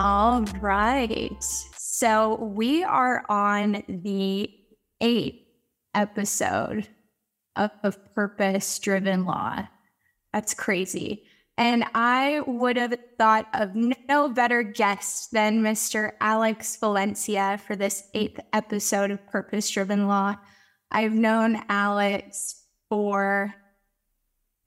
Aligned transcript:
All 0.00 0.42
right. 0.60 1.42
So 1.42 2.36
we 2.36 2.84
are 2.84 3.24
on 3.28 3.82
the 3.88 4.48
eighth 5.00 5.44
episode 5.92 6.86
of, 7.56 7.72
of 7.82 8.14
Purpose 8.14 8.78
Driven 8.78 9.24
Law. 9.24 9.66
That's 10.32 10.54
crazy. 10.54 11.24
And 11.56 11.84
I 11.96 12.42
would 12.46 12.76
have 12.76 12.96
thought 13.18 13.48
of 13.52 13.72
no 13.74 14.28
better 14.28 14.62
guest 14.62 15.32
than 15.32 15.64
Mr. 15.64 16.12
Alex 16.20 16.76
Valencia 16.76 17.60
for 17.66 17.74
this 17.74 18.04
eighth 18.14 18.38
episode 18.52 19.10
of 19.10 19.26
Purpose 19.26 19.68
Driven 19.68 20.06
Law. 20.06 20.36
I've 20.92 21.10
known 21.10 21.64
Alex 21.68 22.62
for 22.88 23.52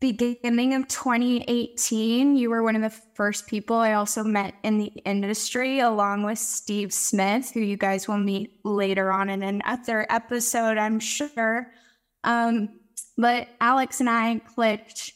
beginning 0.01 0.73
of 0.73 0.87
2018, 0.87 2.35
you 2.35 2.49
were 2.49 2.63
one 2.63 2.75
of 2.75 2.81
the 2.81 3.01
first 3.13 3.45
people 3.45 3.77
I 3.77 3.93
also 3.93 4.23
met 4.23 4.55
in 4.63 4.79
the 4.79 4.91
industry, 5.05 5.79
along 5.79 6.23
with 6.23 6.39
Steve 6.39 6.91
Smith, 6.91 7.51
who 7.51 7.59
you 7.59 7.77
guys 7.77 8.07
will 8.07 8.17
meet 8.17 8.59
later 8.65 9.11
on 9.11 9.29
in 9.29 9.43
another 9.43 10.07
episode, 10.09 10.79
I'm 10.79 10.99
sure. 10.99 11.71
Um, 12.23 12.79
but 13.15 13.47
Alex 13.61 13.99
and 13.99 14.09
I 14.09 14.39
clicked 14.55 15.13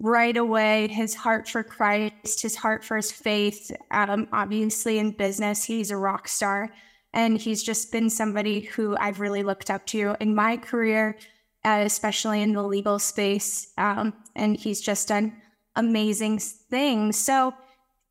right 0.00 0.36
away. 0.36 0.88
His 0.88 1.14
heart 1.14 1.48
for 1.48 1.62
Christ, 1.62 2.42
his 2.42 2.56
heart 2.56 2.84
for 2.84 2.96
his 2.96 3.10
faith. 3.10 3.74
Um, 3.90 4.28
obviously, 4.32 4.98
in 4.98 5.12
business, 5.12 5.64
he's 5.64 5.90
a 5.90 5.96
rock 5.96 6.28
star. 6.28 6.70
And 7.14 7.40
he's 7.40 7.62
just 7.62 7.90
been 7.90 8.10
somebody 8.10 8.60
who 8.60 8.94
I've 8.98 9.20
really 9.20 9.42
looked 9.42 9.70
up 9.70 9.86
to 9.86 10.14
in 10.20 10.34
my 10.34 10.58
career 10.58 11.16
uh, 11.66 11.82
especially 11.84 12.40
in 12.40 12.52
the 12.52 12.62
legal 12.62 12.98
space. 12.98 13.72
Um, 13.76 14.14
and 14.36 14.56
he's 14.56 14.80
just 14.80 15.08
done 15.08 15.36
amazing 15.74 16.38
things. 16.38 17.16
So, 17.16 17.52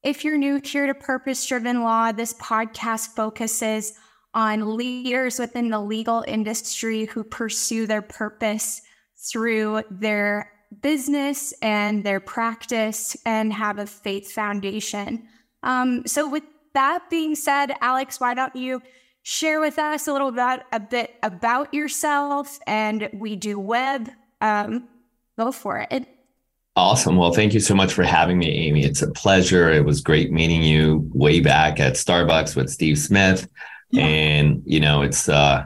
if 0.04 0.24
you're 0.24 0.38
new 0.38 0.62
here 0.64 0.86
to 0.86 0.94
Purpose 0.94 1.44
Driven 1.48 1.82
Law, 1.82 2.12
this 2.12 2.34
podcast 2.36 3.16
focuses 3.16 3.94
on 4.36 4.76
leaders 4.76 5.40
within 5.40 5.70
the 5.70 5.80
legal 5.80 6.24
industry 6.28 7.06
who 7.06 7.24
pursue 7.24 7.88
their 7.88 8.04
purpose 8.04 8.82
through 9.18 9.82
their 9.90 10.52
business 10.82 11.54
and 11.64 12.04
their 12.04 12.20
practice 12.20 13.18
and 13.26 13.52
have 13.52 13.80
a 13.80 13.88
faith 13.88 14.32
foundation. 14.32 15.28
Um, 15.64 16.06
so, 16.06 16.30
with 16.30 16.44
that 16.74 17.10
being 17.10 17.34
said, 17.34 17.72
Alex, 17.82 18.20
why 18.20 18.34
don't 18.34 18.56
you 18.56 18.82
share 19.28 19.60
with 19.60 19.80
us 19.80 20.08
a 20.08 20.14
little 20.14 20.28
about 20.28 20.62
a 20.72 20.80
bit 20.80 21.16
about 21.24 21.74
yourself 21.74 22.60
and 22.68 23.10
we 23.12 23.36
do 23.36 23.60
web. 23.60 24.08
Um, 24.40 24.88
go 25.36 25.52
for 25.52 25.86
it. 25.90 26.08
Awesome. 26.76 27.18
Well, 27.18 27.34
thank 27.34 27.56
you 27.56 27.60
so 27.60 27.74
much 27.74 27.92
for 27.92 28.04
having 28.04 28.38
me, 28.38 28.52
Amy. 28.68 28.84
It's 28.84 29.02
a 29.02 29.10
pleasure. 29.12 29.72
It 29.72 29.84
was 29.84 30.02
great 30.02 30.32
meeting 30.32 30.62
you 30.62 31.10
way 31.12 31.40
back 31.40 31.80
at 31.80 31.94
Starbucks 31.94 32.56
with 32.56 32.70
Steve 32.70 33.00
Smith. 33.00 33.50
Yeah. 33.90 34.06
And, 34.06 34.62
you 34.64 34.80
know, 34.80 35.02
it's 35.02 35.28
uh, 35.28 35.66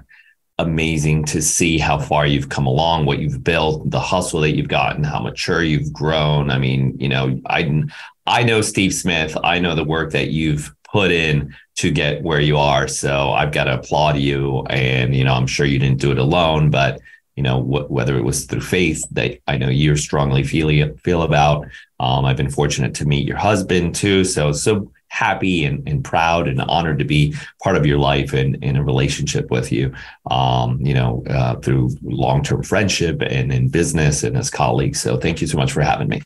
amazing 0.57 1.25
to 1.25 1.41
see 1.41 1.77
how 1.77 1.99
far 1.99 2.25
you've 2.25 2.47
come 2.47 2.65
along, 2.65 3.07
what 3.07 3.19
you've 3.19 3.43
built, 3.43 3.91
the 3.91 3.99
hustle 3.99 4.39
that 4.39 4.55
you've 4.55 4.69
gotten, 4.69 5.03
how 5.03 5.19
mature 5.19 5.63
you've 5.63 5.91
grown. 5.91 6.49
I 6.49 6.59
mean, 6.59 6.95
you 6.97 7.09
know, 7.09 7.41
I, 7.47 7.83
I 8.25 8.43
know 8.43 8.61
Steve 8.61 8.93
Smith. 8.93 9.35
I 9.43 9.59
know 9.59 9.75
the 9.75 9.83
work 9.83 10.13
that 10.13 10.29
you've 10.29 10.73
put 10.91 11.11
in 11.11 11.55
to 11.75 11.91
get 11.91 12.23
where 12.23 12.41
you 12.41 12.57
are. 12.57 12.87
So 12.87 13.31
I've 13.31 13.51
got 13.51 13.65
to 13.65 13.75
applaud 13.75 14.17
you. 14.17 14.63
And, 14.69 15.15
you 15.15 15.23
know, 15.23 15.33
I'm 15.33 15.47
sure 15.47 15.65
you 15.65 15.79
didn't 15.79 16.01
do 16.01 16.11
it 16.11 16.17
alone, 16.17 16.69
but, 16.69 16.99
you 17.35 17.43
know, 17.43 17.61
wh- 17.61 17.89
whether 17.89 18.17
it 18.17 18.23
was 18.23 18.45
through 18.45 18.61
faith 18.61 19.05
that 19.11 19.39
I 19.47 19.57
know 19.57 19.69
you're 19.69 19.95
strongly 19.95 20.43
feel, 20.43 20.95
feel 20.97 21.21
about. 21.21 21.67
Um, 21.99 22.25
I've 22.25 22.37
been 22.37 22.49
fortunate 22.49 22.93
to 22.95 23.05
meet 23.05 23.27
your 23.27 23.37
husband 23.37 23.95
too. 23.95 24.23
So, 24.23 24.51
so 24.51 24.91
happy 25.07 25.65
and, 25.65 25.87
and 25.87 26.03
proud 26.03 26.47
and 26.47 26.61
honored 26.61 26.99
to 26.99 27.05
be 27.05 27.33
part 27.63 27.75
of 27.75 27.85
your 27.85 27.97
life 27.97 28.33
and 28.33 28.63
in 28.63 28.75
a 28.75 28.83
relationship 28.83 29.49
with 29.49 29.71
you, 29.71 29.93
um, 30.29 30.79
you 30.81 30.93
know, 30.93 31.23
uh, 31.29 31.55
through 31.55 31.89
long-term 32.03 32.63
friendship 32.63 33.21
and 33.21 33.51
in 33.51 33.69
business 33.69 34.23
and 34.23 34.37
as 34.37 34.49
colleagues. 34.49 35.01
So 35.01 35.17
thank 35.17 35.41
you 35.41 35.47
so 35.47 35.57
much 35.57 35.71
for 35.71 35.81
having 35.81 36.09
me. 36.09 36.21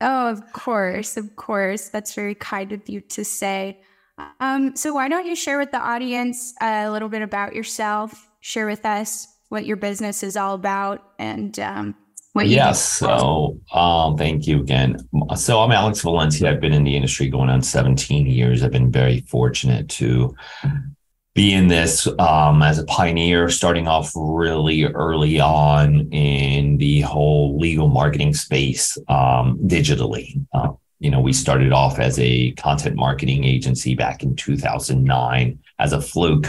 Oh, 0.00 0.28
of 0.28 0.52
course. 0.52 1.16
Of 1.16 1.36
course. 1.36 1.88
That's 1.88 2.14
very 2.14 2.34
kind 2.34 2.72
of 2.72 2.88
you 2.88 3.00
to 3.00 3.24
say. 3.24 3.80
Um, 4.40 4.76
so 4.76 4.94
why 4.94 5.08
don't 5.08 5.26
you 5.26 5.34
share 5.34 5.58
with 5.58 5.70
the 5.70 5.80
audience 5.80 6.54
a 6.60 6.90
little 6.90 7.08
bit 7.08 7.22
about 7.22 7.54
yourself? 7.54 8.28
Share 8.40 8.66
with 8.66 8.84
us 8.84 9.28
what 9.48 9.66
your 9.66 9.76
business 9.76 10.22
is 10.22 10.36
all 10.36 10.54
about 10.54 11.12
and 11.18 11.58
um, 11.60 11.94
what 12.32 12.46
you 12.46 12.56
yes 12.56 12.82
so 12.82 13.58
um, 13.72 14.16
thank 14.16 14.46
you 14.46 14.60
again. 14.60 14.98
So 15.36 15.60
i'm 15.60 15.70
alex 15.70 16.00
valencia. 16.00 16.50
I've 16.50 16.60
been 16.60 16.72
in 16.72 16.84
the 16.84 16.96
industry 16.96 17.28
going 17.28 17.48
on 17.48 17.62
17 17.62 18.26
years. 18.26 18.62
I've 18.62 18.72
been 18.72 18.90
very 18.90 19.20
fortunate 19.28 19.88
to 19.90 20.34
be 21.34 21.52
in 21.52 21.68
this 21.68 22.06
um, 22.18 22.62
as 22.62 22.78
a 22.78 22.84
pioneer 22.84 23.48
starting 23.48 23.88
off 23.88 24.12
really 24.14 24.84
early 24.84 25.40
on 25.40 26.08
in 26.12 26.76
the 26.78 27.00
whole 27.00 27.58
legal 27.58 27.88
marketing 27.88 28.34
space 28.34 28.96
um, 29.08 29.58
digitally. 29.64 30.44
Uh, 30.52 30.72
you 31.04 31.10
know, 31.10 31.20
we 31.20 31.34
started 31.34 31.70
off 31.70 31.98
as 31.98 32.18
a 32.18 32.52
content 32.52 32.96
marketing 32.96 33.44
agency 33.44 33.94
back 33.94 34.22
in 34.22 34.34
2009 34.36 35.58
as 35.78 35.92
a 35.92 36.00
fluke. 36.00 36.46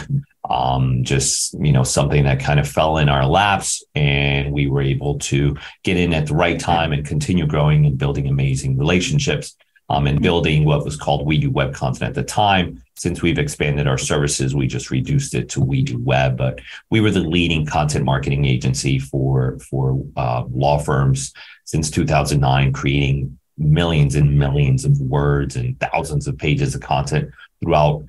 Um, 0.50 1.04
just, 1.04 1.54
you 1.60 1.74
know, 1.74 1.84
something 1.84 2.24
that 2.24 2.40
kind 2.40 2.58
of 2.58 2.66
fell 2.66 2.98
in 2.98 3.10
our 3.10 3.26
laps 3.26 3.84
and 3.96 4.54
we 4.54 4.68
were 4.68 4.82
able 4.82 5.20
to 5.20 5.58
get 5.84 5.98
in 5.98 6.14
at 6.14 6.28
the 6.28 6.36
right 6.36 6.58
time 6.58 6.94
and 6.94 7.06
continue 7.06 7.46
growing 7.46 7.86
and 7.86 7.98
building 7.98 8.30
amazing 8.30 8.78
relationships. 8.78 9.58
Um, 9.88 10.08
and 10.08 10.20
building 10.20 10.66
what 10.66 10.84
was 10.84 10.98
called 10.98 11.28
We 11.28 11.38
Do 11.38 11.52
Web 11.52 11.76
Content 11.76 12.10
at 12.10 12.16
the 12.16 12.24
time. 12.24 12.82
Since 12.96 13.22
we've 13.22 13.38
expanded 13.38 13.88
our 13.88 14.00
services, 14.00 14.56
we 14.56 14.66
just 14.66 14.90
reduced 14.90 15.36
it 15.36 15.48
to 15.50 15.62
We 15.62 15.84
Do 15.84 16.00
Web. 16.00 16.38
But 16.38 16.60
we 16.90 17.02
were 17.02 17.12
the 17.12 17.20
leading 17.20 17.68
content 17.68 18.04
marketing 18.04 18.46
agency 18.46 18.98
for 18.98 19.60
for 19.60 20.04
uh, 20.18 20.46
law 20.50 20.80
firms 20.80 21.36
since 21.66 21.92
2009, 21.92 22.74
creating 22.74 23.38
millions 23.58 24.16
and 24.16 24.38
millions 24.38 24.86
of 24.86 25.00
words 25.00 25.56
and 25.56 25.80
thousands 25.80 26.28
of 26.28 26.38
pages 26.38 26.76
of 26.76 26.82
content 26.82 27.30
throughout 27.62 28.04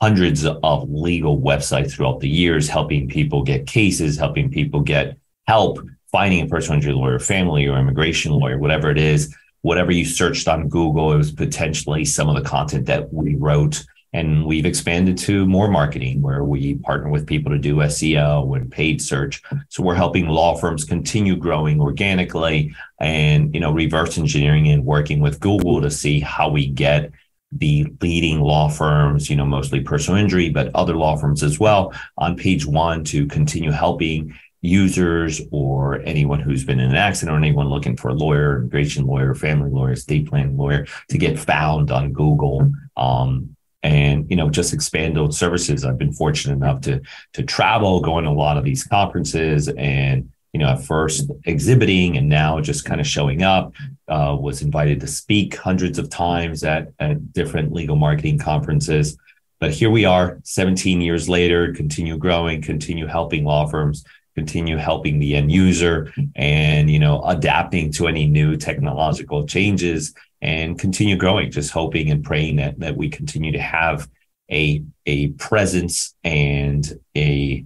hundreds 0.00 0.44
of 0.44 0.90
legal 0.90 1.40
websites 1.40 1.92
throughout 1.92 2.20
the 2.20 2.28
years, 2.28 2.68
helping 2.68 3.08
people 3.08 3.42
get 3.42 3.66
cases, 3.66 4.16
helping 4.16 4.50
people 4.50 4.80
get 4.80 5.16
help 5.46 5.78
finding 6.10 6.44
a 6.44 6.46
personal 6.46 6.76
injury 6.76 6.92
lawyer, 6.92 7.18
family 7.18 7.66
or 7.66 7.78
immigration 7.78 8.32
lawyer, 8.32 8.58
whatever 8.58 8.90
it 8.90 8.98
is. 8.98 9.34
Whatever 9.62 9.92
you 9.92 10.04
searched 10.04 10.48
on 10.48 10.68
Google, 10.68 11.12
it 11.12 11.16
was 11.16 11.30
potentially 11.30 12.04
some 12.04 12.28
of 12.28 12.34
the 12.34 12.48
content 12.48 12.86
that 12.86 13.12
we 13.12 13.36
wrote 13.36 13.84
and 14.12 14.44
we've 14.44 14.66
expanded 14.66 15.16
to 15.16 15.46
more 15.46 15.68
marketing 15.68 16.20
where 16.20 16.44
we 16.44 16.74
partner 16.76 17.08
with 17.08 17.26
people 17.26 17.50
to 17.50 17.58
do 17.58 17.76
SEO 17.76 18.56
and 18.56 18.70
paid 18.70 19.00
search. 19.00 19.42
So 19.68 19.82
we're 19.82 19.94
helping 19.94 20.28
law 20.28 20.56
firms 20.56 20.84
continue 20.84 21.36
growing 21.36 21.80
organically 21.80 22.74
and, 22.98 23.54
you 23.54 23.60
know, 23.60 23.72
reverse 23.72 24.18
engineering 24.18 24.68
and 24.68 24.84
working 24.84 25.20
with 25.20 25.40
Google 25.40 25.80
to 25.80 25.90
see 25.90 26.20
how 26.20 26.50
we 26.50 26.66
get 26.66 27.10
the 27.52 27.86
leading 28.00 28.40
law 28.40 28.68
firms, 28.68 29.28
you 29.30 29.36
know, 29.36 29.46
mostly 29.46 29.80
personal 29.80 30.20
injury, 30.20 30.50
but 30.50 30.70
other 30.74 30.96
law 30.96 31.16
firms 31.16 31.42
as 31.42 31.58
well 31.58 31.92
on 32.18 32.36
page 32.36 32.66
one 32.66 33.04
to 33.04 33.26
continue 33.26 33.70
helping 33.70 34.34
users 34.62 35.40
or 35.50 36.00
anyone 36.02 36.40
who's 36.40 36.64
been 36.64 36.80
in 36.80 36.90
an 36.90 36.96
accident 36.96 37.34
or 37.34 37.38
anyone 37.38 37.68
looking 37.68 37.96
for 37.96 38.08
a 38.08 38.14
lawyer, 38.14 38.58
immigration 38.58 39.06
lawyer, 39.06 39.34
family 39.34 39.70
lawyer, 39.70 39.92
estate 39.92 40.28
plan 40.28 40.56
lawyer 40.56 40.86
to 41.08 41.18
get 41.18 41.38
found 41.38 41.90
on 41.90 42.12
Google. 42.12 42.72
Um, 42.96 43.56
and 43.82 44.28
you 44.30 44.36
know 44.36 44.48
just 44.48 44.72
expand 44.72 45.16
those 45.16 45.38
services. 45.38 45.84
I've 45.84 45.98
been 45.98 46.12
fortunate 46.12 46.54
enough 46.54 46.80
to 46.82 47.00
to 47.34 47.42
travel 47.42 48.00
going 48.00 48.24
to 48.24 48.30
a 48.30 48.32
lot 48.32 48.56
of 48.56 48.64
these 48.64 48.84
conferences 48.84 49.68
and 49.68 50.30
you 50.52 50.60
know 50.60 50.68
at 50.68 50.84
first 50.84 51.30
exhibiting 51.44 52.16
and 52.16 52.28
now 52.28 52.60
just 52.60 52.84
kind 52.84 53.00
of 53.00 53.06
showing 53.06 53.42
up 53.42 53.74
uh, 54.08 54.36
was 54.38 54.62
invited 54.62 55.00
to 55.00 55.06
speak 55.06 55.56
hundreds 55.56 55.98
of 55.98 56.08
times 56.10 56.62
at, 56.64 56.92
at 56.98 57.32
different 57.32 57.72
legal 57.72 57.96
marketing 57.96 58.38
conferences. 58.38 59.16
But 59.58 59.70
here 59.70 59.90
we 59.90 60.04
are 60.04 60.38
17 60.44 61.00
years 61.00 61.28
later 61.28 61.72
continue 61.74 62.16
growing 62.16 62.62
continue 62.62 63.06
helping 63.06 63.44
law 63.44 63.66
firms 63.66 64.04
continue 64.34 64.76
helping 64.76 65.18
the 65.18 65.36
end 65.36 65.52
user 65.52 66.12
and 66.34 66.90
you 66.90 66.98
know 66.98 67.22
adapting 67.22 67.92
to 67.92 68.08
any 68.08 68.26
new 68.26 68.56
technological 68.56 69.46
changes 69.46 70.14
and 70.42 70.76
continue 70.78 71.16
growing, 71.16 71.52
just 71.52 71.70
hoping 71.70 72.10
and 72.10 72.24
praying 72.24 72.56
that 72.56 72.78
that 72.80 72.96
we 72.96 73.08
continue 73.08 73.52
to 73.52 73.60
have 73.60 74.08
a 74.50 74.82
a 75.06 75.28
presence 75.28 76.14
and 76.24 76.92
a 77.16 77.64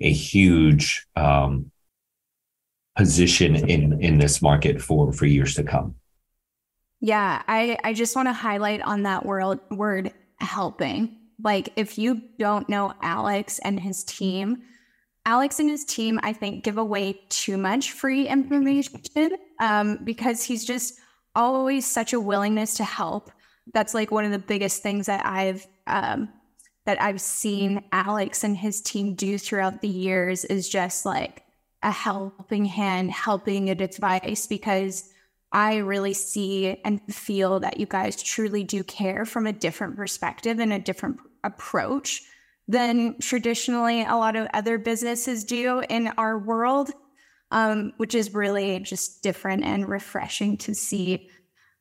a 0.00 0.12
huge 0.12 1.06
um, 1.16 1.70
position 2.96 3.56
in 3.56 4.00
in 4.00 4.18
this 4.18 4.40
market 4.40 4.80
for 4.80 5.12
for 5.12 5.26
years 5.26 5.56
to 5.56 5.64
come. 5.64 5.96
Yeah, 7.00 7.42
I 7.48 7.76
I 7.82 7.92
just 7.92 8.14
want 8.14 8.28
to 8.28 8.32
highlight 8.32 8.80
on 8.82 9.02
that 9.02 9.26
word 9.26 9.58
word 9.70 10.12
helping. 10.38 11.16
Like 11.42 11.72
if 11.74 11.98
you 11.98 12.22
don't 12.38 12.68
know 12.68 12.94
Alex 13.02 13.58
and 13.64 13.80
his 13.80 14.04
team, 14.04 14.62
Alex 15.26 15.58
and 15.58 15.68
his 15.68 15.84
team, 15.84 16.20
I 16.22 16.32
think, 16.32 16.62
give 16.62 16.78
away 16.78 17.20
too 17.30 17.56
much 17.56 17.90
free 17.90 18.28
information 18.28 19.32
um, 19.58 19.98
because 20.04 20.44
he's 20.44 20.64
just 20.64 21.00
always 21.34 21.86
such 21.86 22.12
a 22.12 22.20
willingness 22.20 22.74
to 22.74 22.84
help. 22.84 23.30
that's 23.72 23.94
like 23.94 24.10
one 24.10 24.24
of 24.24 24.32
the 24.32 24.38
biggest 24.40 24.82
things 24.82 25.06
that 25.06 25.24
I've 25.24 25.66
um, 25.86 26.28
that 26.84 27.00
I've 27.00 27.20
seen 27.20 27.84
Alex 27.92 28.42
and 28.42 28.56
his 28.56 28.80
team 28.80 29.14
do 29.14 29.38
throughout 29.38 29.80
the 29.82 29.88
years 29.88 30.44
is 30.44 30.68
just 30.68 31.06
like 31.06 31.44
a 31.82 31.90
helping 31.90 32.64
hand, 32.64 33.10
helping 33.10 33.68
a 33.68 33.72
advice 33.72 34.46
because 34.46 35.10
I 35.52 35.76
really 35.76 36.14
see 36.14 36.80
and 36.84 37.00
feel 37.14 37.60
that 37.60 37.78
you 37.78 37.86
guys 37.86 38.22
truly 38.22 38.64
do 38.64 38.82
care 38.82 39.24
from 39.24 39.46
a 39.46 39.52
different 39.52 39.96
perspective 39.96 40.58
and 40.58 40.72
a 40.72 40.78
different 40.78 41.18
approach 41.44 42.22
than 42.68 43.18
traditionally 43.20 44.02
a 44.02 44.16
lot 44.16 44.36
of 44.36 44.48
other 44.54 44.78
businesses 44.78 45.44
do 45.44 45.82
in 45.88 46.08
our 46.16 46.38
world, 46.38 46.90
um, 47.52 47.92
which 47.98 48.14
is 48.14 48.34
really 48.34 48.80
just 48.80 49.22
different 49.22 49.62
and 49.62 49.88
refreshing 49.88 50.56
to 50.56 50.74
see. 50.74 51.28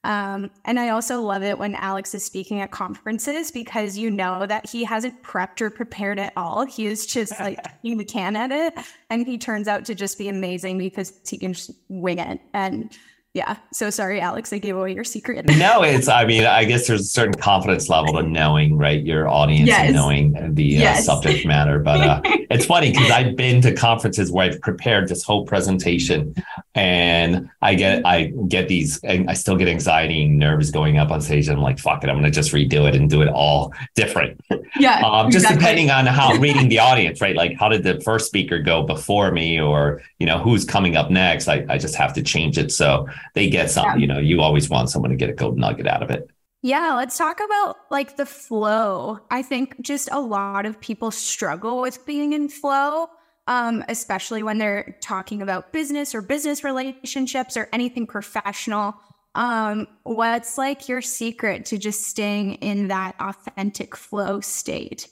Um, 0.04 0.52
and 0.66 0.80
I 0.80 0.90
also 0.90 1.22
love 1.22 1.44
it 1.44 1.58
when 1.58 1.76
Alex 1.76 2.14
is 2.14 2.26
speaking 2.26 2.60
at 2.60 2.72
conferences 2.72 3.52
because 3.52 3.98
you 3.98 4.12
know 4.12 4.46
that 4.46 4.70
he 4.70 4.84
hasn't 4.84 5.24
prepped 5.24 5.62
or 5.62 5.70
prepared 5.70 6.20
at 6.20 6.34
all. 6.36 6.66
He 6.66 6.88
is 6.88 7.06
just 7.06 7.40
like 7.40 7.60
he 7.82 8.04
can 8.04 8.36
at 8.36 8.52
it, 8.52 8.74
and 9.10 9.26
he 9.26 9.38
turns 9.38 9.68
out 9.68 9.86
to 9.86 9.96
just 9.96 10.18
be 10.18 10.28
amazing 10.28 10.78
because 10.78 11.14
he 11.28 11.38
can 11.38 11.54
just 11.54 11.72
wing 11.88 12.20
it. 12.20 12.42
And 12.54 12.92
yeah. 13.34 13.56
So 13.72 13.90
sorry, 13.90 14.20
Alex, 14.20 14.52
I 14.52 14.58
gave 14.58 14.76
away 14.76 14.94
your 14.94 15.06
secret. 15.06 15.46
no, 15.46 15.84
it's, 15.84 16.10
I 16.10 16.26
mean, 16.26 16.44
I 16.44 16.66
guess 16.66 16.88
there's 16.88 17.02
a 17.02 17.06
certain 17.06 17.34
confidence 17.34 17.88
level 17.88 18.14
to 18.16 18.24
knowing, 18.24 18.78
right, 18.78 19.02
your 19.02 19.30
audience 19.30 19.68
yes. 19.68 19.86
and 19.86 19.96
knowing 19.96 20.54
the 20.54 20.86
uh, 20.86 20.96
subject 20.96 21.46
matter. 21.46 21.80
But 21.80 22.02
uh, 22.02 22.22
it's 22.50 22.66
funny 22.66 22.92
because 22.92 23.10
I've 23.10 23.38
been 23.38 23.62
to 23.62 23.74
conferences 23.74 24.34
where 24.34 24.52
I've 24.52 24.60
prepared 24.60 25.08
this 25.08 25.24
whole 25.24 25.46
presentation 25.46 26.36
and 26.76 27.50
I 27.62 27.76
get, 27.76 28.06
I 28.06 28.34
get 28.50 28.68
these, 28.68 29.00
I 29.06 29.34
still 29.34 29.56
get 29.56 29.70
anxiety 29.70 30.26
and 30.26 30.38
nerves 30.38 30.70
going 30.70 30.98
up 30.98 31.10
on 31.10 31.22
stage. 31.22 31.48
And 31.48 31.56
I'm 31.56 31.64
like, 31.64 31.80
fuck 31.80 32.04
it, 32.04 32.10
I'm 32.10 32.20
going 32.20 32.30
to 32.30 32.36
just 32.36 32.52
redo 32.52 32.86
it 32.86 32.96
and 32.96 33.10
do 33.10 33.22
it 33.22 33.30
all 33.30 33.74
different. 33.96 34.42
Yeah. 34.78 35.02
um, 35.06 35.32
just 35.32 35.46
exactly. 35.46 35.60
depending 35.60 35.90
on 35.90 36.06
how 36.06 36.34
reading 36.36 36.68
the 36.68 36.80
audience, 36.80 37.22
right? 37.22 37.36
Like, 37.36 37.58
how 37.58 37.70
did 37.70 37.84
the 37.84 38.02
first 38.02 38.26
speaker 38.26 38.60
go 38.60 38.84
before 38.84 39.32
me 39.32 39.60
or, 39.60 40.02
you 40.20 40.26
know, 40.26 40.38
who's 40.38 40.66
coming 40.66 40.98
up 40.98 41.10
next? 41.10 41.48
I, 41.48 41.66
I 41.70 41.78
just 41.78 41.96
have 41.96 42.14
to 42.14 42.24
change 42.24 42.58
it. 42.58 42.72
So, 42.72 43.08
they 43.34 43.50
get 43.50 43.72
something. 43.72 43.94
Yeah. 43.94 44.02
You 44.02 44.08
know, 44.08 44.20
you 44.20 44.42
always 44.42 44.70
want 44.70 44.90
someone 44.90 45.12
to 45.12 45.18
get 45.18 45.30
a 45.30 45.34
gold 45.34 45.58
nugget 45.58 45.88
out 45.88 46.04
of 46.04 46.10
it. 46.10 46.30
Yeah, 46.64 46.94
let's 46.96 47.18
talk 47.18 47.40
about 47.44 47.78
like 47.90 48.18
the 48.18 48.26
flow. 48.26 49.20
I 49.32 49.42
think 49.42 49.82
just 49.82 50.10
a 50.12 50.20
lot 50.20 50.66
of 50.66 50.80
people 50.80 51.10
struggle 51.10 51.82
with 51.82 52.06
being 52.06 52.34
in 52.34 52.50
flow, 52.50 53.08
um, 53.48 53.84
especially 53.90 54.44
when 54.44 54.60
they're 54.60 54.96
talking 55.02 55.42
about 55.42 55.74
business 55.74 56.14
or 56.14 56.22
business 56.22 56.64
relationships 56.64 57.58
or 57.58 57.68
anything 57.74 58.06
professional. 58.06 58.96
Um, 59.34 59.88
what's 60.04 60.58
like 60.58 60.88
your 60.88 61.02
secret 61.02 61.66
to 61.68 61.78
just 61.80 62.04
staying 62.04 62.56
in 62.56 62.90
that 62.90 63.16
authentic 63.20 63.96
flow 63.96 64.40
state? 64.40 65.08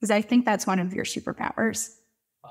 Because 0.00 0.10
I 0.10 0.22
think 0.22 0.44
that's 0.44 0.66
one 0.66 0.80
of 0.80 0.92
your 0.92 1.04
superpowers. 1.04 1.90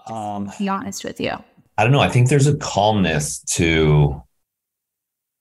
Um, 0.08 0.50
be 0.58 0.70
honest 0.70 1.04
with 1.04 1.20
you. 1.20 1.34
I 1.78 1.84
don't 1.84 1.92
know. 1.92 2.00
I 2.00 2.10
think 2.10 2.30
there's 2.30 2.48
a 2.48 2.56
calmness 2.56 3.40
to 3.56 4.22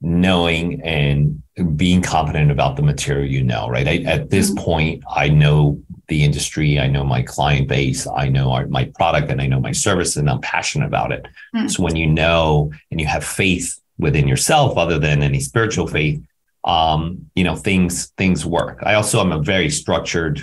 knowing 0.01 0.81
and 0.83 1.43
being 1.77 2.01
confident 2.01 2.51
about 2.51 2.77
the 2.77 2.83
material 2.83 3.31
you 3.31 3.43
know, 3.43 3.69
right? 3.69 3.87
I, 3.87 3.97
at 4.11 4.31
this 4.31 4.51
mm-hmm. 4.51 4.65
point, 4.65 5.05
I 5.11 5.29
know 5.29 5.81
the 6.09 6.25
industry, 6.25 6.81
I 6.81 6.89
know 6.89 7.05
my 7.05 7.23
client 7.23 7.69
base, 7.69 8.07
I 8.07 8.29
know 8.29 8.51
our, 8.53 8.67
my 8.67 8.87
product, 8.97 9.31
and 9.31 9.41
I 9.41 9.47
know 9.47 9.61
my 9.61 9.73
service, 9.73 10.17
and 10.17 10.29
I'm 10.29 10.41
passionate 10.41 10.87
about 10.87 11.13
it. 11.13 11.27
Mm-hmm. 11.55 11.69
So 11.69 11.83
when 11.83 11.97
you 11.97 12.07
know 12.07 12.73
and 12.91 13.01
you 13.01 13.07
have 13.07 13.25
faith 13.25 13.79
within 13.99 14.27
yourself, 14.27 14.79
other 14.79 14.99
than 14.99 15.23
any 15.23 15.41
spiritual 15.41 15.87
faith, 15.87 16.23
um, 16.65 17.31
you 17.35 17.45
know 17.45 17.57
things 17.57 18.09
things 18.17 18.45
work. 18.45 18.83
I 18.83 18.95
also 18.95 19.21
am 19.21 19.33
a 19.33 19.43
very 19.43 19.71
structured 19.71 20.43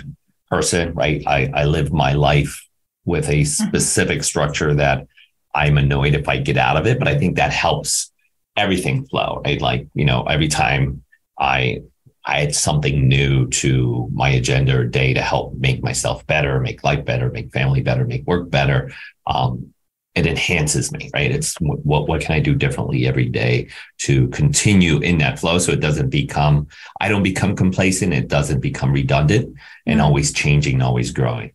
person, 0.50 0.94
right? 0.94 1.22
I, 1.26 1.50
I 1.54 1.64
live 1.64 1.92
my 1.92 2.12
life 2.14 2.64
with 3.04 3.28
a 3.28 3.42
mm-hmm. 3.42 3.68
specific 3.68 4.22
structure 4.22 4.74
that 4.74 5.06
I'm 5.54 5.78
annoyed 5.78 6.14
if 6.14 6.28
I 6.28 6.38
get 6.38 6.56
out 6.56 6.76
of 6.76 6.86
it, 6.86 6.98
but 6.98 7.08
I 7.08 7.18
think 7.18 7.36
that 7.36 7.52
helps 7.52 8.12
everything 8.58 9.06
flow, 9.06 9.40
right? 9.44 9.60
Like, 9.60 9.86
you 9.94 10.04
know, 10.04 10.24
every 10.24 10.48
time 10.48 11.02
I 11.38 11.82
I 12.24 12.40
had 12.40 12.54
something 12.54 13.08
new 13.08 13.48
to 13.48 14.08
my 14.12 14.28
agenda 14.28 14.76
or 14.76 14.84
day 14.84 15.14
to 15.14 15.22
help 15.22 15.54
make 15.54 15.82
myself 15.82 16.26
better, 16.26 16.60
make 16.60 16.84
life 16.84 17.06
better, 17.06 17.30
make 17.30 17.52
family 17.52 17.80
better, 17.80 18.04
make 18.04 18.26
work 18.26 18.50
better. 18.50 18.92
Um, 19.26 19.72
it 20.14 20.26
enhances 20.26 20.92
me, 20.92 21.10
right? 21.14 21.30
It's 21.30 21.54
what 21.60 22.08
what 22.08 22.20
can 22.20 22.34
I 22.34 22.40
do 22.40 22.54
differently 22.54 23.06
every 23.06 23.28
day 23.28 23.68
to 23.98 24.28
continue 24.28 24.98
in 24.98 25.18
that 25.18 25.38
flow 25.38 25.58
so 25.58 25.72
it 25.72 25.80
doesn't 25.80 26.10
become 26.10 26.66
I 27.00 27.08
don't 27.08 27.22
become 27.22 27.54
complacent, 27.54 28.12
it 28.12 28.28
doesn't 28.28 28.60
become 28.60 28.92
redundant 28.92 29.56
and 29.86 30.00
mm. 30.00 30.04
always 30.04 30.32
changing, 30.32 30.82
always 30.82 31.12
growing. 31.12 31.52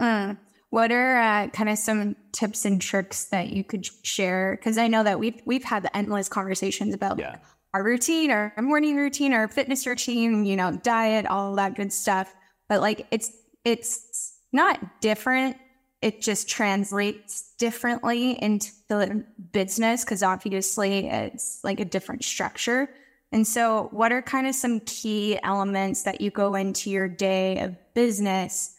Mm. 0.00 0.38
What 0.74 0.90
are 0.90 1.20
uh, 1.20 1.46
kind 1.50 1.68
of 1.68 1.78
some 1.78 2.16
tips 2.32 2.64
and 2.64 2.82
tricks 2.82 3.26
that 3.26 3.50
you 3.50 3.62
could 3.62 3.86
share? 4.04 4.56
Because 4.56 4.76
I 4.76 4.88
know 4.88 5.04
that 5.04 5.20
we've 5.20 5.40
we've 5.44 5.62
had 5.62 5.88
endless 5.94 6.28
conversations 6.28 6.92
about 6.92 7.16
yeah. 7.16 7.36
our 7.72 7.84
routine, 7.84 8.32
our 8.32 8.52
morning 8.60 8.96
routine, 8.96 9.32
our 9.34 9.46
fitness 9.46 9.86
routine, 9.86 10.44
you 10.44 10.56
know, 10.56 10.72
diet, 10.72 11.26
all 11.26 11.54
that 11.54 11.76
good 11.76 11.92
stuff. 11.92 12.34
But 12.68 12.80
like, 12.80 13.06
it's 13.12 13.30
it's 13.64 14.36
not 14.52 15.00
different. 15.00 15.58
It 16.02 16.20
just 16.20 16.48
translates 16.48 17.52
differently 17.56 18.32
into 18.42 18.72
the 18.88 19.24
business 19.52 20.04
because 20.04 20.24
obviously 20.24 21.06
it's 21.06 21.60
like 21.62 21.78
a 21.78 21.84
different 21.84 22.24
structure. 22.24 22.90
And 23.30 23.46
so, 23.46 23.90
what 23.92 24.10
are 24.10 24.22
kind 24.22 24.48
of 24.48 24.56
some 24.56 24.80
key 24.80 25.38
elements 25.44 26.02
that 26.02 26.20
you 26.20 26.32
go 26.32 26.56
into 26.56 26.90
your 26.90 27.06
day 27.06 27.60
of 27.60 27.76
business 27.94 28.74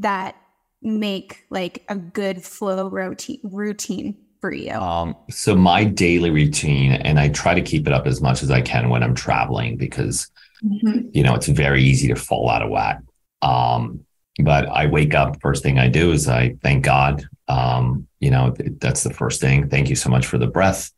that 0.00 0.34
make 0.82 1.44
like 1.50 1.84
a 1.88 1.96
good 1.96 2.42
flow 2.42 2.88
routine 2.88 3.40
routine 3.42 4.16
for 4.40 4.52
you? 4.52 4.72
Um, 4.72 5.16
so 5.30 5.54
my 5.54 5.84
daily 5.84 6.30
routine, 6.30 6.92
and 6.92 7.18
I 7.18 7.28
try 7.28 7.54
to 7.54 7.62
keep 7.62 7.86
it 7.86 7.92
up 7.92 8.06
as 8.06 8.20
much 8.20 8.42
as 8.42 8.50
I 8.50 8.60
can 8.60 8.88
when 8.88 9.02
I'm 9.02 9.14
traveling 9.14 9.76
because 9.76 10.30
mm-hmm. 10.64 11.08
you 11.12 11.22
know 11.22 11.34
it's 11.34 11.48
very 11.48 11.82
easy 11.82 12.08
to 12.08 12.16
fall 12.16 12.48
out 12.48 12.62
of 12.62 12.70
whack. 12.70 13.00
Um, 13.42 14.04
but 14.40 14.68
I 14.68 14.86
wake 14.86 15.14
up. 15.14 15.40
First 15.40 15.62
thing 15.62 15.78
I 15.78 15.88
do 15.88 16.12
is 16.12 16.28
I 16.28 16.54
thank 16.62 16.84
God. 16.84 17.24
Um, 17.48 18.06
you 18.20 18.30
know 18.30 18.54
that's 18.80 19.02
the 19.02 19.14
first 19.14 19.40
thing. 19.40 19.68
Thank 19.68 19.88
you 19.88 19.96
so 19.96 20.10
much 20.10 20.26
for 20.26 20.38
the 20.38 20.46
breath. 20.46 20.90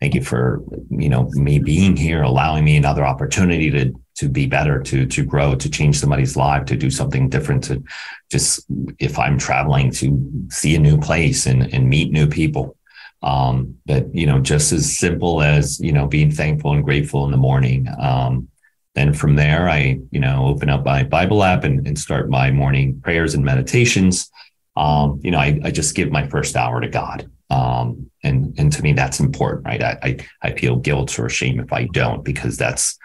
Thank 0.00 0.14
you 0.14 0.22
for 0.22 0.62
you 0.90 1.08
know 1.08 1.30
me 1.32 1.58
being 1.58 1.96
here, 1.96 2.22
allowing 2.22 2.64
me 2.64 2.76
another 2.76 3.04
opportunity 3.04 3.70
to 3.70 3.92
to 4.16 4.28
be 4.28 4.46
better, 4.46 4.80
to 4.82 5.06
to 5.06 5.24
grow, 5.24 5.54
to 5.54 5.70
change 5.70 5.98
somebody's 5.98 6.36
life, 6.36 6.64
to 6.66 6.76
do 6.76 6.90
something 6.90 7.28
different, 7.28 7.64
to 7.64 7.82
just 8.30 8.64
if 8.98 9.18
I'm 9.18 9.38
traveling 9.38 9.90
to 9.92 10.46
see 10.50 10.74
a 10.74 10.78
new 10.78 10.98
place 10.98 11.46
and, 11.46 11.72
and 11.74 11.88
meet 11.88 12.12
new 12.12 12.26
people. 12.26 12.76
Um, 13.22 13.76
but 13.86 14.14
you 14.14 14.26
know, 14.26 14.40
just 14.40 14.72
as 14.72 14.98
simple 14.98 15.42
as, 15.42 15.80
you 15.80 15.92
know, 15.92 16.06
being 16.06 16.30
thankful 16.30 16.72
and 16.72 16.84
grateful 16.84 17.24
in 17.24 17.30
the 17.30 17.36
morning. 17.36 17.88
Um, 17.98 18.48
then 18.94 19.14
from 19.14 19.36
there, 19.36 19.68
I, 19.68 19.98
you 20.10 20.20
know, 20.20 20.46
open 20.46 20.68
up 20.68 20.84
my 20.84 21.04
Bible 21.04 21.42
app 21.42 21.64
and, 21.64 21.86
and 21.86 21.98
start 21.98 22.28
my 22.28 22.50
morning 22.50 23.00
prayers 23.00 23.34
and 23.34 23.44
meditations. 23.44 24.30
Um, 24.76 25.20
you 25.22 25.30
know, 25.30 25.38
I, 25.38 25.58
I 25.64 25.70
just 25.70 25.94
give 25.94 26.10
my 26.10 26.26
first 26.28 26.56
hour 26.56 26.80
to 26.80 26.88
God. 26.88 27.30
Um, 27.48 28.10
and, 28.22 28.54
and 28.58 28.72
to 28.72 28.82
me, 28.82 28.92
that's 28.92 29.20
important, 29.20 29.66
right? 29.66 29.82
I, 29.82 29.98
I, 30.02 30.16
I 30.42 30.52
feel 30.52 30.76
guilt 30.76 31.18
or 31.18 31.28
shame 31.28 31.60
if 31.60 31.72
I 31.72 31.86
don't, 31.92 32.24
because 32.24 32.58
that's, 32.58 32.98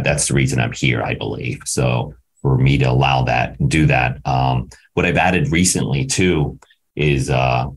that's 0.00 0.28
the 0.28 0.34
reason 0.34 0.60
I'm 0.60 0.72
here, 0.72 1.02
I 1.02 1.14
believe. 1.14 1.60
So 1.66 2.14
for 2.42 2.58
me 2.58 2.76
to 2.78 2.84
allow 2.84 3.22
that 3.22 3.58
and 3.58 3.70
do 3.70 3.86
that. 3.86 4.20
Um, 4.26 4.68
what 4.92 5.06
I've 5.06 5.16
added 5.16 5.50
recently 5.50 6.04
too 6.04 6.58
is, 6.94 7.30
uh, 7.30 7.70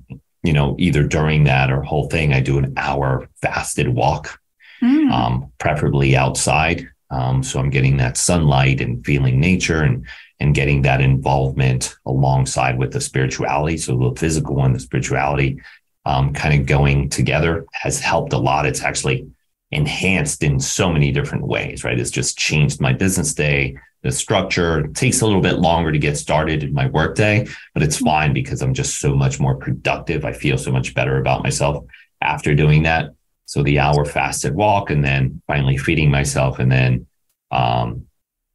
you 0.44 0.54
know, 0.54 0.76
either 0.78 1.04
during 1.04 1.46
that 1.46 1.72
or 1.72 1.82
whole 1.82 2.10
thing, 2.10 2.34
I 2.34 2.42
do 2.42 2.58
an 2.58 2.74
hour 2.76 3.30
fasted 3.42 3.88
walk, 3.88 4.40
mm. 4.82 5.10
um, 5.12 5.52
preferably 5.58 6.18
outside. 6.18 6.88
Um, 7.10 7.44
so 7.44 7.60
I'm 7.60 7.70
getting 7.70 7.98
that 7.98 8.18
sunlight 8.18 8.82
and 8.82 9.06
feeling 9.06 9.40
nature 9.40 9.84
and 9.84 10.06
and 10.40 10.54
getting 10.54 10.84
that 10.84 11.02
involvement 11.02 11.96
alongside 12.06 12.78
with 12.78 12.92
the 12.92 13.02
spirituality. 13.02 13.78
So 13.78 13.98
the 13.98 14.20
physical 14.20 14.64
and 14.64 14.76
the 14.76 14.80
spirituality 14.80 15.60
um, 16.06 16.34
kind 16.34 16.60
of 16.60 16.68
going 16.68 17.10
together 17.10 17.66
has 17.72 18.00
helped 18.00 18.34
a 18.34 18.38
lot. 18.38 18.68
It's 18.68 18.84
actually 18.84 19.28
enhanced 19.72 20.44
in 20.44 20.60
so 20.60 20.92
many 20.92 21.12
different 21.12 21.46
ways, 21.46 21.84
right? 21.84 22.00
It's 22.00 22.12
just 22.12 22.38
changed 22.38 22.80
my 22.80 22.94
business 22.94 23.34
day. 23.34 23.78
The 24.04 24.12
structure 24.12 24.88
takes 24.88 25.22
a 25.22 25.26
little 25.26 25.42
bit 25.42 25.60
longer 25.60 25.92
to 25.92 26.00
get 26.00 26.18
started 26.18 26.64
in 26.64 26.74
my 26.74 26.88
workday, 26.88 27.48
but 27.74 27.84
it's 27.84 27.98
fine 27.98 28.34
because 28.34 28.62
I'm 28.62 28.74
just 28.74 29.00
so 29.00 29.16
much 29.16 29.40
more 29.40 29.56
productive. 29.56 30.24
I 30.24 30.32
feel 30.32 30.58
so 30.58 30.72
much 30.72 30.94
better 30.94 31.20
about 31.20 31.44
myself 31.44 31.84
after 32.22 32.56
doing 32.56 32.84
that. 32.84 33.14
So 33.46 33.64
the 33.64 33.80
hour 33.80 34.06
fasted 34.06 34.56
walk 34.56 34.90
and 34.90 35.04
then 35.04 35.42
finally 35.48 35.78
feeding 35.78 36.12
myself. 36.12 36.60
And 36.60 36.72
then 36.72 37.08
um, 37.52 38.06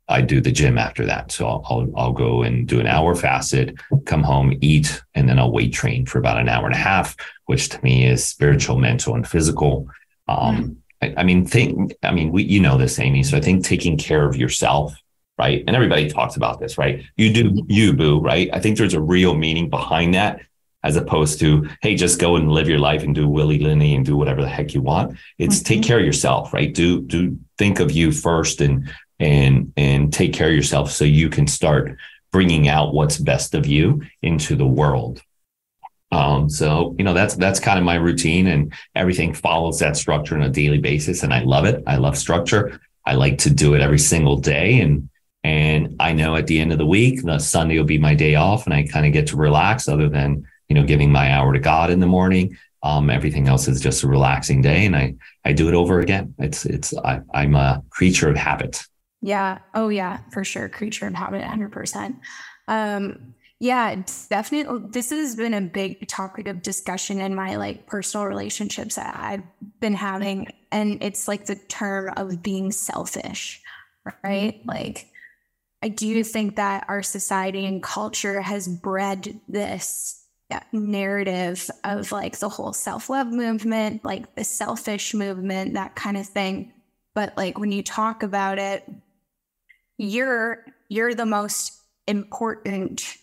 I 0.09 0.21
do 0.23 0.41
the 0.41 0.53
gym 0.53 0.79
after 0.79 1.07
that. 1.07 1.33
So 1.33 1.47
I'll, 1.47 1.63
I'll, 1.69 1.93
I'll, 1.97 2.13
go 2.13 2.43
and 2.43 2.69
do 2.69 2.81
an 2.81 2.87
hour 2.87 3.15
fasted, 3.15 3.81
come 4.05 4.23
home, 4.23 4.57
eat, 4.61 5.03
and 5.15 5.29
then 5.29 5.39
I'll 5.39 5.53
weight 5.53 5.73
train 5.73 6.05
for 6.05 6.19
about 6.19 6.39
an 6.39 6.49
hour 6.49 6.67
and 6.67 6.75
a 6.75 6.79
half, 6.79 7.17
which 7.47 7.71
to 7.71 7.83
me 7.83 8.07
is 8.07 8.25
spiritual, 8.25 8.79
mental, 8.79 9.15
and 9.15 9.27
physical. 9.27 9.89
Um, 10.29 10.57
mm 10.57 10.77
I, 11.03 11.15
I 11.19 11.25
mean, 11.25 11.45
think, 11.45 11.93
I 12.03 12.13
mean, 12.13 12.31
we, 12.33 12.45
you 12.45 12.61
know 12.61 12.79
this, 12.79 12.99
Amy. 12.99 13.23
So 13.25 13.37
I 13.37 13.41
think 13.41 13.65
taking 13.65 13.99
care 13.99 14.27
of 14.27 14.37
yourself, 14.37 14.95
right? 15.39 15.65
And 15.67 15.75
everybody 15.75 16.09
talks 16.09 16.37
about 16.37 16.61
this, 16.61 16.79
right? 16.79 17.05
You 17.17 17.33
do 17.33 17.65
you, 17.69 17.93
boo, 17.93 18.21
right? 18.21 18.49
I 18.53 18.61
think 18.61 18.79
there's 18.79 18.95
a 18.95 19.01
real 19.01 19.35
meaning 19.35 19.69
behind 19.69 20.15
that 20.15 20.41
as 20.85 20.97
opposed 20.97 21.39
to, 21.41 21.69
hey, 21.81 21.95
just 21.95 22.21
go 22.21 22.37
and 22.37 22.51
live 22.51 22.69
your 22.69 22.79
life 22.79 23.03
and 23.03 23.15
do 23.15 23.29
willy 23.29 23.59
nilly 23.59 23.95
and 23.95 24.05
do 24.05 24.17
whatever 24.17 24.43
the 24.43 24.49
heck 24.49 24.75
you 24.75 24.83
want. 24.83 25.17
It's 25.39 25.57
mm-hmm. 25.57 25.65
take 25.65 25.83
care 25.83 25.99
of 25.99 26.05
yourself, 26.05 26.53
right? 26.53 26.73
Do, 26.73 27.03
do 27.03 27.39
think 27.59 27.81
of 27.81 27.93
you 27.93 28.11
first 28.13 28.61
and, 28.61 28.91
and, 29.21 29.73
and 29.77 30.13
take 30.13 30.33
care 30.33 30.49
of 30.49 30.55
yourself 30.55 30.91
so 30.91 31.05
you 31.05 31.29
can 31.29 31.47
start 31.47 31.97
bringing 32.33 32.67
out 32.67 32.95
what's 32.95 33.19
best 33.19 33.55
of 33.55 33.67
you 33.67 34.03
into 34.23 34.57
the 34.57 34.67
world. 34.67 35.23
Um, 36.13 36.51
so 36.51 36.95
you 36.99 37.05
know 37.05 37.15
that's 37.15 37.35
that's 37.37 37.59
kind 37.59 37.79
of 37.79 37.85
my 37.85 37.95
routine, 37.95 38.47
and 38.47 38.73
everything 38.95 39.33
follows 39.33 39.79
that 39.79 39.97
structure 39.97 40.37
on 40.37 40.43
a 40.43 40.51
daily 40.51 40.79
basis, 40.79 41.23
and 41.23 41.33
I 41.33 41.43
love 41.43 41.65
it. 41.65 41.83
I 41.87 41.97
love 41.97 42.19
structure. 42.19 42.81
I 43.07 43.15
like 43.15 43.39
to 43.39 43.51
do 43.51 43.75
it 43.75 43.81
every 43.81 43.99
single 43.99 44.37
day, 44.37 44.81
and 44.81 45.09
and 45.43 45.97
I 45.99 46.13
know 46.13 46.37
at 46.37 46.47
the 46.47 46.61
end 46.61 46.71
of 46.71 46.79
the 46.79 46.87
week, 46.87 47.23
the 47.23 47.39
Sunday 47.39 47.79
will 47.79 47.85
be 47.85 47.99
my 47.99 48.15
day 48.15 48.35
off, 48.35 48.67
and 48.67 48.75
I 48.75 48.87
kind 48.87 49.07
of 49.07 49.13
get 49.13 49.27
to 49.29 49.37
relax. 49.37 49.89
Other 49.89 50.09
than 50.09 50.47
you 50.69 50.75
know 50.75 50.85
giving 50.85 51.11
my 51.11 51.33
hour 51.33 51.53
to 51.55 51.59
God 51.59 51.91
in 51.91 52.01
the 52.01 52.07
morning, 52.07 52.59
um, 52.83 53.09
everything 53.09 53.49
else 53.49 53.67
is 53.67 53.81
just 53.81 54.03
a 54.03 54.09
relaxing 54.09 54.61
day, 54.61 54.85
and 54.85 54.95
I 54.95 55.15
I 55.47 55.55
do 55.55 55.69
it 55.69 55.75
over 55.75 56.01
again. 56.01 56.35
It's 56.39 56.67
it's 56.67 56.95
I, 56.99 57.21
I'm 57.33 57.55
a 57.55 57.83
creature 57.89 58.29
of 58.29 58.37
habit. 58.37 58.85
Yeah. 59.23 59.61
Oh 59.75 59.89
yeah, 59.89 60.19
for 60.31 60.45
sure. 60.45 60.69
Creature 60.69 61.07
of 61.07 61.15
habit, 61.15 61.43
hundred 61.43 61.73
percent. 61.73 62.17
Um, 62.69 63.35
yeah, 63.63 64.03
definitely. 64.29 64.89
This 64.91 65.11
has 65.11 65.37
been 65.37 65.55
a 65.55 65.61
big 65.61 66.09
topic 66.09 66.49
of 66.49 66.63
discussion 66.63 67.21
in 67.21 67.37
my 67.37 67.55
like 67.55 67.87
personal 67.87 68.27
relationships 68.27 68.97
that 68.97 69.17
I've 69.17 69.45
been 69.79 69.95
having. 69.95 70.49
And 70.73 71.01
it's 71.01 71.29
like 71.29 71.47
the 71.47 71.55
term 71.55 72.13
of 72.17 72.43
being 72.43 72.73
selfish, 72.73 73.63
right? 74.05 74.59
Mm-hmm. 74.59 74.69
Like, 74.69 75.07
I 75.81 75.91
do 75.91 76.25
think 76.25 76.57
that 76.57 76.87
our 76.89 77.05
society 77.05 77.65
and 77.65 77.81
culture 77.81 78.41
has 78.41 78.67
bred 78.67 79.39
this 79.47 80.27
uh, 80.51 80.59
narrative 80.73 81.71
of 81.85 82.11
like 82.11 82.41
the 82.41 82.49
whole 82.49 82.73
self 82.73 83.09
love 83.09 83.29
movement, 83.29 84.05
like 84.05 84.35
the 84.35 84.43
selfish 84.43 85.15
movement, 85.15 85.75
that 85.75 85.95
kind 85.95 86.17
of 86.17 86.27
thing. 86.27 86.73
But 87.15 87.37
like 87.37 87.61
when 87.61 87.71
you 87.71 87.85
talk 87.85 88.25
about 88.25 88.59
it, 88.59 88.91
you're 89.99 90.65
you're 90.89 91.15
the 91.15 91.27
most 91.27 91.79
important 92.09 93.19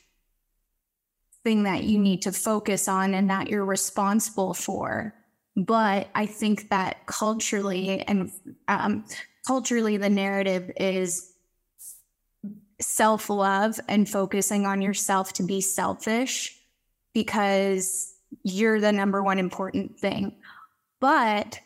thing 1.44 1.64
that 1.64 1.84
you 1.84 1.98
need 1.98 2.22
to 2.24 2.32
focus 2.32 2.88
on 2.88 3.14
and 3.14 3.30
that 3.30 3.50
you're 3.50 3.66
responsible 3.66 4.54
for. 4.54 5.14
But 5.56 6.10
I 6.16 6.26
think 6.26 6.70
that 6.70 7.06
culturally 7.06 8.02
and 8.02 8.32
um, 8.68 9.06
culturally, 9.46 9.98
the 9.98 10.10
narrative 10.10 10.72
is 10.78 11.34
self 12.82 13.30
love 13.30 13.80
and 13.88 14.08
focusing 14.08 14.66
on 14.66 14.82
yourself 14.82 15.34
to 15.34 15.44
be 15.44 15.62
selfish 15.62 16.58
because 17.14 18.14
you're 18.44 18.80
the 18.80 18.92
number 18.92 19.22
one 19.24 19.40
important 19.40 20.00
thing. 20.00 20.38
But 21.00 21.60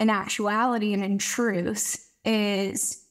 in 0.00 0.10
actuality 0.10 0.94
and 0.94 1.04
in 1.04 1.18
truth, 1.18 2.08
is 2.24 3.04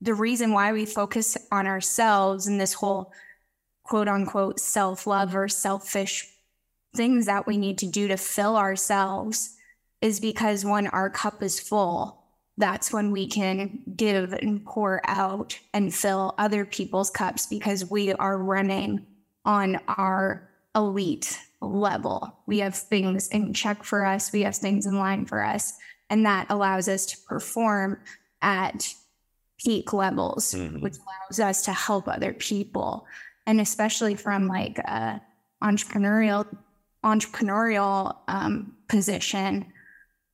the 0.00 0.14
reason 0.14 0.52
why 0.52 0.72
we 0.72 0.86
focus 0.86 1.36
on 1.50 1.66
ourselves 1.66 2.46
and 2.46 2.60
this 2.60 2.72
whole 2.72 3.12
quote 3.84 4.08
unquote 4.08 4.58
self 4.58 5.06
love 5.06 5.36
or 5.36 5.48
selfish 5.48 6.28
things 6.96 7.26
that 7.26 7.46
we 7.46 7.56
need 7.56 7.78
to 7.78 7.86
do 7.86 8.08
to 8.08 8.16
fill 8.16 8.56
ourselves 8.56 9.56
is 10.00 10.20
because 10.20 10.64
when 10.64 10.86
our 10.88 11.10
cup 11.10 11.42
is 11.42 11.58
full, 11.60 12.22
that's 12.56 12.92
when 12.92 13.10
we 13.10 13.26
can 13.26 13.82
give 13.96 14.32
and 14.32 14.64
pour 14.64 15.00
out 15.04 15.58
and 15.72 15.94
fill 15.94 16.34
other 16.38 16.64
people's 16.64 17.10
cups 17.10 17.46
because 17.46 17.90
we 17.90 18.12
are 18.12 18.38
running 18.38 19.04
on 19.44 19.80
our 19.88 20.48
elite 20.74 21.38
level. 21.60 22.36
We 22.46 22.58
have 22.60 22.76
things 22.76 23.28
in 23.28 23.54
check 23.54 23.82
for 23.82 24.04
us, 24.04 24.32
we 24.32 24.42
have 24.42 24.56
things 24.56 24.86
in 24.86 24.98
line 24.98 25.24
for 25.24 25.42
us, 25.42 25.72
and 26.10 26.24
that 26.26 26.46
allows 26.48 26.88
us 26.88 27.06
to 27.06 27.18
perform 27.26 27.98
at 28.40 28.94
peak 29.58 29.92
levels, 29.92 30.52
mm-hmm. 30.54 30.80
which 30.80 30.96
allows 30.96 31.40
us 31.40 31.64
to 31.64 31.72
help 31.72 32.08
other 32.08 32.32
people 32.32 33.06
and 33.46 33.60
especially 33.60 34.14
from 34.14 34.48
like 34.48 34.78
a 34.78 35.20
entrepreneurial 35.62 36.46
entrepreneurial 37.04 38.16
um, 38.28 38.76
position 38.88 39.66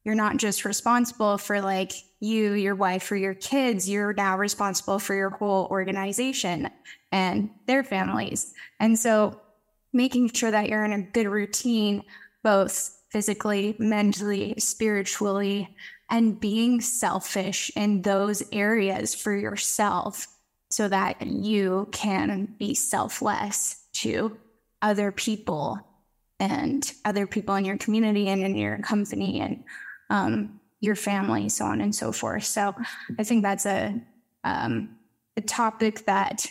you're 0.05 0.15
not 0.15 0.39
just 0.39 0.65
responsible 0.65 1.37
for 1.37 1.61
like 1.61 1.93
you 2.21 2.53
your 2.53 2.75
wife 2.75 3.11
or 3.11 3.17
your 3.17 3.35
kids. 3.35 3.89
You're 3.89 4.13
now 4.13 4.37
responsible 4.39 4.99
for 4.99 5.15
your 5.15 5.31
whole 5.31 5.67
organization 5.71 6.71
and 7.13 7.51
their 7.67 7.83
families. 7.83 8.55
And 8.79 8.99
so 8.99 9.41
making 9.93 10.33
sure 10.33 10.51
that 10.51 10.69
you're 10.69 10.85
in 10.85 10.93
a 10.93 11.03
good 11.03 11.27
routine 11.27 12.03
both 12.43 12.97
physically 13.11 13.77
mentally 13.79 14.55
spiritually 14.59 15.69
and 16.11 16.41
being 16.41 16.81
selfish 16.81 17.71
in 17.77 18.03
those 18.03 18.43
areas 18.53 19.15
for 19.15 19.37
yourself 19.37 20.29
so 20.71 20.89
that 20.89 21.21
you 21.27 21.89
can 21.93 22.55
be 22.59 22.75
selfless 22.75 23.85
to 23.93 24.39
other 24.83 25.13
people 25.13 25.79
and 26.39 26.93
other 27.05 27.27
people 27.27 27.55
in 27.57 27.65
your 27.65 27.77
community 27.77 28.29
and 28.29 28.43
in 28.43 28.57
your 28.57 28.79
company 28.79 29.41
and 29.41 29.65
um, 30.09 30.61
your 30.81 30.97
family, 30.97 31.49
so 31.49 31.67
on 31.67 31.81
and 31.81 31.95
so 31.95 32.13
forth. 32.13 32.45
So 32.45 32.75
I 33.19 33.25
think 33.25 33.43
that's 33.43 33.67
a 33.67 34.01
um, 34.43 34.97
a 35.37 35.41
topic 35.43 36.07
that 36.07 36.47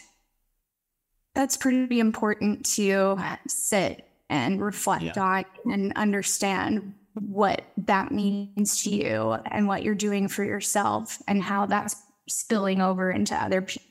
that's 1.34 1.58
pretty 1.58 2.00
important 2.00 2.66
to 2.66 3.18
sit 3.48 4.06
and 4.30 4.62
reflect 4.62 5.04
yeah. 5.04 5.24
on 5.24 5.46
and 5.66 5.94
understand 5.96 6.94
what 7.14 7.64
that 7.78 8.12
means 8.12 8.84
to 8.84 8.90
you 8.92 9.34
and 9.52 9.68
what 9.68 9.84
you're 9.84 9.96
doing 9.96 10.28
for 10.28 10.44
yourself 10.44 11.22
and 11.28 11.42
how 11.42 11.66
that's 11.66 11.96
spilling 12.28 12.82
over 12.82 13.12
into 13.12 13.36
other 13.36 13.62
people 13.62 13.89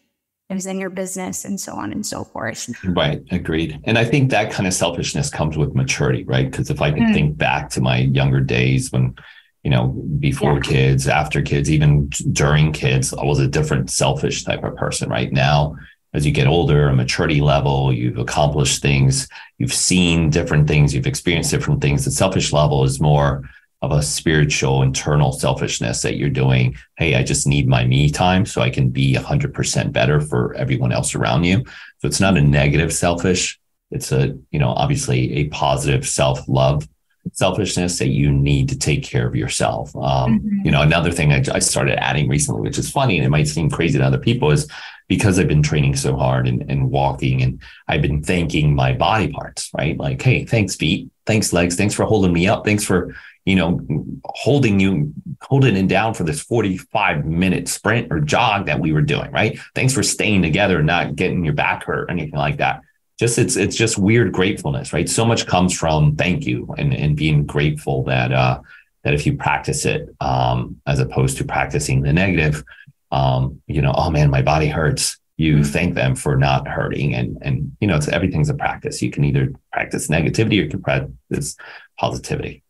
is 0.57 0.67
in 0.67 0.79
your 0.81 0.91
business 0.91 1.45
and 1.45 1.61
so 1.61 1.75
on 1.75 1.93
and 1.93 2.05
so 2.05 2.25
forth. 2.25 2.71
Right. 2.85 3.23
Agreed. 3.31 3.81
And 3.85 3.99
I 3.99 4.05
think 4.05 4.31
that 4.31 4.51
kind 4.51 4.67
of 4.67 4.73
selfishness 4.73 5.29
comes 5.29 5.59
with 5.59 5.75
maturity, 5.75 6.25
right? 6.25 6.51
Because 6.51 6.71
if 6.71 6.81
I 6.81 6.91
can 6.91 7.09
mm. 7.09 7.15
think 7.15 7.37
back 7.37 7.69
to 7.71 7.83
my 7.83 7.99
younger 7.99 8.41
days 8.41 8.91
when, 8.91 9.15
you 9.63 9.71
know, 9.71 9.89
before 10.19 10.55
yeah. 10.55 10.61
kids, 10.61 11.07
after 11.07 11.43
kids, 11.43 11.71
even 11.71 12.09
during 12.33 12.73
kids, 12.73 13.13
I 13.13 13.25
was 13.25 13.41
a 13.41 13.47
different 13.47 13.91
selfish 13.91 14.45
type 14.45 14.65
of 14.65 14.77
person. 14.77 15.11
Right 15.11 15.33
now, 15.33 15.77
as 16.15 16.25
you 16.25 16.33
get 16.33 16.47
older, 16.47 16.89
a 16.89 16.97
maturity 16.97 17.43
level, 17.43 17.93
you've 17.93 18.17
accomplished 18.17 18.81
things, 18.81 19.29
you've 19.59 19.75
seen 19.75 20.31
different 20.31 20.67
things, 20.67 20.95
you've 20.95 21.07
experienced 21.07 21.51
different 21.51 21.83
things. 21.83 22.07
The 22.07 22.11
selfish 22.11 22.53
level 22.55 22.85
is 22.85 22.99
more 22.99 23.49
of 23.81 23.93
a 23.93 24.03
spiritual 24.03 24.83
internal 24.83 25.33
selfishness 25.33 26.03
that 26.03 26.17
you're 26.17 26.29
doing 26.29 26.77
hey 26.97 27.15
i 27.15 27.23
just 27.23 27.47
need 27.47 27.69
my 27.69 27.85
me 27.85 28.11
time 28.11 28.45
so 28.45 28.61
i 28.61 28.71
can 28.71 28.89
be 28.91 29.15
100% 29.15 29.93
better 29.93 30.21
for 30.21 30.55
everyone 30.55 30.93
else 30.93 31.15
around 31.15 31.45
you. 31.45 31.65
So 31.99 32.09
it's 32.09 32.21
not 32.21 32.37
a 32.37 32.43
negative 32.43 32.93
selfish 32.93 33.59
it's 33.91 34.13
a 34.13 34.37
you 34.51 34.59
know 34.59 34.71
obviously 34.71 35.33
a 35.35 35.49
positive 35.49 36.07
self-love 36.07 36.89
selfishness 37.33 37.99
that 37.99 38.09
you 38.09 38.33
need 38.33 38.71
to 38.71 38.79
take 38.79 39.03
care 39.03 39.27
of 39.27 39.37
yourself. 39.37 39.95
Um, 39.97 40.41
mm-hmm. 40.41 40.61
you 40.65 40.71
know 40.71 40.83
another 40.83 41.13
thing 41.13 41.33
I, 41.33 41.43
I 41.53 41.59
started 41.59 42.03
adding 42.03 42.29
recently 42.29 42.63
which 42.63 42.79
is 42.79 42.91
funny 42.91 43.17
and 43.17 43.27
it 43.27 43.31
might 43.31 43.49
seem 43.49 43.71
crazy 43.71 43.99
to 43.99 44.05
other 44.05 44.19
people 44.19 44.51
is 44.51 44.69
because 45.09 45.39
I've 45.39 45.49
been 45.49 45.63
training 45.63 45.97
so 45.97 46.17
hard 46.17 46.47
and, 46.47 46.71
and 46.71 46.91
walking 46.91 47.43
and 47.43 47.63
I've 47.89 48.03
been 48.03 48.23
thanking 48.23 48.75
my 48.75 48.93
body 48.93 49.29
parts, 49.29 49.71
right? 49.77 49.99
Like, 49.99 50.21
hey, 50.21 50.45
thanks 50.45 50.77
feet, 50.77 51.11
thanks 51.25 51.53
legs, 51.53 51.77
thanks 51.77 51.95
for 51.95 52.05
holding 52.05 52.33
me 52.33 52.47
up, 52.47 52.65
thanks 52.65 52.85
for 52.85 53.15
you 53.49 53.57
know, 53.57 53.81
holding 54.27 54.79
you, 54.79 55.11
holding 55.41 55.75
it 55.75 55.89
down 55.89 56.13
for 56.13 56.23
this 56.23 56.43
45 56.43 57.25
minute 57.25 57.67
sprint 57.67 58.09
or 58.11 58.21
jog 58.21 58.67
that 58.67 58.79
we 58.79 58.93
were 58.93 59.01
doing, 59.01 59.31
right? 59.31 59.59
Thanks 59.75 59.95
for 59.95 60.03
staying 60.03 60.43
together 60.43 60.79
and 60.79 60.87
not 60.87 61.17
getting 61.17 61.47
your 61.47 61.55
back 61.55 61.85
hurt 61.85 62.01
or 62.01 62.11
anything 62.11 62.39
like 62.39 62.59
that. 62.59 62.83
Just 63.19 63.39
it's 63.39 63.57
it's 63.57 63.75
just 63.75 63.97
weird 63.97 64.33
gratefulness, 64.33 64.93
right? 64.93 65.09
So 65.09 65.25
much 65.25 65.47
comes 65.47 65.77
from 65.77 66.15
thank 66.15 66.45
you 66.45 66.75
and, 66.77 66.93
and 66.93 67.17
being 67.17 67.47
grateful 67.47 68.05
that 68.05 68.33
uh 68.33 68.61
that 69.03 69.15
if 69.15 69.25
you 69.25 69.35
practice 69.35 69.87
it 69.87 70.15
um 70.21 70.79
as 70.87 71.01
opposed 71.01 71.39
to 71.39 71.45
practicing 71.45 72.03
the 72.03 72.13
negative, 72.13 72.63
um, 73.11 73.63
you 73.67 73.81
know, 73.81 73.95
oh 73.97 74.11
man, 74.11 74.29
my 74.31 74.43
body 74.43 74.69
hurts. 74.69 75.19
You 75.39 75.55
mm-hmm. 75.55 75.63
thank 75.63 75.95
them 75.95 76.17
for 76.17 76.37
not 76.37 76.69
hurting. 76.69 77.15
And 77.15 77.39
and 77.41 77.75
you 77.81 77.89
know, 77.89 77.97
it's 77.97 78.09
everything's 78.09 78.51
a 78.51 78.55
practice. 78.55 79.01
You 79.01 79.11
can 79.11 79.25
either 79.25 79.55
practice 79.73 80.09
negativity 80.09 80.61
or 80.61 80.65
you 80.65 80.69
can 80.69 80.83
practice 80.83 81.57
positivity. 81.99 82.63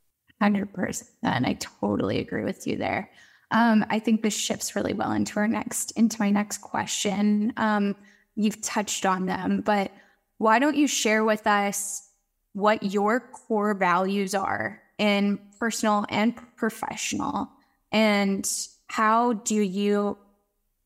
100%. 0.43 1.09
And 1.23 1.47
I 1.47 1.55
totally 1.55 2.19
agree 2.19 2.45
with 2.45 2.67
you 2.67 2.77
there. 2.77 3.11
Um, 3.51 3.85
I 3.89 3.99
think 3.99 4.23
this 4.23 4.37
shifts 4.37 4.77
really 4.77 4.93
well 4.93 5.13
into 5.13 5.39
our 5.39 5.49
next, 5.49 5.93
into 5.93 6.17
my 6.21 6.31
next 6.31 6.59
question. 6.59 7.53
Um, 7.57 7.97
you've 8.35 8.61
touched 8.61 9.07
on 9.07 9.27
them, 9.27 9.63
but 9.63 9.91
why 10.37 10.59
don't 10.59 10.77
you 10.77 10.87
share 10.87 11.25
with 11.25 11.47
us 11.47 12.09
what 12.53 12.83
your 12.83 13.21
core 13.21 13.75
values 13.75 14.35
are 14.35 14.83
in 14.99 15.39
personal 15.59 16.05
and 16.09 16.35
professional 16.57 17.51
And 17.91 18.49
how 18.89 19.33
do 19.33 19.55
you 19.55 20.19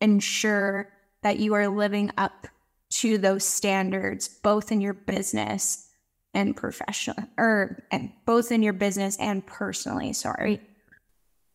ensure 0.01 0.89
that 1.23 1.39
you 1.39 1.55
are 1.55 1.69
living 1.69 2.11
up 2.17 2.47
to 2.91 3.19
those 3.19 3.45
standards, 3.45 4.29
both 4.29 4.71
in 4.71 4.81
your 4.81 4.93
business 4.93 5.89
and 6.35 6.57
professional, 6.57 7.17
or 7.37 7.85
and 7.91 8.11
both 8.27 8.53
in 8.53 8.63
your 8.63 8.73
business 8.73 9.17
and 9.19 9.47
personally? 9.47 10.13
Sorry. 10.13 10.61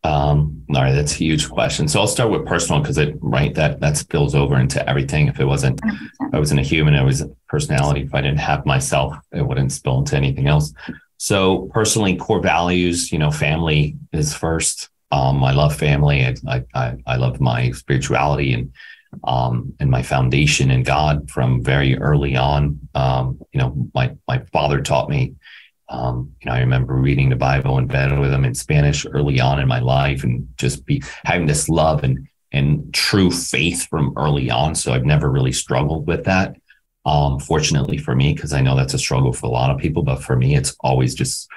Um, 0.04 0.64
all 0.74 0.82
right, 0.82 0.94
that's 0.94 1.14
a 1.14 1.18
huge 1.18 1.50
question. 1.50 1.88
So 1.88 2.00
I'll 2.00 2.08
start 2.08 2.32
with 2.32 2.46
personal 2.46 2.82
because 2.82 2.98
it 2.98 3.18
right 3.20 3.54
that 3.56 3.80
that 3.82 3.98
spills 3.98 4.36
over 4.36 4.58
into 4.58 4.88
everything. 4.88 5.28
If 5.28 5.40
it 5.40 5.46
wasn't, 5.46 5.82
if 5.84 6.34
I 6.34 6.40
wasn't 6.40 6.60
a 6.60 6.64
human, 6.64 6.96
I 6.96 7.04
was 7.04 7.22
a 7.22 7.30
personality. 7.50 8.02
If 8.02 8.14
I 8.14 8.22
didn't 8.22 8.40
have 8.40 8.66
myself, 8.66 9.16
it 9.34 9.46
wouldn't 9.46 9.72
spill 9.72 10.00
into 10.00 10.16
anything 10.16 10.48
else. 10.48 10.74
So 11.18 11.70
personally, 11.74 12.16
core 12.16 12.42
values, 12.42 13.12
you 13.12 13.20
know, 13.20 13.32
family 13.32 13.98
is 14.14 14.34
first. 14.34 14.90
Um, 15.12 15.44
I 15.44 15.52
love 15.52 15.76
family. 15.76 16.24
I, 16.24 16.64
I, 16.74 16.98
I 17.06 17.16
love 17.16 17.42
my 17.42 17.72
spirituality 17.72 18.54
and, 18.54 18.72
um, 19.24 19.74
and 19.80 19.90
my 19.90 20.04
foundation 20.04 20.72
in 20.72 20.84
God 20.84 21.30
from 21.30 21.64
very 21.64 21.98
early 21.98 22.36
on. 22.36 22.80
Um, 22.96 23.40
you 23.52 23.60
know, 23.60 23.90
my, 23.94 24.16
my 24.28 24.40
father 24.52 24.82
taught 24.82 25.10
me, 25.10 25.36
um, 25.90 26.34
you 26.42 26.50
know, 26.50 26.56
I 26.56 26.60
remember 26.60 26.94
reading 26.96 27.30
the 27.30 27.36
Bible 27.36 27.78
in 27.78 27.88
bed 27.88 28.18
with 28.20 28.34
him 28.34 28.46
in 28.46 28.54
Spanish 28.54 29.06
early 29.06 29.40
on 29.40 29.60
in 29.60 29.68
my 29.68 29.80
life 29.80 30.24
and 30.24 30.48
just 30.58 30.86
be 30.86 31.02
having 31.24 31.48
this 31.48 31.70
love 31.70 32.04
and, 32.04 32.28
and 32.52 32.94
true 32.94 33.32
faith 33.32 33.88
from 33.88 34.14
early 34.18 34.50
on. 34.50 34.76
So 34.76 34.94
I've 34.94 35.06
never 35.06 35.30
really 35.30 35.54
struggled 35.54 36.08
with 36.08 36.26
that. 36.26 36.56
Um, 37.06 37.40
fortunately 37.40 37.98
for 37.98 38.16
me, 38.16 38.34
because 38.34 38.52
I 38.52 38.60
know 38.60 38.76
that's 38.76 38.94
a 38.94 39.00
struggle 39.00 39.32
for 39.32 39.48
a 39.48 39.50
lot 39.50 39.72
of 39.72 39.78
people, 39.78 40.04
but 40.04 40.22
for 40.22 40.36
me, 40.36 40.56
it's 40.58 40.76
always 40.82 41.16
just 41.16 41.48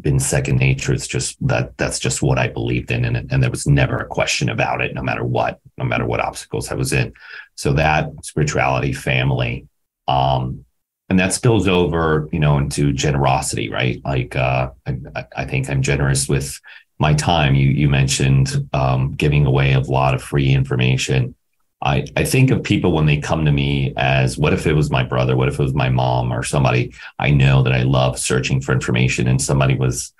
been 0.00 0.18
second 0.18 0.58
nature. 0.58 0.92
It's 0.92 1.06
just 1.06 1.36
that 1.46 1.76
that's 1.78 1.98
just 1.98 2.22
what 2.22 2.38
I 2.38 2.48
believed 2.48 2.90
in, 2.90 3.04
and 3.04 3.30
and 3.30 3.42
there 3.42 3.50
was 3.50 3.66
never 3.66 3.98
a 3.98 4.06
question 4.06 4.48
about 4.48 4.80
it, 4.80 4.94
no 4.94 5.02
matter 5.02 5.24
what, 5.24 5.60
no 5.82 5.88
matter 5.88 6.06
what 6.06 6.20
obstacles 6.20 6.70
I 6.70 6.74
was 6.74 6.92
in. 6.92 7.12
So 7.54 7.72
that 7.74 8.10
spirituality, 8.22 8.92
family, 8.92 9.66
um, 10.08 10.64
and 11.08 11.18
that 11.18 11.34
spills 11.34 11.68
over, 11.68 12.28
you 12.32 12.38
know, 12.38 12.56
into 12.56 12.92
generosity, 12.92 13.68
right? 13.68 14.00
Like 14.04 14.34
uh, 14.34 14.70
I, 14.86 15.26
I 15.36 15.44
think 15.44 15.68
I'm 15.68 15.82
generous 15.82 16.28
with 16.28 16.58
my 16.98 17.12
time. 17.12 17.54
You 17.54 17.68
you 17.68 17.88
mentioned 17.90 18.68
um, 18.72 19.12
giving 19.12 19.44
away 19.44 19.72
a 19.72 19.80
lot 19.80 20.14
of 20.14 20.22
free 20.22 20.52
information. 20.52 21.34
I, 21.82 22.06
I 22.16 22.24
think 22.24 22.50
of 22.50 22.62
people 22.62 22.92
when 22.92 23.06
they 23.06 23.18
come 23.18 23.44
to 23.44 23.52
me 23.52 23.92
as 23.96 24.38
what 24.38 24.52
if 24.52 24.66
it 24.66 24.74
was 24.74 24.90
my 24.90 25.02
brother? 25.02 25.36
What 25.36 25.48
if 25.48 25.58
it 25.58 25.62
was 25.62 25.74
my 25.74 25.88
mom 25.88 26.32
or 26.32 26.44
somebody 26.44 26.94
I 27.18 27.30
know 27.30 27.62
that 27.64 27.72
I 27.72 27.82
love 27.82 28.18
searching 28.18 28.60
for 28.60 28.72
information 28.72 29.26
and 29.26 29.42
somebody 29.42 29.74
was, 29.74 30.12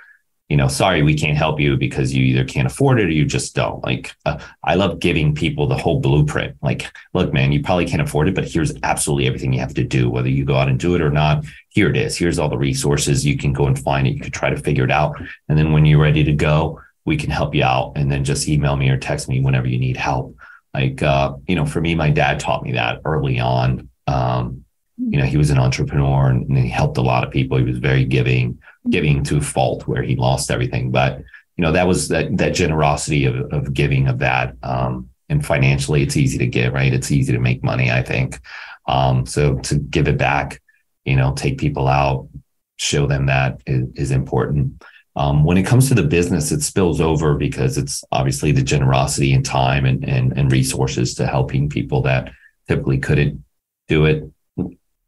you 0.52 0.59
know, 0.59 0.68
sorry, 0.68 1.02
we 1.02 1.14
can't 1.14 1.38
help 1.38 1.59
you 1.59 1.78
because 1.78 2.12
you 2.12 2.23
either 2.25 2.44
can't 2.44 2.66
afford 2.66 3.00
it 3.00 3.06
or 3.06 3.11
you 3.11 3.25
just 3.25 3.54
don't. 3.54 3.82
Like, 3.82 4.14
uh, 4.26 4.38
I 4.62 4.75
love 4.75 5.00
giving 5.00 5.35
people 5.35 5.66
the 5.66 5.78
whole 5.78 5.99
blueprint. 5.99 6.59
Like, 6.61 6.92
look, 7.14 7.32
man, 7.32 7.52
you 7.52 7.62
probably 7.62 7.87
can't 7.87 8.02
afford 8.02 8.28
it, 8.28 8.35
but 8.35 8.47
here's 8.47 8.75
absolutely 8.82 9.26
everything 9.26 9.54
you 9.54 9.61
have 9.61 9.73
to 9.73 9.82
do, 9.82 10.11
whether 10.11 10.28
you 10.28 10.44
go 10.44 10.56
out 10.56 10.68
and 10.68 10.78
do 10.78 10.94
it 10.94 11.00
or 11.00 11.09
not. 11.09 11.47
Here 11.71 11.88
it 11.88 11.97
is. 11.97 12.18
Here's 12.18 12.38
all 12.38 12.50
the 12.50 12.59
resources. 12.59 13.25
You 13.25 13.38
can 13.38 13.54
go 13.54 13.66
and 13.66 13.78
find 13.78 14.06
it. 14.06 14.12
You 14.12 14.21
could 14.21 14.35
try 14.35 14.50
to 14.50 14.59
figure 14.59 14.85
it 14.85 14.90
out. 14.90 15.18
And 15.49 15.56
then 15.56 15.73
when 15.73 15.87
you're 15.87 15.99
ready 15.99 16.23
to 16.23 16.32
go, 16.32 16.82
we 17.06 17.16
can 17.16 17.30
help 17.30 17.54
you 17.54 17.64
out. 17.64 17.92
And 17.97 18.12
then 18.12 18.23
just 18.23 18.47
email 18.47 18.76
me 18.76 18.90
or 18.90 18.99
text 18.99 19.30
me 19.30 19.40
whenever 19.40 19.68
you 19.68 19.78
need 19.78 19.97
help. 19.97 20.37
Like, 20.75 21.02
uh, 21.02 21.32
you 21.49 21.56
know, 21.56 21.64
for 21.64 21.80
me, 21.80 21.94
my 21.94 22.11
dad 22.11 22.40
taught 22.40 22.62
me 22.62 22.73
that 22.73 23.00
early 23.06 23.40
on. 23.40 23.88
Um, 24.06 24.62
you 24.99 25.19
know, 25.19 25.25
he 25.25 25.37
was 25.37 25.51
an 25.51 25.59
entrepreneur 25.59 26.29
and, 26.29 26.49
and 26.49 26.59
he 26.59 26.69
helped 26.69 26.99
a 26.99 27.03
lot 27.03 27.25
of 27.25 27.31
people. 27.31 27.59
He 27.59 27.65
was 27.65 27.79
very 27.79 28.05
giving, 28.05 28.59
giving 28.91 29.25
to 29.25 29.41
fault 29.41 29.87
where 29.87 30.03
he 30.03 30.17
lost 30.17 30.51
everything. 30.51 30.91
But, 30.91 31.19
you 31.57 31.63
know, 31.63 31.73
that 31.73 31.87
was 31.87 32.09
that, 32.09 32.37
that 32.37 32.55
generosity 32.55 33.25
of, 33.25 33.52
of 33.52 33.73
giving 33.73 34.09
of 34.09 34.19
that. 34.19 34.57
Um, 34.63 35.09
and 35.28 35.45
financially, 35.45 36.02
it's 36.02 36.17
easy 36.17 36.39
to 36.39 36.47
give, 36.47 36.75
right? 36.75 36.93
It's 36.93 37.11
easy 37.11 37.33
to 37.33 37.39
make 37.39 37.65
money, 37.65 37.91
I 37.91 38.02
think. 38.02 38.39
Um, 38.87 39.25
so 39.26 39.59
to 39.61 39.76
give 39.76 40.09
it 40.09 40.19
back, 40.19 40.61
you 41.05 41.17
know, 41.17 41.33
take 41.33 41.59
people 41.59 41.89
out, 41.89 42.28
show 42.76 43.07
them 43.07 43.26
that 43.26 43.63
is, 43.67 43.89
is 43.95 44.11
important. 44.11 44.83
Um, 45.15 45.45
when 45.45 45.59
it 45.59 45.67
comes 45.67 45.89
to 45.89 45.95
the 45.95 46.02
business, 46.02 46.52
it 46.52 46.63
spills 46.63 47.00
over 47.00 47.35
because 47.35 47.76
it's 47.76 48.02
obviously 48.13 48.52
the 48.52 48.63
generosity 48.63 49.33
and 49.33 49.45
time 49.45 49.85
and, 49.85 50.05
and, 50.05 50.33
and 50.37 50.50
resources 50.50 51.15
to 51.15 51.26
helping 51.26 51.69
people 51.69 52.02
that 52.02 52.33
typically 52.69 52.99
couldn't 52.99 53.45
do 53.89 54.07
it 54.07 54.31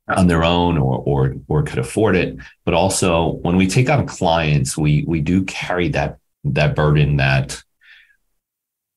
on 0.09 0.27
their 0.27 0.45
own 0.45 0.77
or, 0.77 0.99
or, 1.07 1.37
or 1.49 1.63
could 1.63 1.79
afford 1.79 2.17
it. 2.17 2.37
But 2.65 2.75
also 2.75 3.33
when 3.43 3.57
we 3.57 3.67
take 3.67 3.89
on 3.89 4.07
clients, 4.07 4.77
we, 4.77 5.05
we 5.07 5.21
do 5.21 5.45
carry 5.45 5.89
that, 5.91 6.19
that 6.45 6.75
burden 6.75 7.17
that, 7.17 7.63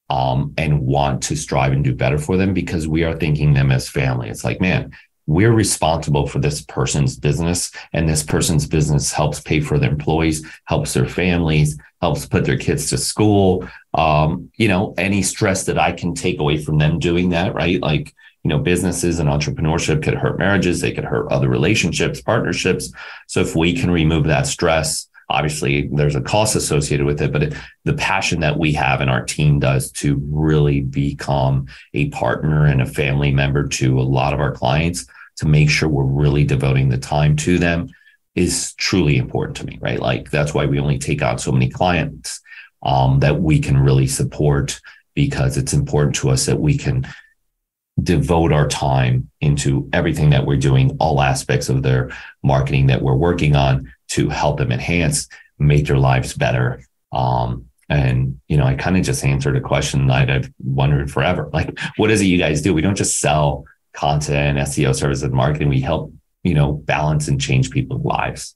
um, 0.09 0.53
and 0.57 0.81
want 0.81 1.23
to 1.23 1.35
strive 1.35 1.73
and 1.73 1.83
do 1.83 1.93
better 1.93 2.17
for 2.17 2.37
them 2.37 2.53
because 2.53 2.87
we 2.87 3.03
are 3.03 3.15
thinking 3.15 3.53
them 3.53 3.71
as 3.71 3.89
family. 3.89 4.29
It's 4.29 4.43
like, 4.43 4.61
man, 4.61 4.93
we're 5.27 5.51
responsible 5.51 6.25
for 6.25 6.39
this 6.39 6.61
person's 6.61 7.17
business 7.17 7.71
and 7.93 8.07
this 8.07 8.23
person's 8.23 8.65
business 8.65 9.11
helps 9.11 9.41
pay 9.41 9.59
for 9.59 9.77
their 9.77 9.91
employees 9.91 10.45
helps 10.65 10.93
their 10.93 11.07
families 11.07 11.77
helps 12.01 12.25
put 12.25 12.45
their 12.45 12.57
kids 12.57 12.89
to 12.89 12.97
school 12.97 13.67
um, 13.93 14.49
you 14.55 14.69
know 14.69 14.93
any 14.97 15.21
stress 15.21 15.65
that 15.65 15.77
i 15.77 15.91
can 15.91 16.15
take 16.15 16.39
away 16.39 16.57
from 16.57 16.77
them 16.77 16.97
doing 16.97 17.29
that 17.29 17.53
right 17.53 17.81
like 17.81 18.15
you 18.47 18.55
know 18.55 18.59
businesses 18.59 19.19
and 19.19 19.27
entrepreneurship 19.27 20.01
could 20.01 20.13
hurt 20.13 20.39
marriages 20.39 20.79
they 20.79 20.93
could 20.93 21.03
hurt 21.03 21.29
other 21.29 21.49
relationships 21.49 22.21
partnerships 22.21 22.93
so 23.27 23.41
if 23.41 23.57
we 23.57 23.73
can 23.73 23.91
remove 23.91 24.23
that 24.23 24.47
stress 24.47 25.09
obviously 25.29 25.89
there's 25.91 26.15
a 26.15 26.21
cost 26.21 26.55
associated 26.55 27.05
with 27.05 27.21
it 27.21 27.33
but 27.33 27.43
it, 27.43 27.53
the 27.83 27.93
passion 27.95 28.39
that 28.39 28.57
we 28.57 28.71
have 28.71 29.01
and 29.01 29.09
our 29.09 29.25
team 29.25 29.59
does 29.59 29.91
to 29.91 30.17
really 30.29 30.79
become 30.79 31.67
a 31.93 32.07
partner 32.11 32.65
and 32.65 32.81
a 32.81 32.85
family 32.85 33.33
member 33.33 33.67
to 33.67 33.99
a 33.99 34.01
lot 34.01 34.33
of 34.33 34.39
our 34.39 34.53
clients 34.53 35.05
to 35.35 35.45
make 35.45 35.69
sure 35.69 35.89
we're 35.89 36.05
really 36.05 36.45
devoting 36.45 36.87
the 36.87 36.97
time 36.97 37.35
to 37.35 37.59
them 37.59 37.89
is 38.35 38.73
truly 38.75 39.17
important 39.17 39.57
to 39.57 39.65
me, 39.65 39.77
right? 39.81 39.99
Like 39.99 40.31
that's 40.31 40.53
why 40.53 40.65
we 40.65 40.79
only 40.79 40.99
take 40.99 41.21
on 41.21 41.37
so 41.37 41.51
many 41.51 41.69
clients 41.69 42.39
um, 42.81 43.19
that 43.19 43.41
we 43.41 43.59
can 43.59 43.77
really 43.77 44.07
support 44.07 44.79
because 45.15 45.57
it's 45.57 45.73
important 45.73 46.15
to 46.15 46.29
us 46.29 46.45
that 46.45 46.59
we 46.59 46.77
can 46.77 47.05
devote 48.01 48.51
our 48.53 48.67
time 48.67 49.29
into 49.41 49.89
everything 49.93 50.29
that 50.29 50.45
we're 50.45 50.57
doing, 50.57 50.95
all 50.99 51.21
aspects 51.21 51.69
of 51.69 51.83
their 51.83 52.11
marketing 52.43 52.87
that 52.87 53.01
we're 53.01 53.15
working 53.15 53.55
on 53.55 53.91
to 54.09 54.29
help 54.29 54.57
them 54.57 54.71
enhance, 54.71 55.27
make 55.59 55.87
their 55.87 55.97
lives 55.97 56.33
better. 56.33 56.81
Um, 57.11 57.65
and 57.89 58.39
you 58.47 58.57
know, 58.57 58.65
I 58.65 58.75
kind 58.75 58.97
of 58.97 59.03
just 59.03 59.23
answered 59.23 59.57
a 59.57 59.61
question 59.61 60.07
that 60.07 60.29
I've 60.29 60.51
wondered 60.63 61.11
forever. 61.11 61.49
Like, 61.53 61.77
what 61.97 62.11
is 62.11 62.21
it 62.21 62.25
you 62.25 62.37
guys 62.37 62.61
do? 62.61 62.73
We 62.73 62.81
don't 62.81 62.95
just 62.95 63.19
sell 63.19 63.65
content, 63.93 64.59
SEO 64.59 64.95
services, 64.95 65.23
and 65.23 65.33
marketing. 65.33 65.69
We 65.69 65.81
help, 65.81 66.13
you 66.43 66.53
know, 66.53 66.73
balance 66.73 67.27
and 67.27 67.41
change 67.41 67.71
people's 67.71 68.05
lives. 68.05 68.55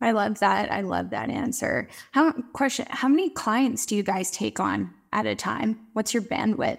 I 0.00 0.12
love 0.12 0.38
that. 0.38 0.72
I 0.72 0.80
love 0.82 1.10
that 1.10 1.28
answer. 1.28 1.88
How 2.12 2.32
question, 2.52 2.86
how 2.88 3.08
many 3.08 3.30
clients 3.30 3.84
do 3.84 3.96
you 3.96 4.02
guys 4.02 4.30
take 4.30 4.60
on 4.60 4.94
at 5.12 5.26
a 5.26 5.34
time? 5.34 5.80
What's 5.92 6.14
your 6.14 6.22
bandwidth? 6.22 6.78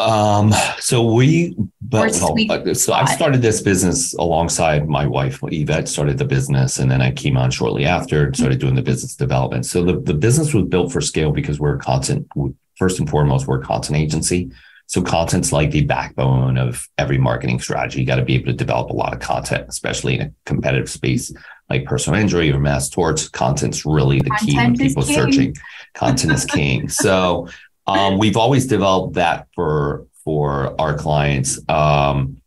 Um, 0.00 0.52
so 0.78 1.02
we, 1.02 1.54
but 1.82 2.12
well, 2.20 2.68
uh, 2.68 2.74
so 2.74 2.92
I 2.92 3.04
started 3.04 3.42
this 3.42 3.60
business 3.60 4.14
alongside 4.14 4.88
my 4.88 5.06
wife, 5.06 5.40
Yvette 5.42 5.88
started 5.88 6.18
the 6.18 6.24
business 6.24 6.78
and 6.78 6.90
then 6.90 7.02
I 7.02 7.10
came 7.10 7.36
on 7.36 7.50
shortly 7.50 7.84
after 7.84 8.26
and 8.26 8.36
started 8.36 8.60
doing 8.60 8.74
the 8.74 8.82
business 8.82 9.14
development. 9.14 9.66
So 9.66 9.84
the, 9.84 10.00
the 10.00 10.14
business 10.14 10.54
was 10.54 10.64
built 10.64 10.92
for 10.92 11.00
scale 11.00 11.32
because 11.32 11.60
we're 11.60 11.76
a 11.76 11.78
content, 11.78 12.28
first 12.76 12.98
and 12.98 13.08
foremost, 13.08 13.46
we're 13.46 13.60
a 13.60 13.64
content 13.64 13.98
agency. 13.98 14.50
So 14.86 15.02
content's 15.02 15.52
like 15.52 15.70
the 15.70 15.84
backbone 15.84 16.58
of 16.58 16.88
every 16.98 17.18
marketing 17.18 17.60
strategy. 17.60 18.00
You 18.00 18.06
got 18.06 18.16
to 18.16 18.24
be 18.24 18.34
able 18.34 18.46
to 18.46 18.52
develop 18.54 18.90
a 18.90 18.94
lot 18.94 19.12
of 19.12 19.20
content, 19.20 19.66
especially 19.68 20.16
in 20.16 20.22
a 20.22 20.32
competitive 20.46 20.90
space 20.90 21.32
like 21.68 21.84
personal 21.84 22.18
injury 22.18 22.52
or 22.52 22.58
mass 22.58 22.88
torts. 22.88 23.28
Content's 23.28 23.86
really 23.86 24.18
the 24.18 24.30
content 24.30 24.50
key 24.50 24.56
when 24.56 24.76
people 24.76 25.02
searching. 25.04 25.54
Content 25.94 26.32
is 26.32 26.44
king. 26.44 26.88
So 27.00 27.48
um, 27.90 28.18
we've 28.18 28.36
always 28.36 28.66
developed 28.66 29.14
that 29.14 29.48
for 29.54 30.06
for 30.24 30.80
our 30.80 30.96
clients. 30.96 31.58
Um, 31.68 32.40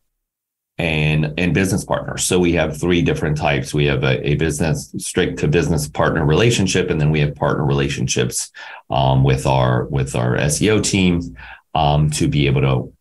and 0.79 1.33
and 1.37 1.53
business 1.53 1.85
partners. 1.85 2.23
So 2.23 2.39
we 2.39 2.53
have 2.53 2.79
three 2.79 3.01
different 3.01 3.37
types. 3.37 3.73
We 3.73 3.85
have 3.85 4.03
a, 4.03 4.27
a 4.27 4.35
business 4.35 4.93
straight 4.97 5.37
to 5.37 5.47
business 5.47 5.87
partner 5.87 6.25
relationship, 6.25 6.89
and 6.89 6.99
then 6.99 7.11
we 7.11 7.19
have 7.19 7.35
partner 7.35 7.63
relationships 7.63 8.51
um, 8.89 9.23
with 9.23 9.45
our 9.45 9.85
with 9.85 10.15
our 10.15 10.35
SEO 10.37 10.83
teams 10.83 11.29
um, 11.75 12.09
to 12.11 12.27
be 12.27 12.47
able 12.47 12.61
to 12.61 12.93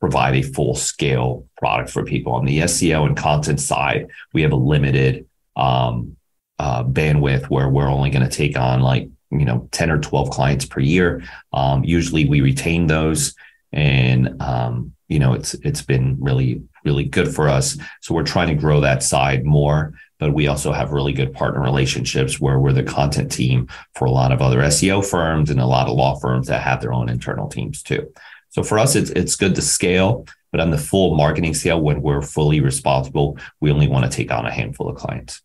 provide 0.00 0.34
a 0.34 0.42
full 0.42 0.74
scale 0.74 1.46
product 1.58 1.90
for 1.90 2.04
people. 2.04 2.32
On 2.32 2.44
the 2.44 2.60
SEO 2.60 3.06
and 3.06 3.16
content 3.16 3.60
side, 3.60 4.08
we 4.32 4.42
have 4.42 4.52
a 4.52 4.56
limited 4.56 5.26
um, 5.56 6.16
uh, 6.58 6.82
bandwidth 6.82 7.48
where 7.48 7.68
we're 7.68 7.88
only 7.88 8.10
going 8.10 8.28
to 8.28 8.36
take 8.36 8.58
on 8.58 8.80
like 8.80 9.08
you 9.30 9.44
know 9.44 9.68
10 9.72 9.90
or 9.90 9.98
12 9.98 10.30
clients 10.30 10.64
per 10.64 10.80
year. 10.80 11.22
Um, 11.52 11.84
usually, 11.84 12.28
we 12.28 12.40
retain 12.40 12.86
those, 12.86 13.34
and 13.72 14.40
um, 14.42 14.92
you 15.08 15.18
know 15.18 15.32
it's 15.34 15.54
it's 15.54 15.82
been 15.82 16.16
really 16.20 16.62
really 16.84 17.04
good 17.04 17.34
for 17.34 17.48
us. 17.48 17.76
So 18.00 18.14
we're 18.14 18.22
trying 18.22 18.48
to 18.48 18.54
grow 18.54 18.80
that 18.80 19.02
side 19.02 19.44
more. 19.44 19.92
but 20.18 20.34
we 20.34 20.48
also 20.48 20.72
have 20.72 20.92
really 20.92 21.12
good 21.12 21.32
partner 21.32 21.62
relationships 21.62 22.40
where 22.40 22.58
we're 22.58 22.72
the 22.72 22.82
content 22.82 23.32
team 23.32 23.68
for 23.94 24.04
a 24.04 24.10
lot 24.10 24.32
of 24.32 24.42
other 24.42 24.60
SEO 24.60 25.04
firms 25.04 25.50
and 25.50 25.60
a 25.60 25.66
lot 25.66 25.88
of 25.88 25.96
law 25.96 26.14
firms 26.18 26.46
that 26.46 26.60
have 26.62 26.80
their 26.80 26.92
own 26.92 27.08
internal 27.08 27.48
teams 27.48 27.82
too. 27.82 28.12
So 28.50 28.62
for 28.62 28.78
us, 28.78 28.96
it's 28.96 29.10
it's 29.10 29.36
good 29.36 29.54
to 29.54 29.62
scale, 29.62 30.26
but 30.50 30.60
on 30.60 30.70
the 30.70 30.78
full 30.78 31.14
marketing 31.14 31.54
scale, 31.54 31.80
when 31.80 32.02
we're 32.02 32.22
fully 32.22 32.60
responsible, 32.60 33.38
we 33.60 33.70
only 33.70 33.88
want 33.88 34.04
to 34.04 34.16
take 34.16 34.30
on 34.32 34.44
a 34.44 34.50
handful 34.50 34.88
of 34.88 34.96
clients. 34.96 35.40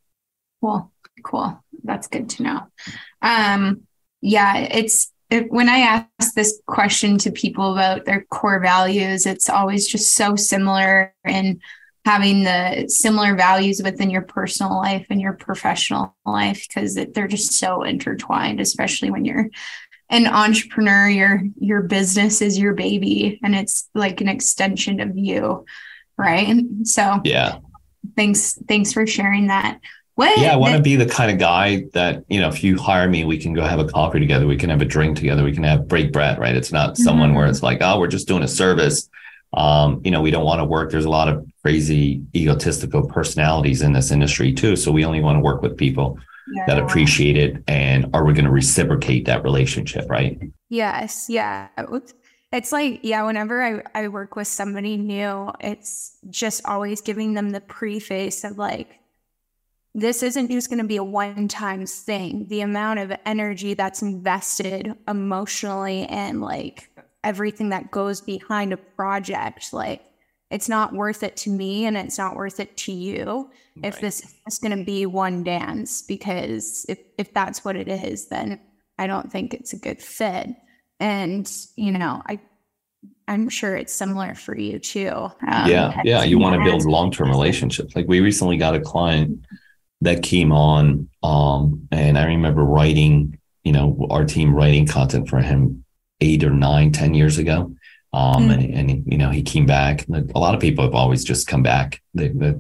Cool, 0.61 0.91
cool. 1.23 1.63
That's 1.83 2.07
good 2.07 2.29
to 2.31 2.43
know. 2.43 2.67
Um, 3.25 3.81
yeah, 4.21 4.57
it's 4.57 5.11
it, 5.29 5.51
when 5.51 5.67
I 5.67 5.79
ask 6.19 6.33
this 6.33 6.61
question 6.67 7.17
to 7.19 7.31
people 7.31 7.73
about 7.73 8.05
their 8.05 8.25
core 8.29 8.61
values, 8.61 9.25
it's 9.25 9.49
always 9.49 9.87
just 9.87 10.13
so 10.13 10.35
similar 10.35 11.13
and 11.25 11.59
having 12.05 12.43
the 12.43 12.87
similar 12.87 13.35
values 13.35 13.81
within 13.83 14.11
your 14.11 14.21
personal 14.21 14.77
life 14.77 15.07
and 15.09 15.19
your 15.19 15.33
professional 15.33 16.15
life 16.25 16.65
because 16.67 16.95
they're 17.13 17.27
just 17.27 17.53
so 17.53 17.81
intertwined, 17.81 18.61
especially 18.61 19.09
when 19.09 19.25
you're 19.25 19.49
an 20.11 20.27
entrepreneur 20.27 21.09
your 21.09 21.41
your 21.59 21.81
business 21.81 22.39
is 22.39 22.59
your 22.59 22.73
baby 22.75 23.39
and 23.43 23.55
it's 23.55 23.89
like 23.95 24.21
an 24.21 24.29
extension 24.29 24.99
of 24.99 25.17
you 25.17 25.65
right? 26.17 26.63
So 26.83 27.21
yeah. 27.23 27.59
thanks 28.15 28.57
thanks 28.67 28.93
for 28.93 29.05
sharing 29.05 29.47
that 29.47 29.79
what? 30.15 30.39
Yeah 30.39 30.53
i 30.53 30.55
want 30.55 30.75
to 30.75 30.81
be 30.81 30.95
the 30.95 31.05
kind 31.05 31.29
of 31.29 31.37
guy 31.37 31.85
that 31.93 32.23
you 32.29 32.39
know 32.39 32.47
if 32.47 32.63
you 32.63 32.77
hire 32.77 33.07
me 33.07 33.25
we 33.25 33.37
can 33.37 33.53
go 33.53 33.63
have 33.63 33.79
a 33.79 33.87
coffee 33.87 34.19
together 34.19 34.47
we 34.47 34.55
can 34.57 34.69
have 34.69 34.81
a 34.81 34.85
drink 34.85 35.17
together 35.17 35.43
we 35.43 35.51
can 35.51 35.63
have 35.63 35.87
break 35.87 36.11
bread 36.11 36.39
right? 36.39 36.55
It's 36.55 36.71
not 36.71 36.97
someone 36.97 37.29
mm-hmm. 37.29 37.37
where 37.37 37.47
it's 37.47 37.61
like 37.61 37.79
oh 37.81 37.99
we're 37.99 38.07
just 38.07 38.27
doing 38.27 38.43
a 38.43 38.47
service. 38.47 39.09
Um, 39.53 40.01
you 40.03 40.11
know 40.11 40.21
we 40.21 40.31
don't 40.31 40.43
want 40.43 40.59
to 40.59 40.65
work 40.65 40.91
there's 40.91 41.05
a 41.05 41.09
lot 41.09 41.29
of 41.29 41.45
crazy 41.61 42.21
egotistical 42.35 43.07
personalities 43.07 43.81
in 43.81 43.93
this 43.93 44.11
industry 44.11 44.51
too 44.51 44.75
so 44.75 44.91
we 44.91 45.05
only 45.05 45.21
want 45.21 45.37
to 45.37 45.39
work 45.39 45.61
with 45.61 45.77
people 45.77 46.19
yeah. 46.53 46.65
that 46.65 46.77
appreciate 46.77 47.37
it 47.37 47.63
and 47.65 48.07
are 48.13 48.25
we 48.25 48.33
going 48.33 48.43
to 48.45 48.51
reciprocate 48.51 49.25
that 49.25 49.43
relationship 49.43 50.09
right? 50.09 50.41
Yes 50.69 51.27
yeah. 51.29 51.69
It's 52.51 52.71
like 52.73 52.99
yeah 53.03 53.23
whenever 53.23 53.63
I, 53.63 54.03
I 54.03 54.07
work 54.09 54.35
with 54.35 54.47
somebody 54.47 54.97
new 54.97 55.51
it's 55.61 56.17
just 56.29 56.65
always 56.65 56.99
giving 56.99 57.33
them 57.33 57.51
the 57.51 57.61
preface 57.61 58.43
of 58.43 58.57
like 58.57 58.99
this 59.95 60.21
isn't 60.21 60.51
just 60.51 60.69
going 60.69 60.79
to 60.81 60.85
be 60.85 60.97
a 60.97 61.03
one 61.03 61.47
time 61.47 61.85
thing. 61.85 62.47
The 62.49 62.61
amount 62.61 62.99
of 62.99 63.13
energy 63.25 63.73
that's 63.73 64.01
invested 64.01 64.93
emotionally 65.07 66.05
and 66.07 66.41
like 66.41 66.89
everything 67.23 67.69
that 67.69 67.89
goes 67.89 68.21
behind 68.21 68.71
a 68.71 68.77
project 68.77 69.73
like 69.73 70.01
it's 70.51 70.69
not 70.69 70.93
worth 70.93 71.23
it 71.23 71.35
to 71.35 71.49
me 71.49 71.85
and 71.85 71.97
it's 71.97 72.19
not 72.19 72.35
worth 72.35 72.59
it 72.59 72.77
to 72.77 72.91
you 72.91 73.49
right. 73.77 73.85
if 73.85 73.99
this 73.99 74.35
is 74.47 74.59
going 74.59 74.77
to 74.77 74.85
be 74.85 75.07
one 75.07 75.43
dance 75.43 76.03
because 76.03 76.85
if 76.87 76.99
if 77.17 77.33
that's 77.33 77.65
what 77.65 77.75
it 77.75 77.87
is 77.87 78.27
then 78.27 78.59
i 78.99 79.07
don't 79.07 79.31
think 79.31 79.53
it's 79.53 79.73
a 79.73 79.77
good 79.77 80.01
fit. 80.01 80.49
And 80.99 81.51
you 81.75 81.91
know 81.91 82.21
i 82.27 82.39
i'm 83.27 83.49
sure 83.49 83.75
it's 83.75 83.93
similar 83.93 84.35
for 84.35 84.55
you 84.55 84.77
too. 84.77 85.09
Um, 85.09 85.69
yeah 85.69 86.01
yeah 86.03 86.23
you 86.23 86.37
want 86.37 86.57
to 86.57 86.63
build 86.63 86.85
long-term 86.85 87.29
relationships. 87.29 87.95
Like 87.95 88.07
we 88.07 88.19
recently 88.19 88.57
got 88.57 88.75
a 88.75 88.79
client 88.79 89.39
that 90.01 90.23
came 90.23 90.51
on 90.51 91.09
um 91.23 91.87
and 91.91 92.17
i 92.17 92.25
remember 92.25 92.63
writing 92.63 93.37
you 93.63 93.71
know 93.71 94.07
our 94.09 94.25
team 94.25 94.53
writing 94.53 94.85
content 94.85 95.29
for 95.29 95.39
him 95.39 95.83
eight 96.21 96.43
or 96.43 96.51
nine 96.51 96.91
ten 96.91 97.13
years 97.13 97.37
ago 97.37 97.75
um, 98.15 98.47
mm. 98.47 98.53
and, 98.53 98.89
and, 98.89 99.03
you 99.11 99.17
know, 99.17 99.29
he 99.29 99.43
came 99.43 99.65
back. 99.65 100.07
A 100.07 100.39
lot 100.39 100.55
of 100.55 100.61
people 100.61 100.85
have 100.85 100.95
always 100.95 101.25
just 101.25 101.47
come 101.47 101.61
back, 101.61 102.01
they, 102.13 102.29
they, 102.29 102.55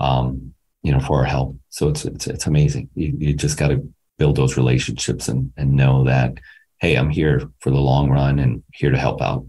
um, 0.00 0.54
you 0.82 0.90
know, 0.90 1.00
for 1.00 1.18
our 1.18 1.24
help. 1.24 1.58
So 1.68 1.90
it's, 1.90 2.06
it's, 2.06 2.26
it's 2.26 2.46
amazing. 2.46 2.88
You, 2.94 3.14
you 3.18 3.34
just 3.34 3.58
got 3.58 3.68
to 3.68 3.86
build 4.16 4.36
those 4.36 4.56
relationships 4.56 5.28
and, 5.28 5.52
and 5.58 5.74
know 5.74 6.04
that, 6.04 6.38
Hey, 6.78 6.96
I'm 6.96 7.10
here 7.10 7.42
for 7.58 7.68
the 7.68 7.76
long 7.76 8.08
run 8.08 8.38
and 8.38 8.62
here 8.72 8.90
to 8.90 8.96
help 8.96 9.20
out. 9.20 9.44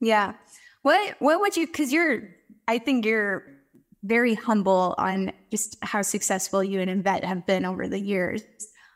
Yeah. 0.00 0.32
What, 0.82 1.14
what 1.20 1.38
would 1.38 1.56
you, 1.56 1.68
cause 1.68 1.92
you're, 1.92 2.30
I 2.66 2.78
think 2.78 3.06
you're 3.06 3.44
very 4.02 4.34
humble 4.34 4.94
on 4.98 5.32
just 5.50 5.76
how 5.82 6.02
successful 6.02 6.62
you 6.62 6.80
and 6.80 6.90
Yvette 6.90 7.24
have 7.24 7.46
been 7.46 7.64
over 7.64 7.88
the 7.88 8.00
years. 8.00 8.42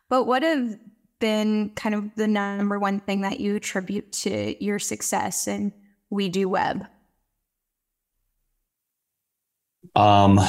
But 0.08 0.24
what 0.24 0.42
have 0.42 0.76
been 1.20 1.70
kind 1.70 1.94
of 1.94 2.14
the 2.16 2.26
number 2.26 2.78
one 2.78 3.00
thing 3.00 3.22
that 3.22 3.40
you 3.40 3.56
attribute 3.56 4.12
to 4.12 4.62
your 4.62 4.78
success 4.78 5.46
in 5.46 5.72
We 6.10 6.28
Do 6.28 6.48
Web? 6.48 6.86
Um, 9.94 10.40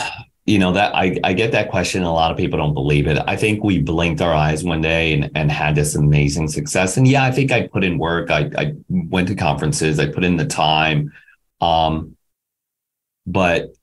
you 0.46 0.60
know 0.60 0.74
that 0.74 0.96
I, 0.96 1.18
I 1.24 1.34
get 1.34 1.52
that 1.52 1.70
question 1.70 2.04
a 2.04 2.14
lot 2.14 2.32
of 2.32 2.38
people 2.38 2.58
don't 2.58 2.74
believe 2.74 3.08
it. 3.08 3.18
I 3.28 3.36
think 3.36 3.64
we 3.64 3.82
blinked 3.82 4.22
our 4.22 4.34
eyes 4.34 4.64
one 4.64 4.82
day 4.82 5.14
and, 5.14 5.30
and 5.36 5.52
had 5.52 5.76
this 5.76 5.96
amazing 5.96 6.48
success. 6.48 6.98
And 6.98 7.08
yeah 7.08 7.24
i 7.24 7.32
think 7.32 7.52
i 7.52 7.68
put 7.68 7.84
in 7.84 7.98
work. 7.98 8.32
I, 8.32 8.50
I 8.58 8.74
went 8.90 9.28
to 9.28 9.36
conferences. 9.36 10.00
I 10.00 10.08
put 10.08 10.24
in 10.24 10.38
the 10.38 10.46
time. 10.46 11.14
Um, 11.62 12.16
but 13.26 13.77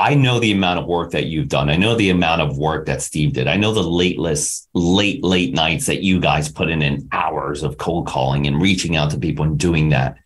I 0.00 0.14
know 0.14 0.40
the 0.40 0.52
amount 0.52 0.78
of 0.78 0.86
work 0.86 1.10
that 1.10 1.26
you've 1.26 1.48
done. 1.48 1.68
I 1.68 1.76
know 1.76 1.94
the 1.94 2.08
amount 2.08 2.40
of 2.40 2.56
work 2.56 2.86
that 2.86 3.02
Steve 3.02 3.34
did. 3.34 3.46
I 3.46 3.58
know 3.58 3.74
the 3.74 3.82
late 3.82 4.18
list, 4.18 4.66
late, 4.72 5.22
late 5.22 5.52
nights 5.52 5.84
that 5.86 6.02
you 6.02 6.18
guys 6.18 6.50
put 6.50 6.70
in 6.70 6.80
in 6.80 7.06
hours 7.12 7.62
of 7.62 7.76
cold 7.76 8.06
calling 8.06 8.46
and 8.46 8.62
reaching 8.62 8.96
out 8.96 9.10
to 9.10 9.18
people 9.18 9.44
and 9.44 9.58
doing 9.58 9.90
that. 9.90 10.16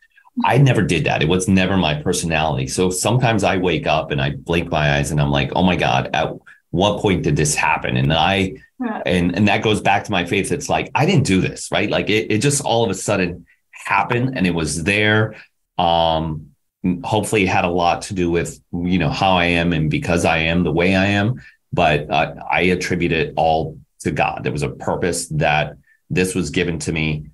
I 0.44 0.58
never 0.58 0.80
did 0.80 1.04
that. 1.06 1.22
It 1.22 1.28
was 1.28 1.48
never 1.48 1.76
my 1.76 2.00
personality. 2.00 2.68
So 2.68 2.88
sometimes 2.88 3.42
I 3.42 3.56
wake 3.56 3.88
up 3.88 4.12
and 4.12 4.22
I 4.22 4.30
blink 4.30 4.70
my 4.70 4.96
eyes 4.96 5.10
and 5.10 5.20
I'm 5.20 5.32
like, 5.32 5.50
oh 5.56 5.64
my 5.64 5.74
God, 5.74 6.08
at 6.14 6.32
what 6.70 7.00
point 7.00 7.24
did 7.24 7.34
this 7.34 7.56
happen? 7.56 7.96
And 7.96 8.12
I, 8.12 8.62
and, 9.04 9.34
and 9.36 9.48
that 9.48 9.64
goes 9.64 9.80
back 9.80 10.04
to 10.04 10.12
my 10.12 10.24
faith. 10.24 10.52
It's 10.52 10.68
like, 10.68 10.92
I 10.94 11.04
didn't 11.04 11.26
do 11.26 11.40
this, 11.40 11.72
right? 11.72 11.90
Like 11.90 12.10
it, 12.10 12.30
it 12.30 12.38
just 12.38 12.64
all 12.64 12.84
of 12.84 12.90
a 12.90 12.94
sudden 12.94 13.44
happened 13.72 14.38
and 14.38 14.46
it 14.46 14.54
was 14.54 14.84
there. 14.84 15.34
Um, 15.78 16.53
hopefully 17.02 17.44
it 17.44 17.48
had 17.48 17.64
a 17.64 17.70
lot 17.70 18.02
to 18.02 18.14
do 18.14 18.30
with 18.30 18.60
you 18.72 18.98
know 18.98 19.10
how 19.10 19.32
I 19.36 19.46
am 19.46 19.72
and 19.72 19.90
because 19.90 20.24
I 20.24 20.38
am 20.38 20.64
the 20.64 20.72
way 20.72 20.94
I 20.94 21.06
am. 21.06 21.42
But 21.72 22.08
uh, 22.10 22.34
I 22.50 22.62
attribute 22.62 23.12
it 23.12 23.34
all 23.36 23.78
to 24.00 24.10
God. 24.10 24.44
There 24.44 24.52
was 24.52 24.62
a 24.62 24.70
purpose 24.70 25.28
that 25.28 25.76
this 26.10 26.34
was 26.34 26.50
given 26.50 26.78
to 26.80 26.92
me 26.92 27.26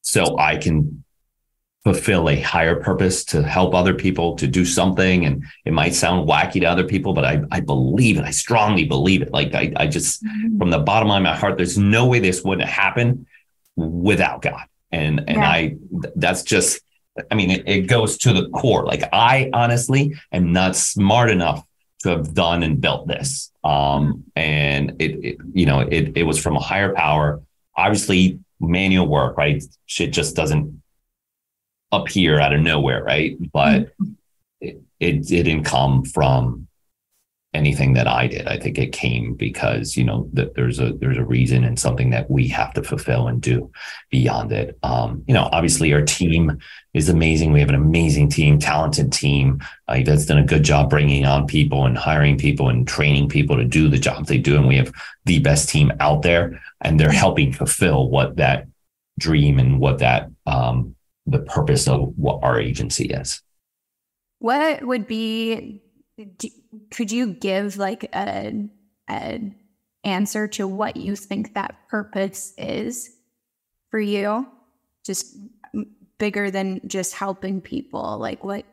so 0.00 0.38
I 0.38 0.56
can 0.56 1.04
fulfill 1.84 2.28
a 2.28 2.40
higher 2.40 2.76
purpose 2.76 3.24
to 3.24 3.42
help 3.42 3.74
other 3.74 3.94
people 3.94 4.34
to 4.36 4.46
do 4.46 4.64
something. 4.64 5.24
And 5.24 5.44
it 5.64 5.72
might 5.72 5.94
sound 5.94 6.28
wacky 6.28 6.60
to 6.60 6.66
other 6.66 6.84
people, 6.84 7.12
but 7.12 7.24
I, 7.24 7.42
I 7.52 7.60
believe 7.60 8.18
it. 8.18 8.24
I 8.24 8.30
strongly 8.30 8.84
believe 8.84 9.22
it. 9.22 9.32
Like 9.32 9.54
I, 9.54 9.72
I 9.76 9.86
just, 9.86 10.24
mm-hmm. 10.24 10.58
from 10.58 10.70
the 10.70 10.80
bottom 10.80 11.10
of 11.10 11.22
my 11.22 11.36
heart, 11.36 11.56
there's 11.56 11.78
no 11.78 12.06
way 12.06 12.18
this 12.18 12.42
wouldn't 12.42 12.68
happen 12.68 13.26
without 13.76 14.42
God. 14.42 14.64
And, 14.90 15.20
and 15.28 15.38
yeah. 15.38 15.48
I, 15.48 15.76
that's 16.16 16.42
just, 16.42 16.80
I 17.30 17.34
mean, 17.34 17.50
it, 17.50 17.68
it 17.68 17.80
goes 17.82 18.18
to 18.18 18.32
the 18.32 18.48
core. 18.50 18.84
Like 18.84 19.02
I 19.12 19.50
honestly 19.52 20.14
am 20.32 20.52
not 20.52 20.76
smart 20.76 21.30
enough 21.30 21.64
to 22.00 22.10
have 22.10 22.32
done 22.34 22.62
and 22.62 22.80
built 22.80 23.08
this. 23.08 23.50
Um, 23.64 24.24
and 24.36 24.90
it, 25.00 25.24
it, 25.24 25.38
you 25.52 25.66
know, 25.66 25.80
it, 25.80 26.16
it 26.16 26.22
was 26.22 26.38
from 26.38 26.56
a 26.56 26.60
higher 26.60 26.94
power. 26.94 27.42
Obviously, 27.76 28.38
manual 28.60 29.06
work, 29.06 29.36
right? 29.36 29.62
Shit 29.86 30.12
just 30.12 30.36
doesn't 30.36 30.82
appear 31.90 32.38
out 32.38 32.52
of 32.52 32.60
nowhere, 32.60 33.02
right? 33.02 33.36
But 33.52 33.80
mm-hmm. 33.80 34.12
it, 34.60 34.80
it, 35.00 35.30
it 35.30 35.44
didn't 35.44 35.64
come 35.64 36.04
from 36.04 36.67
anything 37.54 37.94
that 37.94 38.06
I 38.06 38.26
did. 38.26 38.46
I 38.46 38.58
think 38.58 38.78
it 38.78 38.92
came 38.92 39.34
because 39.34 39.96
you 39.96 40.04
know 40.04 40.28
that 40.34 40.54
there's 40.54 40.78
a 40.78 40.92
there's 40.92 41.16
a 41.16 41.24
reason 41.24 41.64
and 41.64 41.78
something 41.78 42.10
that 42.10 42.30
we 42.30 42.46
have 42.48 42.74
to 42.74 42.82
fulfill 42.82 43.28
and 43.28 43.40
do 43.40 43.70
beyond 44.10 44.52
it. 44.52 44.78
Um, 44.82 45.24
you 45.26 45.34
know, 45.34 45.48
obviously 45.50 45.92
our 45.94 46.02
team 46.02 46.58
is 46.92 47.08
amazing. 47.08 47.52
We 47.52 47.60
have 47.60 47.70
an 47.70 47.74
amazing 47.74 48.28
team, 48.28 48.58
talented 48.58 49.12
team 49.12 49.60
uh, 49.88 50.00
that's 50.04 50.26
done 50.26 50.38
a 50.38 50.44
good 50.44 50.62
job 50.62 50.90
bringing 50.90 51.24
on 51.24 51.46
people 51.46 51.86
and 51.86 51.96
hiring 51.96 52.36
people 52.36 52.68
and 52.68 52.86
training 52.86 53.28
people 53.28 53.56
to 53.56 53.64
do 53.64 53.88
the 53.88 53.98
jobs 53.98 54.28
they 54.28 54.38
do. 54.38 54.56
And 54.56 54.68
we 54.68 54.76
have 54.76 54.92
the 55.24 55.38
best 55.38 55.70
team 55.70 55.90
out 56.00 56.22
there, 56.22 56.60
and 56.82 57.00
they're 57.00 57.10
helping 57.10 57.52
fulfill 57.52 58.10
what 58.10 58.36
that 58.36 58.66
dream 59.18 59.58
and 59.58 59.80
what 59.80 59.98
that 59.98 60.30
um, 60.46 60.94
the 61.26 61.40
purpose 61.40 61.88
of 61.88 62.12
what 62.16 62.40
our 62.42 62.60
agency 62.60 63.06
is. 63.06 63.42
What 64.38 64.86
would 64.86 65.06
be 65.06 65.82
do, 66.36 66.48
could 66.90 67.10
you 67.10 67.34
give 67.34 67.76
like 67.76 68.08
a, 68.14 68.68
a 69.08 69.52
answer 70.04 70.48
to 70.48 70.66
what 70.66 70.96
you 70.96 71.16
think 71.16 71.54
that 71.54 71.76
purpose 71.88 72.54
is 72.58 73.10
for 73.90 74.00
you? 74.00 74.46
Just 75.04 75.36
bigger 76.18 76.50
than 76.50 76.80
just 76.86 77.14
helping 77.14 77.60
people. 77.60 78.18
Like 78.18 78.44
what 78.44 78.64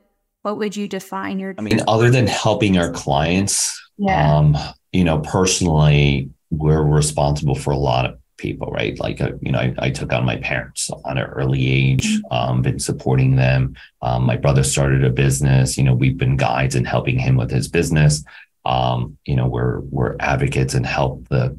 what 0.42 0.58
would 0.58 0.76
you 0.76 0.88
define 0.88 1.40
your? 1.40 1.56
I 1.58 1.62
mean, 1.62 1.82
other 1.88 2.12
than 2.12 2.28
helping 2.28 2.78
our 2.78 2.92
clients, 2.92 3.82
yeah. 3.98 4.38
um, 4.38 4.56
you 4.92 5.04
know, 5.04 5.20
personally, 5.20 6.30
we're 6.52 6.84
responsible 6.84 7.56
for 7.56 7.72
a 7.72 7.78
lot 7.78 8.06
of 8.06 8.20
people, 8.38 8.68
right? 8.72 9.00
Like, 9.00 9.22
uh, 9.22 9.32
you 9.42 9.52
know, 9.52 9.60
I, 9.60 9.74
I, 9.80 9.90
took 9.90 10.12
on 10.14 10.26
my 10.26 10.38
parents 10.38 10.90
on 11.06 11.18
an 11.18 11.26
early 11.26 11.72
age, 11.72 12.06
mm-hmm. 12.06 12.34
um, 12.34 12.62
been 12.62 12.80
supporting 12.80 13.36
them. 13.36 13.76
Um, 14.02 14.24
my 14.26 14.38
brother 14.38 14.64
started 14.64 15.04
a 15.04 15.10
business, 15.10 15.78
you 15.78 15.84
know, 15.84 15.94
we've 15.94 16.18
been 16.18 16.38
guides 16.38 16.76
and 16.76 16.88
helping 16.88 17.18
him 17.20 17.38
with 17.38 17.52
his 17.52 17.68
business. 17.68 18.24
Um, 18.66 19.18
you 19.26 19.36
know, 19.36 19.48
we're 19.48 19.82
we're 19.82 20.16
advocates 20.20 20.74
and 20.74 20.86
help 20.86 21.28
the. 21.30 21.58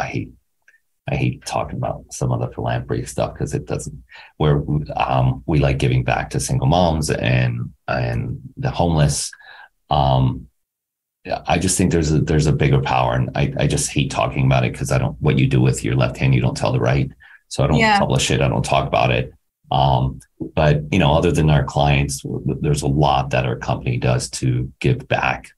I 0.00 0.06
hate 0.06 0.30
I 1.08 1.16
hate 1.16 1.44
talking 1.44 1.76
about 1.76 2.04
some 2.10 2.32
of 2.32 2.40
the 2.40 2.48
philanthropy 2.54 3.04
stuff 3.06 3.34
because 3.34 3.54
it 3.54 3.66
doesn't. 3.66 4.02
Where 4.36 4.62
um, 4.96 5.42
we 5.46 5.58
like 5.58 5.78
giving 5.78 6.04
back 6.04 6.30
to 6.30 6.40
single 6.40 6.68
moms 6.68 7.10
and 7.10 7.72
and 7.88 8.40
the 8.56 8.70
homeless. 8.70 9.30
Um, 9.90 10.48
I 11.46 11.58
just 11.58 11.78
think 11.78 11.92
there's 11.92 12.12
a 12.12 12.20
there's 12.20 12.46
a 12.46 12.52
bigger 12.52 12.80
power, 12.80 13.14
and 13.14 13.30
I, 13.34 13.52
I 13.58 13.66
just 13.66 13.90
hate 13.90 14.10
talking 14.10 14.44
about 14.44 14.64
it 14.64 14.72
because 14.72 14.90
I 14.90 14.98
don't 14.98 15.20
what 15.20 15.38
you 15.38 15.46
do 15.46 15.60
with 15.60 15.84
your 15.84 15.94
left 15.94 16.16
hand 16.16 16.34
you 16.34 16.40
don't 16.40 16.56
tell 16.56 16.72
the 16.72 16.80
right, 16.80 17.10
so 17.48 17.62
I 17.62 17.68
don't 17.68 17.78
yeah. 17.78 17.98
publish 17.98 18.30
it. 18.30 18.40
I 18.40 18.48
don't 18.48 18.64
talk 18.64 18.88
about 18.88 19.10
it. 19.12 19.32
Um, 19.70 20.20
but 20.54 20.82
you 20.92 20.98
know, 20.98 21.14
other 21.14 21.32
than 21.32 21.48
our 21.48 21.64
clients, 21.64 22.24
there's 22.60 22.82
a 22.82 22.88
lot 22.88 23.30
that 23.30 23.46
our 23.46 23.56
company 23.56 23.96
does 23.96 24.28
to 24.30 24.70
give 24.80 25.06
back 25.08 25.50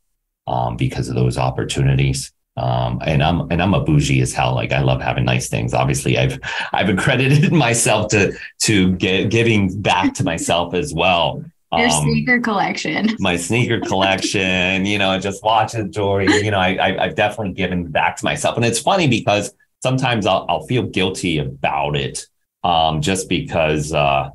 um, 0.47 0.77
because 0.77 1.09
of 1.09 1.15
those 1.15 1.39
opportunities. 1.39 2.33
Um, 2.57 3.01
and 3.05 3.23
I'm 3.23 3.51
and 3.51 3.61
I'm 3.61 3.75
a 3.75 3.81
bougie 3.81 4.21
as 4.21 4.33
hell. 4.33 4.55
Like 4.55 4.71
I 4.71 4.81
love 4.81 5.01
having 5.01 5.25
nice 5.25 5.49
things. 5.49 5.75
Obviously, 5.75 6.17
I've 6.19 6.39
I've 6.73 6.89
accredited 6.97 7.53
myself 7.53 8.11
to 8.11 8.37
to 8.63 8.93
get 8.97 9.31
giving 9.31 9.81
back 9.83 10.15
to 10.15 10.25
myself 10.25 10.75
as 10.75 10.95
well. 10.95 11.45
Your 11.79 11.91
um, 11.91 12.03
sneaker 12.03 12.41
collection. 12.41 13.17
My 13.19 13.37
sneaker 13.37 13.81
collection, 13.81 14.87
you 14.87 14.99
know, 14.99 15.19
just 15.19 15.43
watches 15.43 15.89
jewelry. 15.91 16.27
You 16.45 16.51
know, 16.51 16.59
I, 16.59 16.97
I 17.01 17.07
have 17.07 17.17
definitely 17.17 17.55
given 17.55 17.91
back 17.91 18.17
to 18.17 18.25
myself, 18.25 18.57
and 18.57 18.65
it's 18.65 18.81
funny 18.81 19.09
because 19.09 19.55
sometimes 19.83 20.27
I'll 20.27 20.47
I'll 20.49 20.67
feel 20.67 20.83
guilty 20.83 21.39
about 21.39 21.97
it 21.97 22.27
um, 22.65 23.03
just 23.03 23.29
because, 23.29 23.93
uh, 23.93 24.31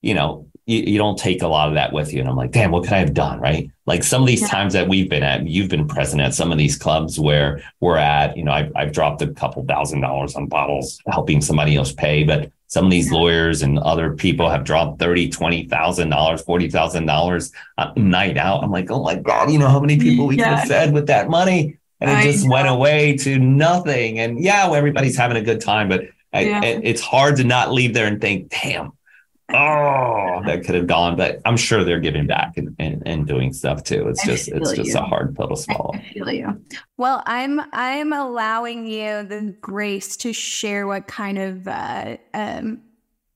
you 0.00 0.14
know, 0.14 0.48
you, 0.66 0.78
you, 0.80 0.98
don't 0.98 1.18
take 1.18 1.42
a 1.42 1.48
lot 1.48 1.68
of 1.68 1.74
that 1.74 1.92
with 1.92 2.12
you. 2.12 2.20
And 2.20 2.28
I'm 2.28 2.36
like, 2.36 2.52
damn, 2.52 2.70
what 2.70 2.84
could 2.84 2.92
I 2.92 2.98
have 2.98 3.14
done? 3.14 3.40
Right. 3.40 3.70
Like 3.86 4.02
some 4.02 4.22
of 4.22 4.28
these 4.28 4.42
yeah. 4.42 4.48
times 4.48 4.72
that 4.72 4.88
we've 4.88 5.08
been 5.08 5.22
at, 5.22 5.46
you've 5.46 5.68
been 5.68 5.86
present 5.86 6.20
at 6.22 6.34
some 6.34 6.50
of 6.50 6.58
these 6.58 6.76
clubs 6.76 7.20
where 7.20 7.62
we're 7.80 7.98
at, 7.98 8.36
you 8.36 8.44
know, 8.44 8.52
I've, 8.52 8.72
I've 8.74 8.92
dropped 8.92 9.22
a 9.22 9.28
couple 9.28 9.64
thousand 9.64 10.00
dollars 10.00 10.34
on 10.34 10.46
bottles 10.46 11.00
helping 11.08 11.40
somebody 11.40 11.76
else 11.76 11.92
pay, 11.92 12.24
but 12.24 12.50
some 12.76 12.84
of 12.84 12.90
these 12.90 13.10
lawyers 13.10 13.62
and 13.62 13.78
other 13.78 14.12
people 14.12 14.50
have 14.50 14.62
dropped 14.62 14.98
thirty, 14.98 15.30
twenty 15.30 15.66
thousand 15.66 16.10
dollars, 16.10 16.42
forty 16.42 16.68
thousand 16.68 17.06
dollars 17.06 17.50
a 17.78 17.98
night 17.98 18.36
out. 18.36 18.62
I'm 18.62 18.70
like, 18.70 18.90
oh 18.90 19.02
my 19.02 19.14
god, 19.14 19.50
you 19.50 19.58
know 19.58 19.68
how 19.68 19.80
many 19.80 19.98
people 19.98 20.26
we 20.26 20.36
yeah. 20.36 20.44
could 20.44 20.58
have 20.58 20.68
fed 20.68 20.92
with 20.92 21.06
that 21.06 21.30
money, 21.30 21.78
and 22.02 22.10
it 22.10 22.12
I 22.12 22.22
just 22.24 22.44
know. 22.44 22.52
went 22.52 22.68
away 22.68 23.16
to 23.16 23.38
nothing. 23.38 24.18
And 24.18 24.38
yeah, 24.38 24.70
everybody's 24.70 25.16
having 25.16 25.38
a 25.38 25.42
good 25.42 25.62
time, 25.62 25.88
but 25.88 26.02
I, 26.34 26.42
it, 26.66 26.84
it's 26.84 27.00
hard 27.00 27.36
to 27.36 27.44
not 27.44 27.72
leave 27.72 27.94
there 27.94 28.06
and 28.06 28.20
think, 28.20 28.50
damn, 28.50 28.92
oh, 29.52 30.42
that 30.44 30.64
could 30.64 30.74
have 30.74 30.86
gone. 30.86 31.16
But 31.16 31.40
I'm 31.44 31.56
sure 31.56 31.84
they're 31.84 32.00
giving 32.00 32.26
back 32.26 32.56
and, 32.56 32.74
and, 32.78 33.02
and 33.06 33.26
doing 33.26 33.52
stuff 33.52 33.82
too. 33.84 34.08
It's 34.08 34.24
just 34.24 34.48
it's 34.48 34.72
just 34.72 34.90
you. 34.90 34.98
a 34.98 35.02
hard 35.02 35.36
pill 35.36 35.48
to 35.48 35.56
swallow. 35.56 35.92
I 35.94 36.12
feel 36.12 36.30
you. 36.30 36.60
Well, 36.96 37.22
I'm 37.26 37.60
I'm 37.72 38.12
allowing 38.12 38.86
you 38.86 39.22
the 39.22 39.56
grace 39.60 40.16
to 40.18 40.32
share 40.32 40.86
what 40.86 41.06
kind 41.06 41.38
of 41.38 41.68
uh, 41.68 42.16
um, 42.34 42.82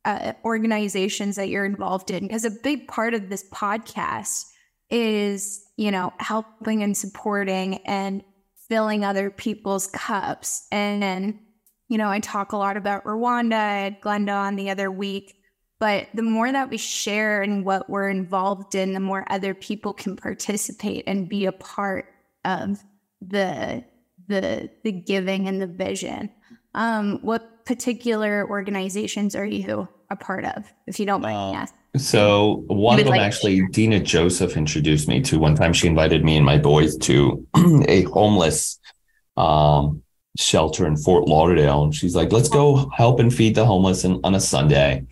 uh, 0.05 0.33
organizations 0.45 1.37
that 1.37 1.49
you're 1.49 1.65
involved 1.65 2.11
in, 2.11 2.27
because 2.27 2.45
a 2.45 2.51
big 2.51 2.89
part 2.89 3.15
of 3.15 3.29
this 3.29 3.49
podcast 3.51 4.47
is 4.91 5.65
you 5.77 5.91
know 5.91 6.13
helping 6.19 6.83
and 6.83 6.97
supporting 6.97 7.77
and 7.87 8.25
filling 8.69 9.05
other 9.05 9.31
people's 9.31 9.87
cups 9.89 10.67
and. 10.73 11.05
and 11.05 11.39
you 11.89 11.99
know, 11.99 12.09
I 12.09 12.21
talk 12.21 12.53
a 12.53 12.57
lot 12.57 12.77
about 12.77 13.03
Rwanda. 13.03 13.55
I 13.55 13.79
had 13.79 14.01
Glenda 14.01 14.33
on 14.33 14.55
the 14.55 14.71
other 14.71 14.93
week. 14.93 15.40
But 15.81 16.09
the 16.13 16.23
more 16.23 16.53
that 16.53 16.69
we 16.69 16.77
share 16.77 17.41
and 17.43 17.65
what 17.65 17.89
we're 17.89 18.11
involved 18.11 18.75
in, 18.75 18.93
the 18.93 19.01
more 19.01 19.25
other 19.31 19.55
people 19.55 19.95
can 19.95 20.15
participate 20.15 21.05
and 21.07 21.29
be 21.29 21.47
a 21.47 21.53
part 21.53 22.07
of 22.45 22.79
the 23.21 23.83
the 24.29 24.71
the 24.85 24.93
giving 24.93 25.49
and 25.49 25.61
the 25.61 25.67
vision. 25.67 26.31
Um, 26.75 27.19
what 27.23 27.65
particular 27.65 28.49
organizations 28.49 29.35
are 29.35 29.47
you 29.47 29.89
a 30.11 30.17
part 30.17 30.45
of, 30.45 30.71
if 30.87 31.01
you 31.01 31.07
don't 31.07 31.23
mind 31.23 31.57
uh, 31.57 31.99
So 31.99 32.65
one 32.67 32.99
of 32.99 33.07
them 33.07 33.13
like 33.13 33.21
actually, 33.21 33.67
Dina 33.69 34.01
Joseph 34.01 34.57
introduced 34.57 35.09
me 35.09 35.21
to. 35.23 35.39
One 35.39 35.55
time, 35.55 35.73
she 35.73 35.87
invited 35.87 36.25
me 36.25 36.37
and 36.37 36.45
my 36.45 36.59
boys 36.59 36.97
to 36.99 37.47
a 37.89 38.03
homeless 38.03 38.79
um, 39.37 40.03
shelter 40.39 40.87
in 40.87 40.97
Fort 40.97 41.27
Lauderdale. 41.27 41.85
And 41.85 41.95
she's 41.95 42.15
like, 42.15 42.33
let's 42.33 42.49
go 42.49 42.91
help 42.91 43.21
and 43.21 43.33
feed 43.33 43.55
the 43.55 43.65
homeless 43.65 44.05
on 44.05 44.35
a 44.35 44.41
Sunday. 44.41 45.07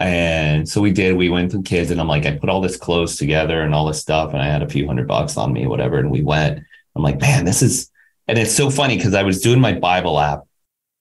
And 0.00 0.68
so 0.68 0.80
we 0.80 0.92
did. 0.92 1.16
We 1.16 1.28
went 1.28 1.50
to 1.52 1.62
kids, 1.62 1.90
and 1.90 2.00
I'm 2.00 2.08
like, 2.08 2.24
I 2.24 2.36
put 2.36 2.48
all 2.48 2.60
this 2.60 2.76
clothes 2.76 3.16
together 3.16 3.62
and 3.62 3.74
all 3.74 3.86
this 3.86 4.00
stuff, 4.00 4.32
and 4.32 4.40
I 4.40 4.46
had 4.46 4.62
a 4.62 4.68
few 4.68 4.86
hundred 4.86 5.08
bucks 5.08 5.36
on 5.36 5.52
me, 5.52 5.66
whatever. 5.66 5.98
And 5.98 6.10
we 6.10 6.22
went. 6.22 6.60
I'm 6.94 7.02
like, 7.02 7.20
man, 7.20 7.44
this 7.44 7.62
is, 7.62 7.90
and 8.26 8.38
it's 8.38 8.54
so 8.54 8.70
funny 8.70 8.96
because 8.96 9.14
I 9.14 9.22
was 9.22 9.40
doing 9.40 9.60
my 9.60 9.72
Bible 9.72 10.20
app, 10.20 10.40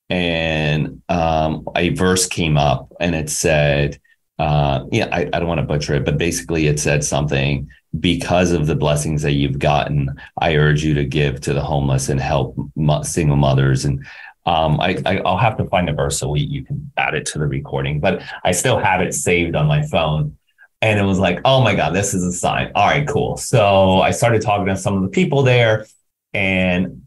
and 0.09 1.01
um, 1.09 1.67
a 1.75 1.89
verse 1.89 2.25
came 2.25 2.57
up, 2.57 2.91
and 2.99 3.13
it 3.13 3.29
said, 3.29 3.99
uh, 4.39 4.85
yeah, 4.91 5.09
I, 5.11 5.21
I 5.21 5.39
don't 5.39 5.47
want 5.47 5.59
to 5.59 5.65
butcher 5.65 5.95
it, 5.95 6.05
but 6.05 6.17
basically 6.17 6.67
it 6.67 6.79
said 6.79 7.03
something 7.03 7.69
because 7.99 8.51
of 8.51 8.67
the 8.67 8.75
blessings 8.75 9.23
that 9.23 9.33
you've 9.33 9.59
gotten, 9.59 10.15
I 10.39 10.55
urge 10.55 10.83
you 10.83 10.93
to 10.93 11.05
give 11.05 11.41
to 11.41 11.53
the 11.53 11.61
homeless 11.61 12.09
and 12.09 12.19
help 12.19 12.55
single 13.03 13.37
mothers. 13.37 13.85
And 13.85 14.05
um, 14.47 14.79
I, 14.79 14.97
I, 15.05 15.15
will 15.21 15.37
have 15.37 15.57
to 15.57 15.65
find 15.65 15.89
a 15.89 15.93
verse 15.93 16.17
so 16.17 16.29
we, 16.29 16.39
you 16.39 16.63
can 16.63 16.89
add 16.95 17.13
it 17.13 17.25
to 17.27 17.39
the 17.39 17.45
recording, 17.45 17.99
but 17.99 18.21
I 18.45 18.53
still 18.53 18.79
have 18.79 19.01
it 19.01 19.13
saved 19.13 19.57
on 19.57 19.67
my 19.67 19.85
phone. 19.85 20.37
And 20.81 20.97
it 20.97 21.03
was 21.03 21.19
like, 21.19 21.41
oh 21.43 21.61
my 21.61 21.75
God, 21.75 21.93
this 21.93 22.13
is 22.13 22.23
a 22.23 22.31
sign. 22.31 22.71
All 22.73 22.87
right, 22.87 23.05
cool. 23.05 23.35
So 23.35 23.99
I 23.99 24.11
started 24.11 24.41
talking 24.41 24.67
to 24.67 24.77
some 24.77 24.95
of 24.95 25.03
the 25.03 25.09
people 25.09 25.43
there 25.43 25.85
and 26.33 27.03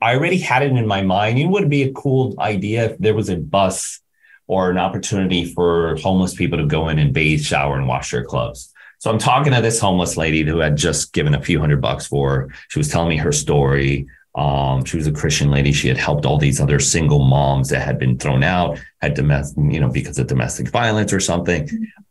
I 0.00 0.14
already 0.14 0.38
had 0.38 0.62
it 0.62 0.72
in 0.72 0.86
my 0.86 1.02
mind. 1.02 1.38
It 1.38 1.46
would 1.46 1.68
be 1.68 1.82
a 1.82 1.92
cool 1.92 2.34
idea 2.38 2.86
if 2.86 2.98
there 2.98 3.14
was 3.14 3.28
a 3.28 3.36
bus 3.36 4.00
or 4.46 4.70
an 4.70 4.78
opportunity 4.78 5.44
for 5.44 5.96
homeless 5.96 6.34
people 6.34 6.56
to 6.56 6.64
go 6.64 6.88
in 6.88 6.98
and 6.98 7.12
bathe, 7.12 7.42
shower, 7.42 7.76
and 7.76 7.86
wash 7.86 8.12
their 8.12 8.24
clothes. 8.24 8.72
So 8.98 9.10
I'm 9.10 9.18
talking 9.18 9.52
to 9.52 9.60
this 9.60 9.78
homeless 9.78 10.16
lady 10.16 10.42
who 10.42 10.58
had 10.58 10.76
just 10.76 11.12
given 11.12 11.34
a 11.34 11.42
few 11.42 11.60
hundred 11.60 11.82
bucks 11.82 12.06
for. 12.06 12.48
She 12.68 12.78
was 12.78 12.88
telling 12.88 13.10
me 13.10 13.18
her 13.18 13.32
story. 13.32 14.06
Um, 14.34 14.84
she 14.84 14.96
was 14.96 15.06
a 15.06 15.12
Christian 15.12 15.50
lady. 15.50 15.72
She 15.72 15.88
had 15.88 15.96
helped 15.96 16.24
all 16.24 16.38
these 16.38 16.60
other 16.60 16.78
single 16.78 17.24
moms 17.24 17.68
that 17.70 17.80
had 17.80 17.98
been 17.98 18.18
thrown 18.18 18.42
out, 18.42 18.78
had 19.00 19.14
domestic, 19.14 19.62
you 19.72 19.80
know, 19.80 19.88
because 19.88 20.18
of 20.18 20.28
domestic 20.28 20.68
violence 20.68 21.12
or 21.12 21.20
something. 21.20 21.68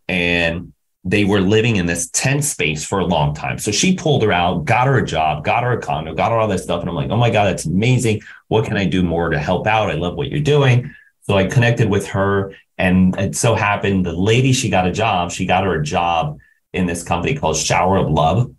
And 0.07 0.73
they 1.05 1.23
were 1.23 1.39
living 1.39 1.77
in 1.77 1.85
this 1.85 2.09
tent 2.09 2.43
space 2.43 2.83
for 2.83 2.99
a 2.99 3.05
long 3.05 3.33
time. 3.33 3.57
So 3.57 3.71
she 3.71 3.95
pulled 3.95 4.21
her 4.23 4.33
out, 4.33 4.65
got 4.65 4.87
her 4.87 4.97
a 4.97 5.05
job, 5.05 5.45
got 5.45 5.63
her 5.63 5.71
a 5.71 5.81
condo, 5.81 6.13
got 6.13 6.31
her 6.31 6.37
all 6.37 6.47
that 6.49 6.59
stuff. 6.59 6.81
And 6.81 6.89
I'm 6.89 6.95
like, 6.95 7.09
oh 7.09 7.17
my 7.17 7.29
God, 7.29 7.45
that's 7.45 7.65
amazing. 7.65 8.21
What 8.49 8.65
can 8.65 8.75
I 8.75 8.85
do 8.85 9.01
more 9.01 9.29
to 9.29 9.39
help 9.39 9.65
out? 9.65 9.89
I 9.89 9.93
love 9.93 10.15
what 10.15 10.29
you're 10.29 10.41
doing. 10.41 10.93
So 11.21 11.37
I 11.37 11.45
connected 11.45 11.89
with 11.89 12.07
her. 12.07 12.53
And 12.77 13.17
it 13.17 13.35
so 13.35 13.55
happened 13.55 14.05
the 14.05 14.13
lady, 14.13 14.51
she 14.51 14.69
got 14.69 14.87
a 14.87 14.91
job. 14.91 15.31
She 15.31 15.45
got 15.45 15.63
her 15.63 15.79
a 15.79 15.83
job 15.83 16.37
in 16.73 16.85
this 16.85 17.03
company 17.03 17.35
called 17.35 17.57
Shower 17.57 17.97
of 17.97 18.09
Love. 18.09 18.53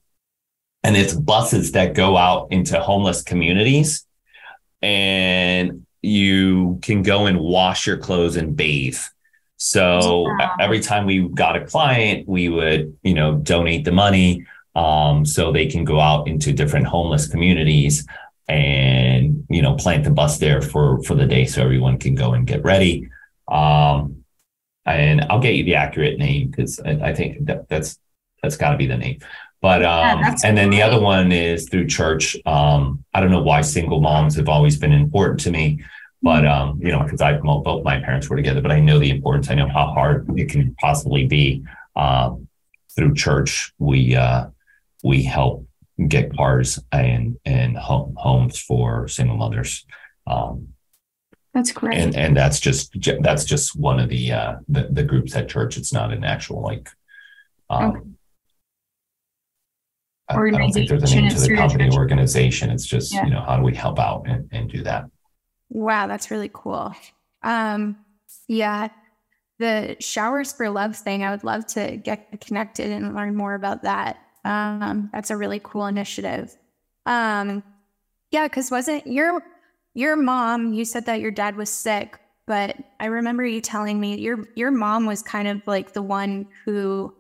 And 0.83 0.97
it's 0.97 1.12
buses 1.12 1.73
that 1.73 1.95
go 1.95 2.16
out 2.16 2.49
into 2.51 2.81
homeless 2.81 3.23
communities 3.23 4.07
and 4.81 5.87
you 6.03 6.79
can 6.83 7.03
go 7.03 7.27
and 7.27 7.38
wash 7.38 7.87
your 7.87 7.99
clothes 7.99 8.37
and 8.37 8.57
bathe. 8.57 8.99
So 9.59 10.23
wow. 10.23 10.57
every 10.59 10.81
time 10.81 11.05
we 11.05 11.29
got 11.29 11.57
a 11.57 11.66
client, 11.66 12.27
we 12.27 12.49
would, 12.49 12.97
you 13.03 13.12
know, 13.12 13.37
donate 13.37 13.85
the 13.85 13.93
money 13.93 14.47
um, 14.75 15.27
so 15.27 15.53
they 15.53 15.66
can 15.66 15.85
go 15.85 16.01
out 16.01 16.29
into 16.29 16.53
different 16.53 16.87
homeless 16.87 17.29
communities 17.29 18.07
and, 18.49 19.45
you 19.51 19.61
know, 19.61 19.75
plant 19.75 20.05
the 20.05 20.11
bus 20.11 20.38
there 20.38 20.62
for 20.62 21.03
for 21.03 21.14
the 21.14 21.27
day 21.27 21.45
so 21.45 21.62
everyone 21.62 21.99
can 21.99 22.14
go 22.14 22.33
and 22.33 22.47
get 22.47 22.64
ready. 22.64 23.11
Um, 23.49 24.25
and 24.87 25.27
I'll 25.29 25.40
get 25.40 25.57
you 25.57 25.64
the 25.64 25.75
accurate 25.75 26.19
name 26.19 26.51
because 26.51 26.81
I, 26.81 26.90
I, 26.93 27.14
think 27.14 27.45
that, 27.47 27.69
that's 27.69 27.99
that's 28.43 28.57
got 28.57 28.71
to 28.71 28.79
be 28.79 28.87
the 28.87 28.97
name. 28.97 29.21
But 29.62 29.85
um, 29.85 30.20
yeah, 30.20 30.35
and 30.44 30.57
then 30.57 30.70
the 30.70 30.81
other 30.81 31.01
one 31.01 31.33
is 31.33 31.68
through 31.68 31.87
church. 31.87 32.37
Um, 32.46 33.05
I 33.12 33.20
don't 33.20 33.31
know 33.31 33.42
why 33.42 33.61
single 33.61 34.01
moms 34.01 34.37
have 34.37 34.49
always 34.49 34.79
been 34.79 34.92
important 34.92 35.40
to 35.40 35.51
me, 35.51 35.85
but 36.23 36.46
um, 36.46 36.81
you 36.83 36.90
know, 36.90 37.03
because 37.03 37.20
I 37.20 37.37
both 37.37 37.85
my 37.85 38.01
parents 38.01 38.29
were 38.31 38.37
together, 38.37 38.62
but 38.62 38.73
I 38.73 38.81
know 38.81 38.99
the 38.99 39.11
importance. 39.11 39.51
I 39.51 39.55
know 39.55 39.68
how 39.68 39.88
hard 39.88 40.27
it 40.38 40.49
can 40.49 40.75
possibly 40.77 41.27
be. 41.27 41.62
Um, 41.94 42.49
through 42.96 43.14
church, 43.14 43.73
we 43.79 44.16
uh, 44.16 44.46
we 45.05 45.23
help 45.23 45.66
get 46.09 46.35
cars 46.35 46.79
and 46.92 47.38
and 47.44 47.77
home, 47.77 48.14
homes 48.16 48.59
for 48.59 49.09
single 49.09 49.37
mothers. 49.37 49.85
Um, 50.27 50.68
that's 51.53 51.73
great. 51.73 51.99
And 51.99 52.16
and 52.16 52.37
that's 52.37 52.61
just 52.61 52.96
that's 53.20 53.44
just 53.44 53.77
one 53.77 53.99
of 53.99 54.09
the 54.09 54.33
uh 54.33 54.57
the, 54.68 54.88
the 54.90 55.03
groups 55.03 55.35
at 55.35 55.49
church. 55.49 55.77
It's 55.77 55.92
not 55.92 56.12
an 56.12 56.25
actual 56.25 56.62
like 56.62 56.88
um 57.68 57.90
okay. 57.90 58.01
I, 60.31 60.40
I, 60.40 60.51
don't 60.51 60.73
think 60.73 60.88
there's 60.88 61.11
a 61.11 61.14
name 61.14 61.31
to 61.31 61.40
the 61.40 61.57
company 61.57 61.90
organization. 61.93 62.71
It's 62.71 62.87
just, 62.87 63.12
yeah. 63.12 63.25
you 63.25 63.31
know, 63.31 63.43
how 63.43 63.57
do 63.57 63.62
we 63.62 63.75
help 63.75 63.99
out 63.99 64.25
and, 64.27 64.49
and 64.53 64.71
do 64.71 64.83
that? 64.85 65.05
Wow, 65.69 66.07
that's 66.07 66.31
really 66.31 66.51
cool. 66.53 66.95
Um, 67.43 67.97
yeah. 68.49 68.88
The 69.59 69.97
showers 70.01 70.53
for 70.53 70.71
love 70.71 70.97
thing, 70.97 71.23
I 71.23 71.31
would 71.31 71.45
love 71.45 71.66
to 71.69 71.97
get 71.97 72.40
connected 72.40 72.90
and 72.90 73.14
learn 73.14 73.37
more 73.37 73.55
about 73.55 73.83
that. 73.83 74.19
Um, 74.45 75.11
that's 75.12 75.31
a 75.31 75.37
really 75.37 75.61
cool 75.62 75.87
initiative. 75.87 76.57
Um, 77.07 77.62
yeah, 78.31 78.47
because 78.47 78.71
wasn't 78.71 79.07
your 79.07 79.43
your 79.95 80.16
mom? 80.16 80.73
You 80.73 80.85
said 80.85 81.07
that 81.07 81.21
your 81.21 81.31
dad 81.31 81.57
was 81.57 81.69
sick, 81.69 82.19
but 82.47 82.77
I 83.01 83.07
remember 83.07 83.45
you 83.45 83.61
telling 83.61 84.01
me 84.01 84.16
your 84.19 84.47
your 84.55 84.71
mom 84.71 85.07
was 85.07 85.23
kind 85.23 85.49
of 85.49 85.66
like 85.66 85.93
the 85.93 86.03
one 86.03 86.47
who, 86.64 87.14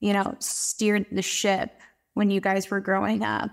you 0.00 0.12
know, 0.12 0.36
steered 0.40 1.06
the 1.12 1.22
ship 1.22 1.80
when 2.14 2.30
you 2.30 2.40
guys 2.40 2.70
were 2.70 2.80
growing 2.80 3.22
up. 3.22 3.50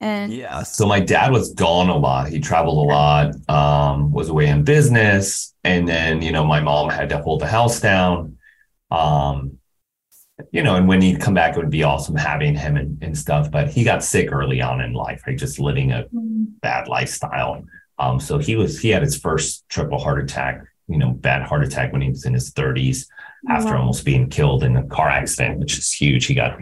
And 0.00 0.32
yeah, 0.32 0.62
so 0.62 0.86
my 0.86 1.00
dad 1.00 1.32
was 1.32 1.54
gone 1.54 1.88
a 1.88 1.96
lot. 1.96 2.28
He 2.28 2.40
traveled 2.40 2.78
a 2.78 2.88
lot, 2.88 3.48
um, 3.48 4.10
was 4.10 4.28
away 4.28 4.48
in 4.48 4.64
business, 4.64 5.54
and 5.62 5.88
then 5.88 6.20
you 6.20 6.32
know 6.32 6.44
my 6.44 6.60
mom 6.60 6.90
had 6.90 7.08
to 7.10 7.18
hold 7.18 7.40
the 7.40 7.46
house 7.46 7.80
down. 7.80 8.36
Um, 8.90 9.58
you 10.50 10.62
know, 10.62 10.74
and 10.74 10.88
when 10.88 11.00
he'd 11.00 11.20
come 11.20 11.34
back, 11.34 11.56
it 11.56 11.58
would 11.58 11.70
be 11.70 11.84
awesome 11.84 12.16
having 12.16 12.56
him 12.56 12.76
and, 12.76 13.02
and 13.02 13.16
stuff. 13.16 13.50
But 13.50 13.68
he 13.68 13.84
got 13.84 14.02
sick 14.02 14.32
early 14.32 14.60
on 14.60 14.80
in 14.80 14.92
life, 14.92 15.22
right? 15.26 15.38
Just 15.38 15.60
living 15.60 15.92
a 15.92 16.06
mm-hmm. 16.12 16.44
bad 16.60 16.88
lifestyle. 16.88 17.64
Um, 17.98 18.18
so 18.18 18.38
he 18.38 18.56
was 18.56 18.80
he 18.80 18.90
had 18.90 19.02
his 19.02 19.16
first 19.16 19.68
triple 19.68 19.98
heart 19.98 20.22
attack, 20.22 20.64
you 20.88 20.98
know, 20.98 21.12
bad 21.12 21.42
heart 21.42 21.64
attack 21.64 21.92
when 21.92 22.02
he 22.02 22.10
was 22.10 22.26
in 22.26 22.34
his 22.34 22.52
30s 22.52 23.06
after 23.48 23.72
wow. 23.72 23.80
almost 23.80 24.04
being 24.04 24.28
killed 24.28 24.64
in 24.64 24.76
a 24.76 24.86
car 24.86 25.08
accident, 25.08 25.60
which 25.60 25.78
is 25.78 25.92
huge. 25.92 26.26
He 26.26 26.34
got 26.34 26.58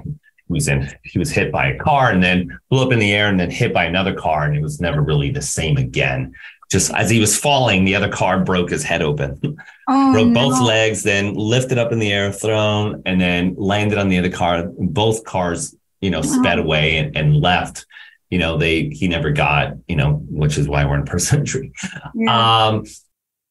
was 0.53 0.69
in 0.69 0.89
he 1.05 1.19
was 1.19 1.31
hit 1.31 1.51
by 1.51 1.69
a 1.69 1.79
car 1.79 2.11
and 2.11 2.23
then 2.23 2.59
blew 2.71 2.85
up 2.85 2.93
in 2.93 2.99
the 2.99 3.13
air 3.13 3.29
and 3.29 3.39
then 3.39 3.51
hit 3.51 3.73
by 3.73 3.85
another 3.85 4.15
car 4.15 4.45
and 4.45 4.57
it 4.57 4.63
was 4.63 4.81
never 4.81 5.03
really 5.03 5.31
the 5.31 5.43
same 5.43 5.77
again. 5.77 6.35
Just 6.71 6.93
as 6.95 7.11
he 7.11 7.21
was 7.21 7.37
falling 7.37 7.85
the 7.85 7.95
other 7.95 8.11
car 8.11 8.41
broke 8.41 8.71
his 8.71 8.85
head 8.85 9.03
open. 9.03 9.41
Oh, 9.89 10.13
broke 10.13 10.29
no. 10.29 10.49
both 10.49 10.61
legs 10.61 11.03
then 11.03 11.35
lifted 11.35 11.77
up 11.77 11.91
in 11.91 11.99
the 11.99 12.13
air 12.13 12.31
thrown 12.31 13.03
and 13.05 13.21
then 13.21 13.57
landed 13.59 13.99
on 13.99 14.09
the 14.09 14.17
other 14.17 14.31
car. 14.31 14.71
Both 14.79 15.25
cars 15.25 15.75
you 16.01 16.11
know 16.11 16.23
sped 16.23 16.59
away 16.59 16.99
and, 16.99 17.17
and 17.17 17.37
left. 17.37 17.87
You 18.31 18.39
know 18.39 18.57
they 18.57 18.89
he 18.89 19.09
never 19.09 19.31
got 19.33 19.75
you 19.89 19.97
know 19.97 20.25
which 20.29 20.57
is 20.57 20.69
why 20.69 20.85
we're 20.85 20.99
in 20.99 21.05
person 21.05 21.39
injury 21.41 21.73
yeah. 22.15 22.67
um 22.67 22.85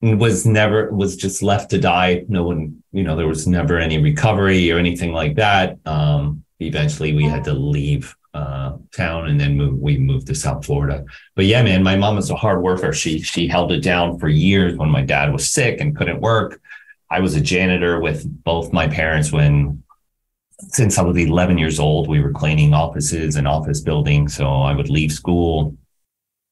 was 0.01 0.45
never 0.45 0.91
was 0.91 1.15
just 1.15 1.41
left 1.43 1.69
to 1.71 1.79
die. 1.79 2.25
No 2.27 2.43
one 2.43 2.83
you 2.91 3.03
know 3.03 3.15
there 3.15 3.27
was 3.27 3.47
never 3.47 3.77
any 3.77 3.97
recovery 3.97 4.71
or 4.71 4.77
anything 4.77 5.13
like 5.13 5.35
that. 5.35 5.77
Um 5.85 6.43
eventually 6.61 7.13
we 7.13 7.25
had 7.25 7.43
to 7.45 7.53
leave 7.53 8.15
uh, 8.33 8.77
town 8.95 9.27
and 9.27 9.39
then 9.39 9.57
move, 9.57 9.77
we 9.77 9.97
moved 9.97 10.27
to 10.27 10.35
South 10.35 10.65
Florida. 10.65 11.03
But 11.35 11.45
yeah, 11.45 11.63
man, 11.63 11.83
my 11.83 11.95
mom 11.95 12.15
was 12.15 12.29
a 12.29 12.35
hard 12.35 12.61
worker. 12.61 12.93
She 12.93 13.21
she 13.21 13.47
held 13.47 13.71
it 13.71 13.81
down 13.81 14.19
for 14.19 14.29
years 14.29 14.77
when 14.77 14.89
my 14.89 15.01
dad 15.01 15.33
was 15.33 15.49
sick 15.49 15.81
and 15.81 15.95
couldn't 15.95 16.21
work. 16.21 16.61
I 17.09 17.19
was 17.19 17.35
a 17.35 17.41
janitor 17.41 17.99
with 17.99 18.25
both 18.43 18.71
my 18.71 18.87
parents 18.87 19.31
when 19.31 19.83
since 20.69 20.97
I 20.97 21.01
was 21.01 21.17
11 21.17 21.57
years 21.57 21.79
old, 21.79 22.07
we 22.07 22.21
were 22.21 22.31
cleaning 22.31 22.73
offices 22.73 23.35
and 23.35 23.47
office 23.47 23.81
buildings. 23.81 24.35
So 24.35 24.47
I 24.47 24.73
would 24.73 24.89
leave 24.89 25.11
school. 25.11 25.75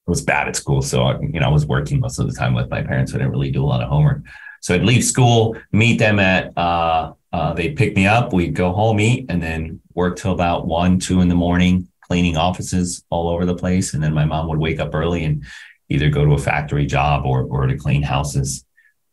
I 0.08 0.12
was 0.12 0.22
bad 0.22 0.48
at 0.48 0.56
school. 0.56 0.82
So, 0.82 1.04
I, 1.04 1.20
you 1.20 1.40
know, 1.40 1.46
I 1.46 1.52
was 1.52 1.66
working 1.66 2.00
most 2.00 2.20
of 2.20 2.28
the 2.28 2.34
time 2.34 2.54
with 2.54 2.70
my 2.70 2.82
parents. 2.82 3.14
I 3.14 3.18
didn't 3.18 3.32
really 3.32 3.52
do 3.52 3.64
a 3.64 3.68
lot 3.68 3.82
of 3.82 3.90
homework. 3.90 4.24
So 4.62 4.74
I'd 4.74 4.84
leave 4.84 5.06
school, 5.06 5.56
meet 5.72 6.00
them 6.00 6.20
at, 6.20 6.58
uh, 6.58 7.14
uh, 7.32 7.54
they'd 7.54 7.78
pick 7.78 7.96
me 7.96 8.08
up, 8.08 8.34
we'd 8.34 8.56
go 8.56 8.74
home, 8.74 9.00
eat, 9.00 9.28
and 9.30 9.42
then 9.42 9.80
work 9.94 10.18
till 10.18 10.32
about 10.32 10.68
one, 10.68 11.00
two 11.00 11.22
in 11.22 11.28
the 11.28 11.36
morning, 11.36 11.88
cleaning 12.02 12.38
offices 12.38 13.04
all 13.10 13.30
over 13.30 13.46
the 13.46 13.56
place. 13.56 13.94
And 13.94 14.04
then 14.04 14.14
my 14.14 14.26
mom 14.26 14.48
would 14.50 14.60
wake 14.60 14.80
up 14.80 14.94
early 14.94 15.24
and 15.26 15.46
either 15.90 16.10
go 16.10 16.26
to 16.26 16.34
a 16.34 16.38
factory 16.38 16.86
job 16.86 17.26
or, 17.26 17.44
or 17.44 17.68
to 17.68 17.78
clean 17.78 18.04
houses. 18.04 18.66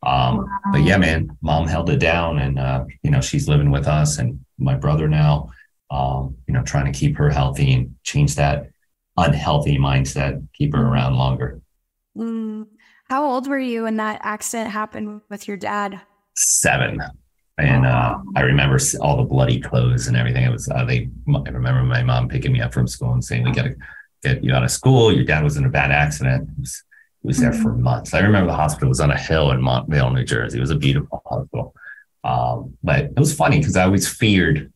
Um, 0.02 0.38
wow. 0.38 0.44
But 0.72 0.82
yeah, 0.82 0.98
man, 0.98 1.36
mom 1.40 1.66
held 1.66 1.90
it 1.90 1.98
down 1.98 2.38
and, 2.38 2.58
uh, 2.58 2.84
you 3.02 3.10
know, 3.10 3.20
she's 3.20 3.48
living 3.48 3.70
with 3.70 3.86
us 3.86 4.18
and 4.18 4.44
my 4.58 4.74
brother 4.74 5.08
now, 5.08 5.50
um, 5.90 6.36
you 6.46 6.54
know, 6.54 6.62
trying 6.62 6.90
to 6.90 6.98
keep 6.98 7.16
her 7.16 7.30
healthy 7.30 7.72
and 7.72 7.94
change 8.02 8.34
that 8.36 8.70
unhealthy 9.16 9.78
mindset, 9.78 10.46
keep 10.52 10.74
her 10.74 10.86
around 10.86 11.14
longer. 11.14 11.60
Mm. 12.16 12.66
How 13.08 13.24
old 13.24 13.48
were 13.48 13.58
you 13.58 13.84
when 13.84 13.96
that 13.96 14.20
accident 14.22 14.70
happened 14.70 15.20
with 15.30 15.46
your 15.46 15.56
dad? 15.56 16.00
Seven. 16.34 17.00
And 17.58 17.86
uh, 17.86 18.18
I 18.34 18.42
remember 18.42 18.78
all 19.00 19.16
the 19.16 19.22
bloody 19.22 19.60
clothes 19.60 20.08
and 20.08 20.16
everything. 20.16 20.44
It 20.44 20.52
was 20.52 20.68
uh, 20.68 20.84
they. 20.84 21.08
I 21.28 21.48
remember 21.48 21.82
my 21.82 22.02
mom 22.02 22.28
picking 22.28 22.52
me 22.52 22.60
up 22.60 22.74
from 22.74 22.86
school 22.86 23.12
and 23.12 23.24
saying, 23.24 23.44
"We 23.44 23.52
got 23.52 23.64
to 23.64 23.76
get 24.22 24.44
you 24.44 24.52
out 24.52 24.62
of 24.62 24.70
school. 24.70 25.12
Your 25.12 25.24
dad 25.24 25.42
was 25.42 25.56
in 25.56 25.64
a 25.64 25.70
bad 25.70 25.90
accident." 25.90 26.50
He 26.54 26.60
was, 26.60 26.84
he 27.22 27.26
was 27.28 27.38
there 27.38 27.54
for 27.54 27.70
mm-hmm. 27.70 27.82
months. 27.82 28.12
I 28.12 28.20
remember 28.20 28.50
the 28.50 28.56
hospital 28.56 28.90
was 28.90 29.00
on 29.00 29.10
a 29.10 29.18
hill 29.18 29.52
in 29.52 29.60
Montvale, 29.60 30.14
New 30.14 30.24
Jersey. 30.24 30.58
It 30.58 30.60
was 30.60 30.70
a 30.70 30.76
beautiful 30.76 31.22
hospital, 31.24 31.74
um, 32.24 32.76
but 32.84 33.04
it 33.04 33.18
was 33.18 33.34
funny 33.34 33.58
because 33.58 33.76
I 33.76 33.84
always 33.84 34.06
feared 34.06 34.70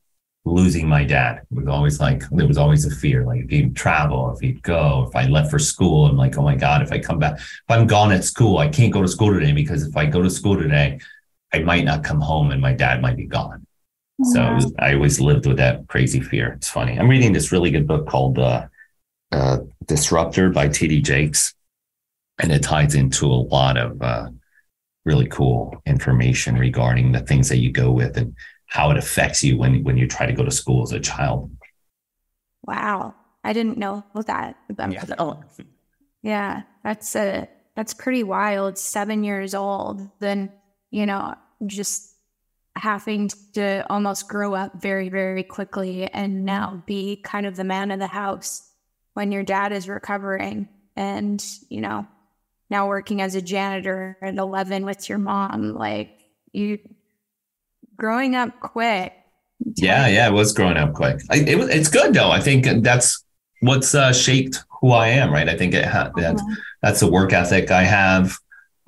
losing 0.44 0.88
my 0.88 1.04
dad. 1.04 1.42
It 1.50 1.54
was 1.54 1.68
always 1.68 2.00
like 2.00 2.22
there 2.30 2.46
was 2.46 2.56
always 2.58 2.86
a 2.86 2.90
fear, 2.90 3.24
like 3.26 3.42
if 3.42 3.50
he'd 3.50 3.76
travel, 3.76 4.32
if 4.32 4.40
he'd 4.40 4.62
go, 4.62 5.06
if 5.08 5.14
I 5.14 5.26
left 5.26 5.50
for 5.50 5.58
school, 5.58 6.06
I'm 6.06 6.16
like, 6.16 6.38
oh 6.38 6.42
my 6.42 6.56
God, 6.56 6.82
if 6.82 6.92
I 6.92 6.98
come 6.98 7.18
back, 7.18 7.38
if 7.38 7.62
I'm 7.68 7.86
gone 7.86 8.12
at 8.12 8.24
school, 8.24 8.58
I 8.58 8.68
can't 8.68 8.92
go 8.92 9.02
to 9.02 9.08
school 9.08 9.34
today 9.34 9.52
because 9.52 9.86
if 9.86 9.96
I 9.96 10.06
go 10.06 10.22
to 10.22 10.30
school 10.30 10.56
today, 10.56 10.98
I 11.52 11.60
might 11.60 11.84
not 11.84 12.04
come 12.04 12.20
home 12.20 12.50
and 12.50 12.60
my 12.60 12.72
dad 12.72 13.02
might 13.02 13.16
be 13.16 13.26
gone. 13.26 13.66
So 14.22 14.52
was, 14.52 14.72
I 14.78 14.94
always 14.94 15.18
lived 15.20 15.46
with 15.46 15.56
that 15.56 15.88
crazy 15.88 16.20
fear. 16.20 16.52
It's 16.52 16.68
funny. 16.68 16.98
I'm 16.98 17.08
reading 17.08 17.32
this 17.32 17.52
really 17.52 17.70
good 17.70 17.86
book 17.86 18.06
called 18.06 18.38
uh, 18.38 18.66
uh, 19.32 19.58
Disruptor 19.86 20.50
by 20.50 20.68
T.D. 20.68 21.00
Jakes, 21.00 21.54
and 22.38 22.52
it 22.52 22.62
ties 22.62 22.94
into 22.94 23.26
a 23.26 23.28
lot 23.28 23.78
of 23.78 24.00
uh, 24.02 24.28
really 25.06 25.26
cool 25.26 25.80
information 25.86 26.56
regarding 26.58 27.12
the 27.12 27.20
things 27.20 27.48
that 27.48 27.58
you 27.58 27.72
go 27.72 27.90
with 27.90 28.16
and 28.18 28.34
how 28.66 28.90
it 28.90 28.98
affects 28.98 29.42
you 29.42 29.56
when 29.56 29.82
when 29.84 29.96
you 29.96 30.06
try 30.06 30.26
to 30.26 30.32
go 30.32 30.44
to 30.44 30.50
school 30.50 30.82
as 30.82 30.92
a 30.92 31.00
child. 31.00 31.50
Wow, 32.64 33.14
I 33.42 33.54
didn't 33.54 33.78
know 33.78 34.04
that. 34.26 34.56
Yeah, 34.78 35.04
yeah 36.22 36.62
that's 36.84 37.16
a 37.16 37.48
that's 37.74 37.94
pretty 37.94 38.22
wild. 38.22 38.76
Seven 38.76 39.24
years 39.24 39.54
old, 39.54 40.10
then 40.20 40.52
you 40.90 41.07
know, 41.07 41.35
just 41.66 42.14
having 42.76 43.29
to 43.55 43.85
almost 43.90 44.29
grow 44.29 44.55
up 44.55 44.81
very 44.81 45.09
very 45.09 45.42
quickly, 45.42 46.05
and 46.07 46.44
now 46.44 46.83
be 46.87 47.16
kind 47.16 47.46
of 47.46 47.57
the 47.57 47.64
man 47.64 47.90
of 47.90 47.98
the 47.98 48.07
house 48.07 48.68
when 49.14 49.33
your 49.33 49.42
dad 49.42 49.72
is 49.72 49.88
recovering, 49.88 50.68
and 50.96 51.44
you 51.68 51.81
know, 51.81 52.07
now 52.70 52.88
working 52.88 53.20
as 53.20 53.35
a 53.35 53.42
janitor 53.42 54.16
at 54.22 54.37
eleven 54.37 54.85
with 54.85 55.09
your 55.09 55.18
mom, 55.18 55.74
like 55.74 56.11
you 56.53 56.79
growing 57.96 58.35
up 58.35 58.61
quick. 58.61 59.12
Yeah, 59.76 60.07
yeah, 60.07 60.29
it 60.29 60.33
was 60.33 60.53
growing 60.53 60.79
up 60.79 60.94
quick. 60.94 61.20
I, 61.31 61.37
it 61.37 61.59
was, 61.59 61.68
it's 61.68 61.88
good 61.88 62.14
though. 62.14 62.31
I 62.31 62.40
think 62.40 62.66
that's 62.83 63.22
what's 63.61 63.94
uh, 63.94 64.12
shaped 64.12 64.64
who 64.81 64.92
I 64.92 65.09
am, 65.09 65.31
right? 65.31 65.48
I 65.48 65.57
think 65.57 65.74
it 65.74 65.85
ha- 65.85 66.11
that, 66.16 66.37
uh-huh. 66.37 66.55
that's 66.81 67.00
the 67.00 67.11
work 67.11 67.35
ethic 67.35 67.70
I 67.70 67.83
have, 67.83 68.38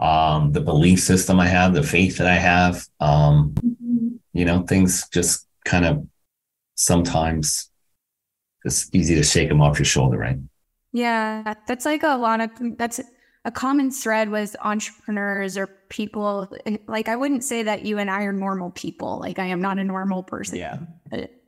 um, 0.03 0.51
the 0.51 0.61
belief 0.61 1.01
system 1.01 1.38
I 1.38 1.47
have, 1.47 1.75
the 1.75 1.83
faith 1.83 2.19
that 2.19 2.27
I 2.27 2.35
have. 2.35 2.87
Um, 2.99 3.55
mm-hmm. 3.55 4.09
You 4.33 4.45
know, 4.45 4.62
things 4.62 5.09
just 5.09 5.47
kind 5.65 5.85
of 5.85 6.07
sometimes 6.75 7.71
it's 8.65 8.91
easy 8.93 9.15
to 9.15 9.23
shake 9.23 9.49
them 9.49 9.61
off 9.61 9.79
your 9.79 9.87
shoulder, 9.87 10.19
right? 10.19 10.38
Yeah, 10.93 11.55
that's 11.67 11.85
like 11.85 12.03
a 12.03 12.17
lot 12.17 12.41
of 12.41 12.51
that's 12.77 13.01
a 13.45 13.51
common 13.51 13.91
thread 13.91 14.29
with 14.29 14.57
entrepreneurs 14.61 15.57
or 15.59 15.67
people 15.88 16.49
like 16.87 17.09
i 17.09 17.17
wouldn't 17.17 17.43
say 17.43 17.62
that 17.65 17.85
you 17.85 17.99
and 17.99 18.09
i 18.09 18.23
are 18.23 18.33
normal 18.33 18.71
people 18.71 19.19
like 19.19 19.38
i 19.38 19.45
am 19.45 19.61
not 19.61 19.79
a 19.79 19.85
normal 19.85 20.23
person 20.23 20.59
yeah 20.59 20.79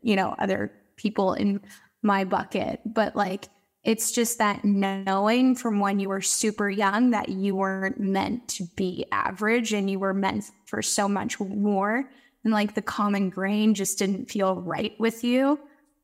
you 0.02 0.16
know 0.16 0.34
other 0.40 0.72
people 0.96 1.34
in 1.34 1.60
my 2.02 2.24
bucket 2.24 2.80
but 2.84 3.14
like 3.14 3.48
it's 3.84 4.12
just 4.12 4.38
that 4.38 4.64
knowing 4.64 5.54
from 5.54 5.78
when 5.78 6.00
you 6.00 6.08
were 6.08 6.22
super 6.22 6.70
young 6.70 7.10
that 7.10 7.28
you 7.28 7.54
weren't 7.54 8.00
meant 8.00 8.48
to 8.48 8.64
be 8.76 9.04
average 9.12 9.72
and 9.72 9.90
you 9.90 9.98
were 9.98 10.14
meant 10.14 10.50
for 10.64 10.82
so 10.82 11.08
much 11.08 11.38
more 11.38 12.08
and 12.44 12.52
like 12.52 12.74
the 12.74 12.82
common 12.82 13.30
grain 13.30 13.74
just 13.74 13.98
didn't 13.98 14.30
feel 14.30 14.60
right 14.62 14.98
with 14.98 15.22
you 15.22 15.58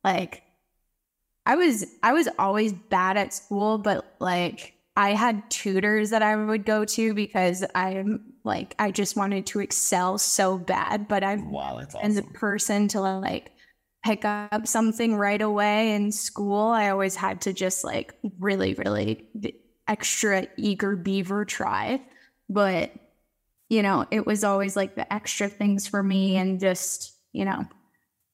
like 0.04 0.42
i 1.46 1.56
was 1.56 1.86
i 2.02 2.12
was 2.12 2.28
always 2.38 2.72
bad 2.72 3.16
at 3.16 3.32
school 3.32 3.78
but 3.78 4.16
like 4.20 4.74
I 4.96 5.14
had 5.14 5.48
tutors 5.50 6.10
that 6.10 6.20
I 6.20 6.36
would 6.36 6.66
go 6.66 6.84
to 6.84 7.14
because 7.14 7.64
I'm 7.74 8.34
like 8.44 8.74
I 8.78 8.90
just 8.90 9.16
wanted 9.16 9.46
to 9.46 9.60
excel 9.60 10.18
so 10.18 10.58
bad, 10.58 11.08
but 11.08 11.22
I'm 11.24 11.50
wow, 11.50 11.76
that's 11.78 11.94
awesome. 11.94 12.06
and 12.06 12.16
the 12.18 12.22
person 12.38 12.88
to 12.88 13.00
like 13.00 13.52
pick 14.04 14.24
up 14.24 14.66
something 14.66 15.16
right 15.16 15.40
away 15.42 15.94
in 15.94 16.12
school. 16.12 16.68
I 16.68 16.90
always 16.90 17.16
had 17.16 17.42
to 17.42 17.52
just 17.52 17.84
like 17.84 18.14
really, 18.38 18.74
really 18.74 19.26
extra 19.86 20.46
eager 20.56 20.96
beaver 20.96 21.44
try, 21.44 22.02
but 22.48 22.92
you 23.68 23.82
know, 23.82 24.06
it 24.10 24.26
was 24.26 24.42
always 24.42 24.74
like 24.74 24.96
the 24.96 25.10
extra 25.12 25.48
things 25.48 25.86
for 25.86 26.02
me 26.02 26.36
and 26.36 26.58
just 26.60 27.14
you 27.32 27.44
know 27.44 27.64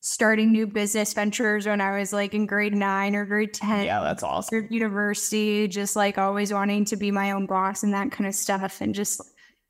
starting 0.07 0.53
new 0.53 0.69
business 0.69 1.13
ventures 1.13 1.67
when 1.67 1.81
I 1.81 1.99
was 1.99 2.13
like 2.13 2.33
in 2.33 2.47
grade 2.47 2.73
nine 2.73 3.17
or 3.17 3.25
grade 3.25 3.53
10. 3.53 3.87
Yeah, 3.87 4.01
that's 4.01 4.23
awesome. 4.23 4.69
University, 4.71 5.67
just 5.67 5.97
like 5.97 6.17
always 6.17 6.53
wanting 6.53 6.85
to 6.87 6.97
be 6.97 7.11
my 7.11 7.33
own 7.33 7.47
boss 7.47 7.83
and 7.83 7.93
that 7.93 8.13
kind 8.13 8.29
of 8.29 8.35
stuff. 8.37 8.81
And 8.81 8.95
just, 8.95 9.21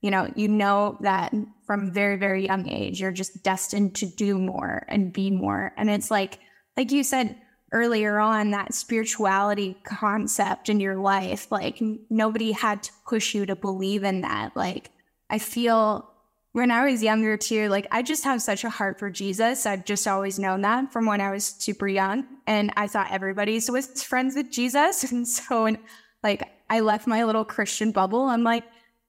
you 0.03 0.11
know, 0.11 0.31
you 0.37 0.49
know 0.49 0.99
that 1.01 1.35
from 1.67 1.93
very, 1.93 2.17
very 2.17 2.47
young 2.47 2.69
age, 2.69 3.01
you're 3.01 3.13
just 3.13 3.43
destined 3.43 3.97
to 3.97 4.07
do 4.07 4.39
more 4.39 4.85
and 4.89 5.13
be 5.13 5.31
more. 5.31 5.73
And 5.77 5.91
it's 5.91 6.11
like, 6.11 6.39
like 6.77 6.93
you 6.93 7.03
said, 7.03 7.37
earlier 7.73 8.19
on 8.19 8.53
that 8.53 8.75
spirituality 8.75 9.77
concept 9.85 10.69
in 10.69 10.79
your 10.79 10.97
life 10.97 11.51
like 11.51 11.83
nobody 12.11 12.53
had 12.53 12.83
to 12.83 12.93
push 13.07 13.35
you 13.35 13.45
to 13.45 13.57
believe 13.57 14.05
in 14.05 14.21
that. 14.21 14.57
Like 14.57 14.91
i 15.29 15.39
feel 15.39 16.09
when 16.53 16.71
i 16.71 16.89
was 16.89 17.03
younger 17.03 17.37
too 17.37 17.69
like 17.69 17.87
i 17.91 18.01
just 18.01 18.23
have 18.23 18.41
such 18.41 18.63
a 18.65 18.71
heart 18.71 18.99
for 18.99 19.11
jesus. 19.11 19.67
I've 19.67 19.85
just 19.85 20.07
always 20.07 20.39
known 20.39 20.61
that 20.63 20.93
from 20.93 21.07
when 21.07 21.21
i 21.21 21.31
was 21.31 21.45
super 21.45 21.89
young. 21.89 22.25
And 22.47 22.73
i 22.77 22.87
thought 22.87 23.11
everybody 23.11 23.61
was 23.69 24.03
friends 24.03 24.37
with 24.37 24.51
jesus. 24.51 25.05
And 25.11 25.27
so 25.27 25.65
when 25.65 25.79
like 26.23 26.49
i 26.71 26.81
left 26.81 27.07
my 27.07 27.25
little 27.25 27.45
christian 27.45 27.91
bubble 27.91 28.23
i'm 28.23 28.45
like 28.45 28.65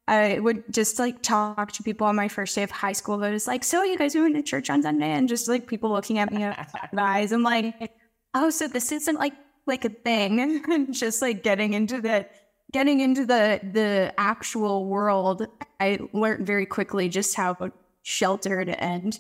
I 0.08 0.40
would 0.40 0.64
just 0.72 1.00
like 1.00 1.22
talk 1.22 1.74
to 1.74 1.84
people 1.84 2.08
on 2.08 2.16
my 2.16 2.30
first 2.30 2.56
day 2.56 2.64
of 2.64 2.72
high 2.72 2.94
school. 2.94 3.18
But 3.18 3.34
it's 3.34 3.48
like, 3.48 3.64
so 3.64 3.84
you 3.84 3.98
guys 3.98 4.16
went 4.16 4.36
to 4.36 4.42
church 4.42 4.70
on 4.70 4.82
Sunday, 4.82 5.12
and 5.12 5.28
just 5.28 5.48
like 5.48 5.68
people 5.68 5.92
looking 5.92 6.18
at 6.18 6.32
me 6.32 6.46
with 6.46 6.58
eyes. 6.98 7.32
I'm 7.32 7.44
like, 7.44 7.92
oh, 8.34 8.50
so 8.50 8.68
this 8.68 8.92
isn't 8.92 9.20
like 9.20 9.34
like 9.66 9.84
a 9.84 9.90
thing, 9.90 10.40
and 10.40 10.94
just 10.94 11.22
like 11.22 11.44
getting 11.44 11.74
into 11.74 12.02
the 12.02 12.26
getting 12.72 13.02
into 13.02 13.26
the 13.26 13.60
the 13.74 14.14
actual 14.18 14.86
world. 14.86 15.46
I 15.80 16.00
learned 16.14 16.48
very 16.48 16.66
quickly 16.66 17.10
just 17.10 17.36
how 17.36 17.72
sheltered 18.04 18.70
and 18.70 19.20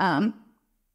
um 0.00 0.34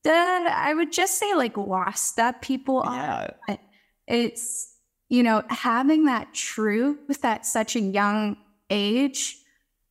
that 0.04 0.48
I 0.48 0.74
would 0.74 0.92
just 0.92 1.18
say 1.18 1.34
like 1.34 1.56
lost 1.56 2.18
that 2.18 2.42
people 2.42 2.82
yeah. 2.86 3.28
are. 3.48 3.58
It's 4.06 4.76
you 5.08 5.24
know 5.24 5.44
having 5.50 6.06
that 6.06 6.34
truth 6.34 7.24
at 7.24 7.46
such 7.46 7.78
a 7.78 7.80
young 7.80 8.36
age 8.70 9.38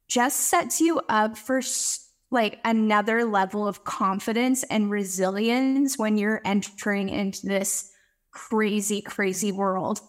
just 0.09 0.41
sets 0.41 0.81
you 0.81 1.01
up 1.09 1.37
for 1.37 1.61
like 2.31 2.59
another 2.65 3.25
level 3.25 3.67
of 3.67 3.85
confidence 3.85 4.63
and 4.65 4.91
resilience 4.91 5.99
when 5.99 6.19
you're 6.19 6.43
entering 6.45 7.09
into 7.09 7.47
this 7.47 7.91
crazy, 8.31 9.01
crazy 9.01 9.53
world. 9.53 10.01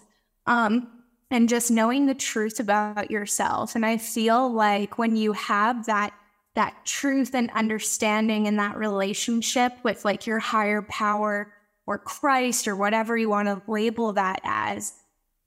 Um, 0.45 0.88
and 1.32 1.47
just 1.47 1.70
knowing 1.70 2.07
the 2.07 2.15
truth 2.15 2.59
about 2.59 3.11
yourself. 3.11 3.76
And 3.76 3.86
I 3.86 3.97
feel 3.97 4.51
like 4.51 4.97
when 4.97 5.15
you 5.15 5.34
have 5.34 5.86
that 5.86 6.13
that 6.55 6.84
truth 6.84 7.36
and 7.36 7.49
understanding 7.51 8.47
and 8.47 8.59
that 8.59 8.76
relationship 8.76 9.74
with 9.84 10.03
like 10.03 10.26
your 10.26 10.39
higher 10.39 10.82
power 10.82 11.53
or 11.86 11.99
Christ 11.99 12.67
or 12.67 12.76
whatever 12.76 13.15
you 13.15 13.30
want 13.30 13.47
to 13.47 13.61
label 13.72 14.13
that 14.13 14.41
as, 14.43 14.93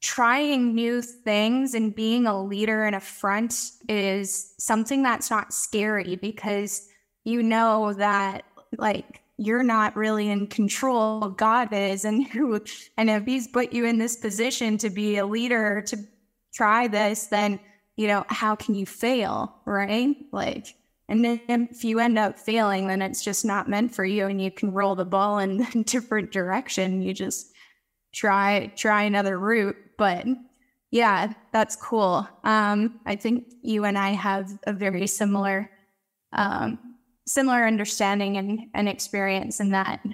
trying 0.03 0.75
new 0.75 1.01
things 1.01 1.75
and 1.75 1.95
being 1.95 2.27
a 2.27 2.43
leader 2.43 2.85
in 2.85 2.95
a 2.95 3.01
front 3.01 3.71
is 3.89 4.55
something 4.59 5.03
that's 5.03 5.31
not 5.31 5.55
scary 5.55 6.17
because 6.17 6.89
you 7.25 7.43
know 7.43 7.93
that 7.95 8.45
like 8.79 9.23
you're 9.39 9.63
not 9.63 9.97
really 9.97 10.29
in 10.29 10.47
control 10.49 11.29
god 11.29 11.73
is 11.73 12.05
and 12.05 12.27
who 12.33 12.61
and 12.97 13.09
if 13.09 13.25
he's 13.25 13.47
put 13.47 13.73
you 13.73 13.85
in 13.85 13.99
this 13.99 14.17
position 14.17 14.77
to 14.77 14.91
be 14.91 15.17
a 15.17 15.27
leader 15.27 15.83
to 15.87 15.97
try 16.53 16.89
this 16.89 17.27
then 17.27 17.61
you 17.97 18.09
know 18.09 18.25
how 18.29 18.55
can 18.55 18.75
you 18.75 18.87
fail 18.87 19.55
right? 19.65 20.17
Like 20.33 20.75
and 21.09 21.25
then 21.25 21.41
if 21.49 21.85
you 21.85 21.99
end 21.99 22.19
up 22.19 22.39
failing 22.39 22.89
then 22.89 23.03
it's 23.03 23.25
just 23.25 23.45
not 23.45 23.69
meant 23.69 23.95
for 23.95 24.05
you 24.05 24.27
and 24.27 24.41
you 24.41 24.51
can 24.51 24.73
roll 24.73 24.95
the 24.95 25.05
ball 25.05 25.39
in 25.39 25.63
a 25.63 25.83
different 25.85 26.33
direction. 26.33 27.03
You 27.03 27.15
just 27.15 27.52
try 28.13 28.73
try 28.77 29.03
another 29.03 29.39
route 29.39 29.77
but 29.97 30.27
yeah, 30.93 31.33
that's 31.53 31.75
cool. 31.75 32.29
Um, 32.45 33.01
I 33.07 33.17
think 33.17 33.47
you 33.63 33.85
and 33.85 33.97
I 33.97 34.11
have 34.11 34.51
a 34.67 34.73
very 34.73 35.07
similar 35.07 35.71
um, 36.35 36.79
similar 37.27 37.67
understanding 37.67 38.37
and, 38.37 38.61
and 38.75 38.89
experience 38.89 39.59
in 39.59 39.71
that 39.71 40.05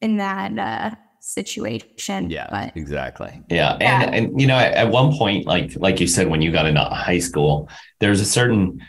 in 0.00 0.16
that 0.16 0.58
uh, 0.58 0.96
situation. 1.20 2.30
Yeah, 2.30 2.48
but, 2.50 2.76
exactly. 2.76 3.42
Yeah. 3.50 3.76
yeah. 3.80 4.02
And 4.04 4.14
and 4.14 4.40
you 4.40 4.46
know, 4.46 4.56
at, 4.56 4.72
at, 4.74 4.90
one 4.90 5.12
point, 5.16 5.46
like 5.46 5.72
like 5.76 6.00
you 6.00 6.06
said, 6.06 6.28
when 6.28 6.40
you 6.40 6.50
got 6.50 6.66
into 6.66 6.80
high 6.80 7.18
school, 7.18 7.68
there's 8.00 8.20
a 8.22 8.26
certain 8.26 8.80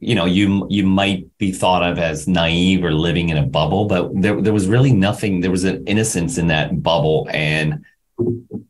you 0.00 0.14
know, 0.14 0.24
you 0.24 0.66
you 0.68 0.84
might 0.84 1.26
be 1.38 1.52
thought 1.52 1.82
of 1.82 1.98
as 1.98 2.26
naive 2.26 2.84
or 2.84 2.92
living 2.92 3.28
in 3.28 3.36
a 3.36 3.46
bubble, 3.46 3.86
but 3.86 4.10
there 4.14 4.40
there 4.40 4.52
was 4.52 4.68
really 4.68 4.92
nothing, 4.92 5.40
there 5.40 5.50
was 5.50 5.64
an 5.64 5.86
innocence 5.86 6.38
in 6.38 6.48
that 6.48 6.82
bubble. 6.82 7.28
And 7.30 7.84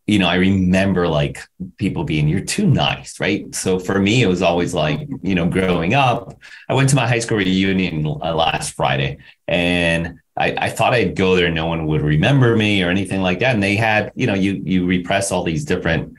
you 0.07 0.19
know, 0.19 0.29
I 0.29 0.37
remember 0.37 1.09
like 1.09 1.41
people 1.79 2.05
being, 2.05 2.29
you're 2.29 2.41
too 2.41 2.67
nice, 2.67 3.19
right? 3.19 3.53
So 3.55 3.79
for 3.79 3.99
me, 3.99 4.23
it 4.23 4.27
was 4.29 4.43
always 4.43 4.73
like, 4.75 5.09
you 5.23 5.35
know, 5.35 5.47
growing 5.47 5.95
up, 5.95 6.39
I 6.69 6.75
went 6.75 6.89
to 6.91 6.97
my 6.97 7.07
high 7.07 7.19
school 7.19 7.39
reunion 7.39 8.07
uh, 8.07 8.35
last 8.35 8.75
Friday 8.75 9.19
and 9.49 10.19
I, 10.37 10.55
I 10.59 10.71
thought 10.71 10.95
I'd 10.95 11.17
go 11.17 11.35
there. 11.35 11.51
No 11.51 11.67
one 11.67 11.87
would 11.87 12.03
remember 12.03 12.57
me 12.57 12.83
or 12.83 12.91
anything 12.91 13.21
like 13.21 13.41
that. 13.41 13.55
And 13.55 13.62
they 13.62 13.75
had, 13.75 14.12
you 14.14 14.27
know, 14.27 14.35
you, 14.35 14.62
you 14.64 14.87
repress 14.87 15.33
all 15.33 15.43
these 15.43 15.64
different 15.64 16.14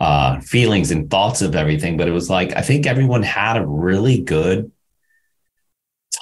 uh, 0.00 0.40
feelings 0.40 0.90
and 0.90 1.10
thoughts 1.10 1.42
of 1.42 1.54
everything. 1.54 1.96
But 1.96 2.08
it 2.08 2.12
was 2.12 2.28
like, 2.30 2.54
I 2.56 2.62
think 2.62 2.86
everyone 2.86 3.22
had 3.22 3.56
a 3.56 3.66
really 3.66 4.20
good 4.20 4.70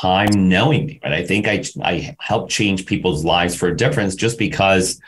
time 0.01 0.49
knowing 0.49 0.87
me, 0.87 1.01
right? 1.03 1.13
I 1.13 1.25
think 1.25 1.49
I, 1.49 1.65
I 1.83 2.17
helped 2.21 2.51
change 2.51 2.87
people's 2.87 3.25
lives 3.25 3.55
for 3.55 3.69
a 3.69 3.77
difference 3.77 4.15
just 4.15 4.39
because 4.39 5.01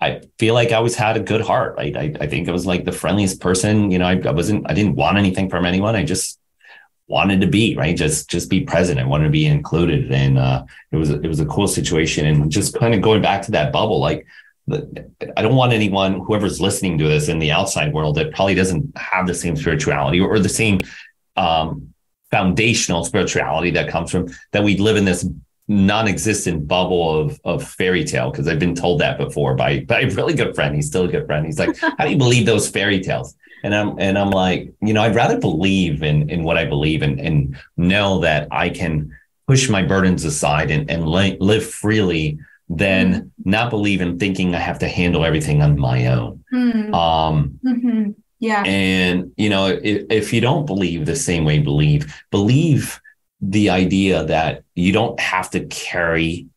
I 0.00 0.22
feel 0.38 0.54
like 0.54 0.72
I 0.72 0.76
always 0.76 0.96
had 0.96 1.16
a 1.16 1.20
good 1.20 1.40
heart. 1.40 1.76
Right? 1.76 1.96
I, 1.96 2.14
I 2.20 2.26
think 2.26 2.48
I 2.48 2.52
was 2.52 2.66
like 2.66 2.84
the 2.84 2.92
friendliest 2.92 3.40
person. 3.40 3.90
You 3.90 3.98
know, 3.98 4.06
I, 4.06 4.20
I 4.24 4.32
wasn't, 4.32 4.70
I 4.70 4.74
didn't 4.74 4.96
want 4.96 5.18
anything 5.18 5.48
from 5.50 5.64
anyone. 5.64 5.96
I 5.96 6.04
just 6.04 6.38
wanted 7.06 7.40
to 7.42 7.46
be 7.46 7.76
right 7.76 7.96
just 7.96 8.30
just 8.30 8.48
be 8.48 8.62
present 8.62 8.98
i 8.98 9.04
wanted 9.04 9.24
to 9.24 9.30
be 9.30 9.44
included 9.44 10.10
and 10.10 10.38
uh 10.38 10.64
it 10.90 10.96
was 10.96 11.10
it 11.10 11.26
was 11.26 11.38
a 11.38 11.46
cool 11.46 11.68
situation 11.68 12.26
and 12.26 12.50
just 12.50 12.78
kind 12.78 12.94
of 12.94 13.02
going 13.02 13.20
back 13.20 13.42
to 13.42 13.50
that 13.50 13.72
bubble 13.72 14.00
like 14.00 14.26
i 14.70 15.42
don't 15.42 15.54
want 15.54 15.72
anyone 15.72 16.20
whoever's 16.20 16.60
listening 16.60 16.96
to 16.96 17.04
this 17.04 17.28
in 17.28 17.38
the 17.38 17.52
outside 17.52 17.92
world 17.92 18.14
that 18.14 18.32
probably 18.32 18.54
doesn't 18.54 18.96
have 18.96 19.26
the 19.26 19.34
same 19.34 19.56
spirituality 19.56 20.20
or, 20.20 20.38
the 20.38 20.48
same 20.48 20.80
um 21.36 21.92
foundational 22.30 23.04
spirituality 23.04 23.70
that 23.70 23.88
comes 23.88 24.10
from 24.10 24.26
that 24.52 24.64
we 24.64 24.76
live 24.78 24.96
in 24.96 25.04
this 25.04 25.26
non-existent 25.68 26.68
bubble 26.68 27.18
of 27.18 27.40
of 27.44 27.66
fairy 27.66 28.04
tale 28.04 28.30
because 28.30 28.46
I've 28.48 28.58
been 28.58 28.74
told 28.74 29.00
that 29.00 29.16
before 29.18 29.54
by 29.54 29.80
by 29.80 30.00
a 30.00 30.10
really 30.10 30.34
good 30.34 30.54
friend. 30.54 30.74
He's 30.74 30.86
still 30.86 31.04
a 31.04 31.08
good 31.08 31.26
friend. 31.26 31.46
He's 31.46 31.58
like, 31.58 31.76
"How 31.80 32.04
do 32.04 32.10
you 32.10 32.18
believe 32.18 32.44
those 32.44 32.68
fairy 32.68 33.00
tales?" 33.00 33.34
And 33.62 33.74
I'm 33.74 33.98
and 33.98 34.18
I'm 34.18 34.30
like, 34.30 34.74
you 34.82 34.92
know, 34.92 35.02
I'd 35.02 35.14
rather 35.14 35.38
believe 35.38 36.02
in 36.02 36.28
in 36.28 36.42
what 36.42 36.58
I 36.58 36.66
believe 36.66 37.02
and 37.02 37.18
and 37.18 37.56
know 37.76 38.18
that 38.20 38.48
I 38.50 38.68
can 38.68 39.16
push 39.46 39.68
my 39.70 39.82
burdens 39.82 40.24
aside 40.24 40.70
and 40.70 40.90
and 40.90 41.08
live 41.08 41.64
freely 41.64 42.38
than 42.68 43.32
not 43.44 43.70
believe 43.70 44.00
in 44.00 44.18
thinking 44.18 44.54
I 44.54 44.58
have 44.58 44.78
to 44.80 44.88
handle 44.88 45.24
everything 45.24 45.62
on 45.62 45.78
my 45.78 46.06
own. 46.06 46.44
Mm-hmm. 46.52 46.94
Um, 46.94 47.60
mm-hmm. 47.64 48.10
Yeah. 48.38 48.62
And 48.64 49.32
you 49.36 49.48
know, 49.48 49.66
if, 49.66 50.06
if 50.10 50.32
you 50.32 50.40
don't 50.40 50.66
believe 50.66 51.06
the 51.06 51.16
same 51.16 51.44
way 51.44 51.58
believe, 51.58 52.14
believe 52.30 53.00
the 53.40 53.70
idea 53.70 54.24
that 54.24 54.64
you 54.74 54.92
don't 54.92 55.18
have 55.20 55.50
to 55.50 55.64
carry 55.66 56.48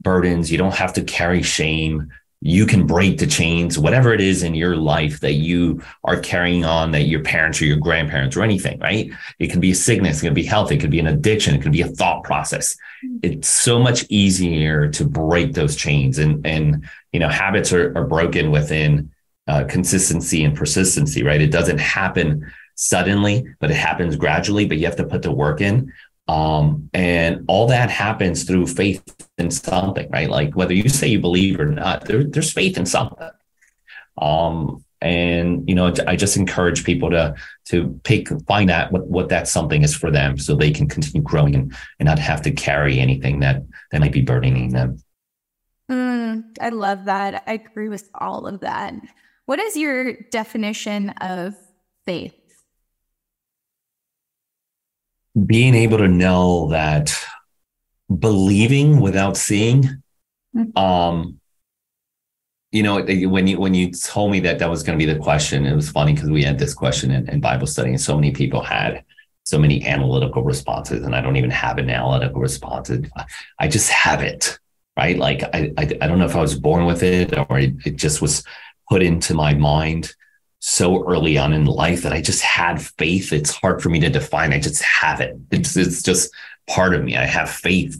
burdens, 0.00 0.50
you 0.50 0.58
don't 0.58 0.74
have 0.74 0.92
to 0.94 1.02
carry 1.02 1.42
shame. 1.42 2.08
You 2.40 2.66
can 2.66 2.86
break 2.86 3.18
the 3.18 3.26
chains, 3.26 3.78
whatever 3.78 4.12
it 4.12 4.20
is 4.20 4.42
in 4.42 4.54
your 4.54 4.76
life 4.76 5.20
that 5.20 5.34
you 5.34 5.82
are 6.04 6.20
carrying 6.20 6.64
on, 6.64 6.92
that 6.92 7.02
your 7.02 7.22
parents 7.22 7.60
or 7.60 7.64
your 7.64 7.78
grandparents 7.78 8.36
or 8.36 8.42
anything, 8.42 8.78
right? 8.78 9.10
It 9.38 9.50
can 9.50 9.58
be 9.58 9.72
a 9.72 9.74
sickness, 9.74 10.22
it 10.22 10.26
can 10.26 10.34
be 10.34 10.44
health, 10.44 10.70
it 10.70 10.78
could 10.78 10.90
be 10.90 11.00
an 11.00 11.08
addiction, 11.08 11.54
it 11.54 11.62
could 11.62 11.72
be 11.72 11.82
a 11.82 11.88
thought 11.88 12.22
process. 12.22 12.76
It's 13.22 13.48
so 13.48 13.80
much 13.80 14.04
easier 14.08 14.88
to 14.88 15.04
break 15.04 15.54
those 15.54 15.74
chains. 15.74 16.18
And, 16.18 16.46
and 16.46 16.88
you 17.12 17.18
know, 17.18 17.28
habits 17.28 17.72
are, 17.72 17.96
are 17.98 18.06
broken 18.06 18.52
within 18.52 19.10
uh, 19.48 19.64
consistency 19.64 20.44
and 20.44 20.56
persistency, 20.56 21.24
right? 21.24 21.40
It 21.40 21.50
doesn't 21.50 21.78
happen 21.78 22.52
suddenly, 22.76 23.44
but 23.58 23.70
it 23.72 23.76
happens 23.76 24.14
gradually, 24.14 24.64
but 24.64 24.78
you 24.78 24.86
have 24.86 24.96
to 24.96 25.04
put 25.04 25.22
the 25.22 25.32
work 25.32 25.60
in. 25.60 25.92
Um, 26.28 26.90
and 26.92 27.44
all 27.48 27.66
that 27.68 27.90
happens 27.90 28.44
through 28.44 28.66
faith 28.66 29.02
in 29.38 29.50
something, 29.50 30.10
right? 30.10 30.28
Like 30.28 30.54
whether 30.54 30.74
you 30.74 30.88
say 30.90 31.08
you 31.08 31.20
believe 31.20 31.58
or 31.58 31.66
not, 31.66 32.04
there, 32.04 32.22
there's 32.22 32.52
faith 32.52 32.76
in 32.76 32.84
something. 32.84 33.30
Um, 34.18 34.84
and 35.00 35.68
you 35.68 35.74
know, 35.74 35.92
I 36.06 36.16
just 36.16 36.36
encourage 36.36 36.84
people 36.84 37.10
to 37.10 37.34
to 37.66 38.00
pick 38.02 38.28
find 38.46 38.70
out 38.70 38.90
what, 38.90 39.06
what 39.06 39.28
that 39.28 39.46
something 39.46 39.82
is 39.82 39.94
for 39.94 40.10
them, 40.10 40.38
so 40.38 40.54
they 40.54 40.72
can 40.72 40.88
continue 40.88 41.22
growing 41.22 41.54
and, 41.54 41.76
and 41.98 42.06
not 42.06 42.18
have 42.18 42.42
to 42.42 42.50
carry 42.50 42.98
anything 42.98 43.40
that 43.40 43.62
that 43.92 44.00
might 44.00 44.12
be 44.12 44.22
burdening 44.22 44.70
them. 44.70 44.98
Mm, 45.90 46.44
I 46.60 46.70
love 46.70 47.04
that. 47.04 47.44
I 47.46 47.52
agree 47.54 47.88
with 47.88 48.10
all 48.14 48.46
of 48.46 48.60
that. 48.60 48.94
What 49.46 49.60
is 49.60 49.76
your 49.76 50.14
definition 50.30 51.10
of 51.20 51.54
faith? 52.04 52.37
Being 55.46 55.74
able 55.74 55.98
to 55.98 56.08
know 56.08 56.68
that 56.70 57.16
believing 58.18 59.00
without 59.00 59.36
seeing 59.36 59.82
mm-hmm. 60.56 60.78
um 60.78 61.38
you 62.72 62.82
know 62.82 63.02
when 63.02 63.46
you 63.46 63.58
when 63.60 63.74
you 63.74 63.90
told 63.92 64.30
me 64.30 64.40
that 64.40 64.58
that 64.58 64.70
was 64.70 64.82
going 64.82 64.98
to 64.98 65.04
be 65.04 65.10
the 65.10 65.18
question 65.18 65.66
it 65.66 65.74
was 65.74 65.90
funny 65.90 66.14
because 66.14 66.30
we 66.30 66.42
had 66.42 66.58
this 66.58 66.72
question 66.72 67.10
in, 67.10 67.28
in, 67.28 67.40
bible 67.40 67.66
study 67.66 67.90
and 67.90 68.00
so 68.00 68.14
many 68.14 68.30
people 68.30 68.62
had 68.62 69.04
so 69.44 69.58
many 69.58 69.86
analytical 69.86 70.42
responses 70.42 71.04
and 71.04 71.14
i 71.14 71.20
don't 71.20 71.36
even 71.36 71.50
have 71.50 71.76
an 71.76 71.90
analytical 71.90 72.40
response 72.40 72.90
i 73.58 73.68
just 73.68 73.90
have 73.90 74.22
it 74.22 74.58
right? 74.98 75.16
Like 75.16 75.44
I, 75.54 75.72
I, 75.78 75.82
I 76.02 76.06
don't 76.08 76.18
know 76.18 76.26
if 76.26 76.36
I 76.36 76.40
was 76.40 76.58
born 76.58 76.84
with 76.84 77.02
it 77.02 77.32
or 77.38 77.58
it, 77.58 77.74
it 77.86 77.96
just 77.96 78.20
was 78.20 78.42
put 78.90 79.00
into 79.00 79.32
my 79.32 79.54
mind 79.54 80.12
so 80.60 81.04
early 81.08 81.38
on 81.38 81.52
in 81.52 81.64
life 81.64 82.02
that 82.02 82.12
I 82.12 82.20
just 82.20 82.42
had 82.42 82.82
faith. 82.82 83.32
It's 83.32 83.50
hard 83.50 83.82
for 83.82 83.88
me 83.88 84.00
to 84.00 84.10
define. 84.10 84.52
I 84.52 84.58
just 84.58 84.82
have 84.82 85.20
it. 85.20 85.36
It's 85.50 85.76
it's 85.76 86.02
just 86.02 86.32
part 86.66 86.94
of 86.94 87.04
me. 87.04 87.16
I 87.16 87.24
have 87.24 87.50
faith 87.50 87.96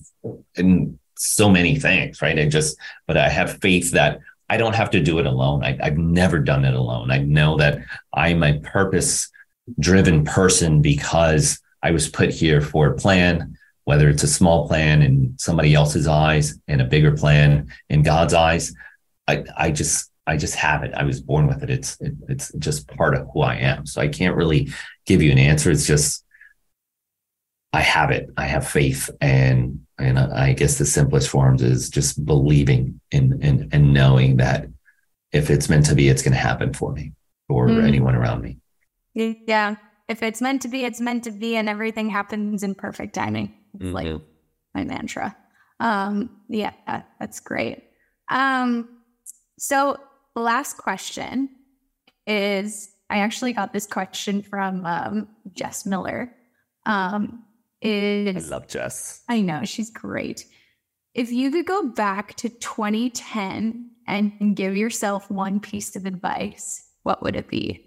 in 0.57 0.99
so 1.19 1.49
many 1.49 1.79
things, 1.79 2.23
right? 2.23 2.39
I 2.39 2.47
just, 2.47 2.77
but 3.07 3.17
I 3.17 3.29
have 3.29 3.61
faith 3.61 3.93
that 3.93 4.21
I 4.49 4.57
don't 4.57 4.75
have 4.75 4.91
to 4.91 5.01
do 5.01 5.19
it 5.19 5.27
alone. 5.27 5.63
I, 5.65 5.77
have 5.83 5.99
never 5.99 6.39
done 6.39 6.65
it 6.65 6.75
alone. 6.75 7.11
I 7.11 7.19
know 7.19 7.57
that 7.59 7.81
I'm 8.15 8.43
a 8.43 8.61
purpose 8.61 9.31
driven 9.79 10.25
person 10.25 10.81
because 10.81 11.61
I 11.83 11.91
was 11.91 12.09
put 12.09 12.31
here 12.31 12.61
for 12.61 12.89
a 12.89 12.97
plan, 12.97 13.59
whether 13.85 14.09
it's 14.09 14.23
a 14.23 14.29
small 14.29 14.67
plan 14.67 15.03
in 15.03 15.35
somebody 15.39 15.75
else's 15.75 16.07
eyes 16.07 16.59
and 16.67 16.81
a 16.81 16.87
bigger 16.87 17.13
plan 17.13 17.73
in 17.91 18.03
God's 18.03 18.33
eyes. 18.33 18.75
I, 19.27 19.45
I 19.57 19.71
just, 19.71 20.11
I 20.29 20.37
just 20.37 20.55
have 20.55 20.85
it. 20.85 20.93
I 20.95 21.05
was 21.05 21.21
born 21.21 21.47
with 21.49 21.63
it. 21.65 21.71
It's, 21.71 22.01
it, 22.01 22.13
it's 22.29 22.53
just 22.59 22.87
part 22.97 23.15
of 23.15 23.27
who 23.33 23.41
I 23.41 23.57
am. 23.57 23.87
So 23.87 24.01
I 24.01 24.09
can't 24.09 24.37
really 24.37 24.69
give 25.07 25.23
you 25.23 25.33
an 25.33 25.39
answer. 25.39 25.71
It's 25.71 25.87
just, 25.87 26.25
I 27.73 27.81
have 27.81 28.11
it. 28.11 28.31
I 28.37 28.47
have 28.47 28.67
faith, 28.67 29.11
and 29.21 29.85
and 29.99 30.19
I 30.19 30.55
guess 30.55 30.79
the 30.79 30.87
simplest 30.87 31.29
forms 31.29 31.63
is 31.63 31.91
just 31.91 32.25
believing 32.25 32.99
in 33.11 33.39
and 33.43 33.69
and 33.75 33.93
knowing 33.93 34.39
that 34.39 34.69
if 35.33 35.51
it's 35.51 35.69
meant 35.69 35.85
to 35.87 35.95
be, 35.95 36.09
it's 36.09 36.23
going 36.23 36.33
to 36.33 36.39
happen 36.39 36.73
for 36.73 36.93
me 36.93 37.13
or 37.49 37.69
mm. 37.69 37.87
anyone 37.87 38.15
around 38.15 38.41
me. 38.41 38.59
Yeah, 39.13 39.77
if 40.09 40.23
it's 40.23 40.41
meant 40.41 40.63
to 40.63 40.69
be, 40.69 40.85
it's 40.85 41.01
meant 41.01 41.25
to 41.25 41.31
be, 41.31 41.57
and 41.57 41.69
everything 41.69 42.09
happens 42.09 42.63
in 42.63 42.75
perfect 42.75 43.15
timing. 43.15 43.53
Mm-hmm. 43.77 43.93
Like 43.93 44.21
my 44.75 44.85
mantra. 44.85 45.37
Um, 45.79 46.41
yeah, 46.49 46.73
that's 47.21 47.41
great. 47.41 47.83
Um, 48.31 48.89
so 49.59 49.99
last 50.39 50.77
question 50.77 51.49
is 52.27 52.91
I 53.11 53.19
actually 53.19 53.53
got 53.53 53.73
this 53.73 53.87
question 53.87 54.43
from 54.43 54.85
um, 54.85 55.29
Jess 55.55 55.87
Miller. 55.87 56.35
Um, 56.87 57.45
is 57.81 58.51
I 58.51 58.55
love 58.55 58.69
Jess. 58.69 59.23
I 59.29 59.41
know 59.41 59.65
she's 59.65 59.91
great. 59.91 60.45
If 61.15 61.31
you 61.31 61.51
could 61.51 61.67
go 61.67 61.89
back 61.89 62.35
to 62.37 62.49
2010 62.49 63.91
and 64.07 64.57
give 64.57 64.77
yourself 64.77 65.31
one 65.31 65.61
piece 65.61 65.97
of 65.97 66.07
advice, 66.07 66.89
what 67.03 67.23
would 67.23 67.37
it 67.37 67.49
be? 67.49 67.85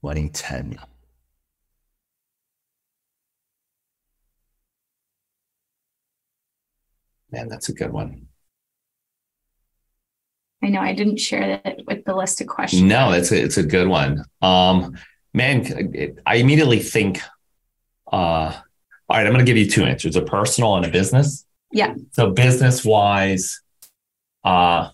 Twenty 0.00 0.28
ten. 0.28 0.78
Man, 7.30 7.48
that's 7.48 7.68
a 7.68 7.74
good 7.74 7.92
one. 7.92 8.26
I 10.62 10.68
know 10.68 10.80
I 10.80 10.92
didn't 10.92 11.18
share 11.18 11.60
that 11.64 11.78
with 11.86 12.04
the 12.04 12.14
list 12.14 12.40
of 12.40 12.48
questions. 12.48 12.82
No, 12.82 13.12
it's 13.12 13.30
a, 13.30 13.42
it's 13.42 13.58
a 13.58 13.62
good 13.62 13.88
one. 13.88 14.24
Um, 14.42 14.96
man, 15.32 16.16
I 16.26 16.36
immediately 16.36 16.80
think, 16.80 17.20
uh, 18.10 18.52
all 19.10 19.16
right, 19.16 19.26
I'm 19.26 19.32
going 19.32 19.44
to 19.44 19.50
give 19.50 19.56
you 19.56 19.70
two 19.70 19.84
answers: 19.84 20.16
a 20.16 20.22
personal 20.22 20.76
and 20.76 20.84
a 20.84 20.90
business. 20.90 21.46
Yeah. 21.72 21.94
So 22.12 22.30
business 22.30 22.84
wise, 22.84 23.60
uh, 24.44 24.90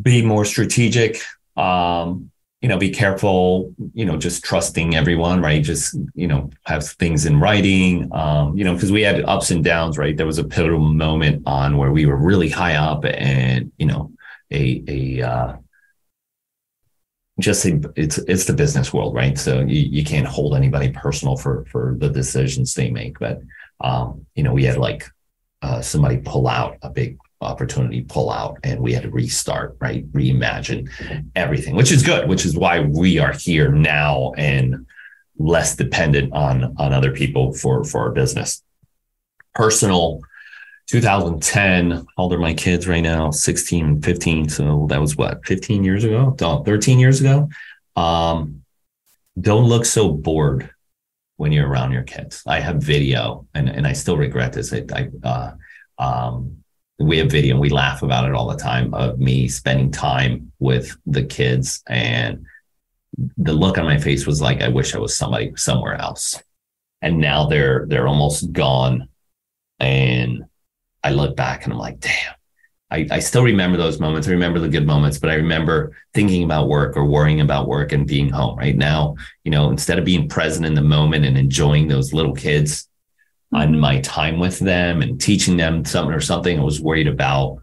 be 0.00 0.24
more 0.24 0.44
strategic. 0.44 1.20
Um, 1.56 2.31
you 2.62 2.68
know, 2.68 2.78
be 2.78 2.90
careful, 2.90 3.74
you 3.92 4.04
know, 4.04 4.16
just 4.16 4.44
trusting 4.44 4.94
everyone, 4.94 5.42
right? 5.42 5.64
Just, 5.64 5.96
you 6.14 6.28
know, 6.28 6.48
have 6.64 6.86
things 6.86 7.26
in 7.26 7.40
writing, 7.40 8.08
um, 8.14 8.56
you 8.56 8.62
know, 8.62 8.74
because 8.74 8.92
we 8.92 9.02
had 9.02 9.24
ups 9.24 9.50
and 9.50 9.64
downs, 9.64 9.98
right? 9.98 10.16
There 10.16 10.26
was 10.26 10.38
a 10.38 10.44
pivotal 10.44 10.78
moment 10.78 11.42
on 11.44 11.76
where 11.76 11.90
we 11.90 12.06
were 12.06 12.16
really 12.16 12.48
high 12.48 12.76
up 12.76 13.04
and, 13.04 13.72
you 13.78 13.86
know, 13.86 14.12
a, 14.52 14.84
a, 14.86 15.22
uh, 15.22 15.56
just 17.40 17.64
a, 17.64 17.80
it's 17.96 18.18
it's 18.18 18.44
the 18.44 18.52
business 18.52 18.92
world, 18.92 19.14
right? 19.14 19.36
So 19.38 19.60
you, 19.60 19.80
you 19.80 20.04
can't 20.04 20.26
hold 20.26 20.54
anybody 20.54 20.90
personal 20.90 21.36
for 21.36 21.64
for 21.64 21.96
the 21.98 22.10
decisions 22.10 22.74
they 22.74 22.90
make. 22.90 23.18
But 23.18 23.40
um, 23.80 24.26
you 24.34 24.42
know, 24.42 24.52
we 24.52 24.64
had 24.64 24.76
like 24.76 25.10
uh, 25.62 25.80
somebody 25.80 26.18
pull 26.18 26.46
out 26.46 26.76
a 26.82 26.90
big 26.90 27.18
opportunity 27.42 28.02
pull 28.02 28.30
out 28.30 28.58
and 28.64 28.80
we 28.80 28.92
had 28.92 29.02
to 29.02 29.10
restart 29.10 29.76
right? 29.80 30.10
Reimagine 30.12 30.88
everything 31.34 31.74
which 31.74 31.92
is 31.92 32.02
good 32.02 32.28
which 32.28 32.44
is 32.44 32.56
why 32.56 32.80
we 32.80 33.18
are 33.18 33.32
here 33.32 33.70
now 33.70 34.32
and 34.36 34.86
less 35.38 35.76
dependent 35.76 36.32
on 36.32 36.74
on 36.78 36.92
other 36.92 37.12
people 37.12 37.52
for 37.52 37.84
for 37.84 38.02
our 38.02 38.10
business. 38.10 38.62
Personal 39.54 40.20
2010 40.88 41.90
how 41.90 42.04
old 42.16 42.38
my 42.38 42.54
kids 42.54 42.86
right 42.88 43.00
now? 43.00 43.30
16 43.30 44.02
15 44.02 44.48
so 44.48 44.86
that 44.90 45.00
was 45.00 45.16
what 45.16 45.44
15 45.46 45.84
years 45.84 46.04
ago? 46.04 46.34
13 46.38 46.98
years 46.98 47.20
ago? 47.20 47.48
Um 47.96 48.62
don't 49.40 49.64
look 49.64 49.84
so 49.84 50.10
bored 50.10 50.70
when 51.36 51.52
you're 51.52 51.68
around 51.68 51.92
your 51.92 52.02
kids. 52.02 52.42
I 52.46 52.60
have 52.60 52.82
video 52.82 53.46
and 53.54 53.68
and 53.68 53.86
i 53.86 53.92
still 53.92 54.16
regret 54.16 54.52
this. 54.52 54.72
I, 54.72 54.84
I 54.92 55.08
uh 55.24 55.52
um 55.98 56.61
we 57.02 57.18
have 57.18 57.30
video 57.30 57.54
and 57.54 57.60
we 57.60 57.68
laugh 57.68 58.02
about 58.02 58.28
it 58.28 58.34
all 58.34 58.48
the 58.48 58.56
time 58.56 58.92
of 58.94 59.18
me 59.18 59.48
spending 59.48 59.90
time 59.90 60.52
with 60.58 60.96
the 61.06 61.24
kids 61.24 61.82
and 61.88 62.44
the 63.36 63.52
look 63.52 63.78
on 63.78 63.84
my 63.84 63.98
face 63.98 64.26
was 64.26 64.40
like 64.40 64.62
i 64.62 64.68
wish 64.68 64.94
i 64.94 64.98
was 64.98 65.16
somebody 65.16 65.52
somewhere 65.56 65.94
else 65.94 66.42
and 67.02 67.18
now 67.18 67.46
they're 67.46 67.86
they're 67.88 68.08
almost 68.08 68.52
gone 68.52 69.08
and 69.80 70.44
i 71.04 71.10
look 71.10 71.36
back 71.36 71.64
and 71.64 71.72
i'm 71.72 71.78
like 71.78 72.00
damn 72.00 72.34
I, 72.92 73.06
I 73.10 73.18
still 73.20 73.42
remember 73.42 73.78
those 73.78 73.98
moments. 73.98 74.28
I 74.28 74.32
remember 74.32 74.58
the 74.58 74.68
good 74.68 74.86
moments, 74.86 75.18
but 75.18 75.30
I 75.30 75.34
remember 75.36 75.96
thinking 76.12 76.44
about 76.44 76.68
work 76.68 76.94
or 76.94 77.06
worrying 77.06 77.40
about 77.40 77.66
work 77.66 77.92
and 77.92 78.06
being 78.06 78.28
home. 78.28 78.58
Right 78.58 78.76
now, 78.76 79.16
you 79.44 79.50
know, 79.50 79.70
instead 79.70 79.98
of 79.98 80.04
being 80.04 80.28
present 80.28 80.66
in 80.66 80.74
the 80.74 80.82
moment 80.82 81.24
and 81.24 81.38
enjoying 81.38 81.88
those 81.88 82.12
little 82.12 82.34
kids, 82.34 82.86
on 83.52 83.68
mm-hmm. 83.68 83.80
my 83.80 84.00
time 84.00 84.38
with 84.38 84.58
them 84.58 85.02
and 85.02 85.20
teaching 85.20 85.56
them 85.56 85.84
something 85.84 86.14
or 86.14 86.20
something. 86.20 86.58
I 86.58 86.62
was 86.62 86.80
worried 86.80 87.08
about 87.08 87.58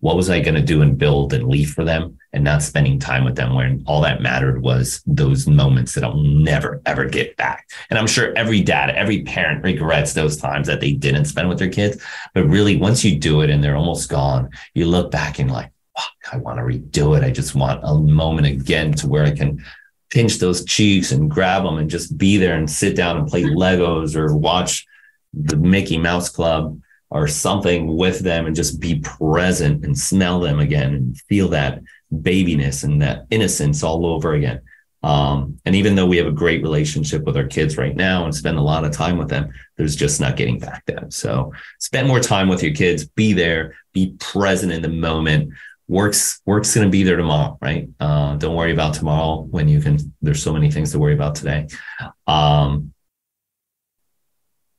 what 0.00 0.16
was 0.16 0.30
I 0.30 0.40
going 0.40 0.54
to 0.54 0.62
do 0.62 0.82
and 0.82 0.96
build 0.96 1.32
and 1.32 1.48
leave 1.48 1.70
for 1.70 1.84
them 1.84 2.18
and 2.32 2.44
not 2.44 2.62
spending 2.62 3.00
time 3.00 3.24
with 3.24 3.34
them 3.34 3.54
when 3.54 3.82
all 3.86 4.00
that 4.02 4.22
mattered 4.22 4.62
was 4.62 5.02
those 5.06 5.48
moments 5.48 5.94
that 5.94 6.04
I'll 6.04 6.22
never, 6.22 6.80
ever 6.86 7.06
get 7.06 7.36
back. 7.36 7.68
And 7.90 7.98
I'm 7.98 8.06
sure 8.06 8.32
every 8.36 8.62
dad, 8.62 8.90
every 8.90 9.22
parent 9.22 9.64
regrets 9.64 10.12
those 10.12 10.36
times 10.36 10.68
that 10.68 10.80
they 10.80 10.92
didn't 10.92 11.24
spend 11.24 11.48
with 11.48 11.58
their 11.58 11.70
kids. 11.70 12.00
But 12.32 12.44
really, 12.44 12.76
once 12.76 13.04
you 13.04 13.18
do 13.18 13.40
it 13.40 13.50
and 13.50 13.62
they're 13.62 13.76
almost 13.76 14.08
gone, 14.08 14.50
you 14.74 14.86
look 14.86 15.10
back 15.10 15.40
and 15.40 15.50
like, 15.50 15.72
I 16.30 16.36
want 16.36 16.58
to 16.58 16.62
redo 16.62 17.16
it. 17.16 17.24
I 17.24 17.30
just 17.30 17.56
want 17.56 17.80
a 17.82 17.94
moment 17.94 18.46
again 18.46 18.92
to 18.94 19.08
where 19.08 19.24
I 19.24 19.32
can 19.32 19.64
pinch 20.10 20.38
those 20.38 20.64
cheeks 20.64 21.10
and 21.10 21.30
grab 21.30 21.64
them 21.64 21.78
and 21.78 21.90
just 21.90 22.16
be 22.16 22.36
there 22.36 22.54
and 22.54 22.70
sit 22.70 22.94
down 22.94 23.16
and 23.16 23.26
play 23.26 23.42
Legos 23.42 24.14
or 24.14 24.36
watch 24.36 24.86
the 25.34 25.56
Mickey 25.56 25.98
Mouse 25.98 26.28
Club 26.28 26.80
or 27.10 27.26
something 27.26 27.96
with 27.96 28.20
them 28.20 28.46
and 28.46 28.54
just 28.54 28.80
be 28.80 29.00
present 29.00 29.84
and 29.84 29.96
smell 29.96 30.40
them 30.40 30.60
again 30.60 30.94
and 30.94 31.20
feel 31.22 31.48
that 31.48 31.80
babiness 32.14 32.84
and 32.84 33.00
that 33.00 33.26
innocence 33.30 33.82
all 33.82 34.04
over 34.06 34.34
again. 34.34 34.60
Um, 35.02 35.58
and 35.64 35.76
even 35.76 35.94
though 35.94 36.06
we 36.06 36.16
have 36.16 36.26
a 36.26 36.32
great 36.32 36.62
relationship 36.62 37.22
with 37.24 37.36
our 37.36 37.46
kids 37.46 37.78
right 37.78 37.94
now 37.94 38.24
and 38.24 38.34
spend 38.34 38.58
a 38.58 38.62
lot 38.62 38.84
of 38.84 38.90
time 38.90 39.16
with 39.16 39.28
them, 39.28 39.50
there's 39.76 39.94
just 39.94 40.20
not 40.20 40.36
getting 40.36 40.58
back 40.58 40.84
them. 40.86 41.10
So 41.10 41.52
spend 41.78 42.08
more 42.08 42.20
time 42.20 42.48
with 42.48 42.62
your 42.62 42.74
kids, 42.74 43.06
be 43.06 43.32
there, 43.32 43.76
be 43.92 44.14
present 44.18 44.72
in 44.72 44.82
the 44.82 44.88
moment. 44.88 45.52
Work's 45.86 46.42
work's 46.44 46.74
going 46.74 46.86
to 46.86 46.90
be 46.90 47.04
there 47.04 47.16
tomorrow, 47.16 47.56
right? 47.62 47.88
Uh, 47.98 48.36
don't 48.36 48.56
worry 48.56 48.72
about 48.72 48.92
tomorrow 48.92 49.42
when 49.42 49.68
you 49.68 49.80
can. 49.80 49.98
There's 50.20 50.42
so 50.42 50.52
many 50.52 50.70
things 50.70 50.92
to 50.92 50.98
worry 50.98 51.14
about 51.14 51.36
today. 51.36 51.68
Um, 52.26 52.92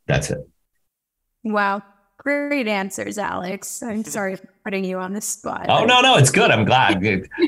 that's 0.10 0.32
it. 0.32 0.39
Wow. 1.43 1.84
Great 2.18 2.68
answers, 2.68 3.18
Alex. 3.18 3.82
I'm 3.82 4.03
sorry 4.18 4.36
for 4.36 4.49
putting 4.66 4.84
you 4.84 4.97
on 4.97 5.14
the 5.14 5.22
spot. 5.22 5.68
Oh, 5.70 5.86
no, 5.86 6.01
no, 6.01 6.18
it's 6.18 6.32
good. 6.32 6.51
I'm 6.51 6.66
glad. 6.66 7.01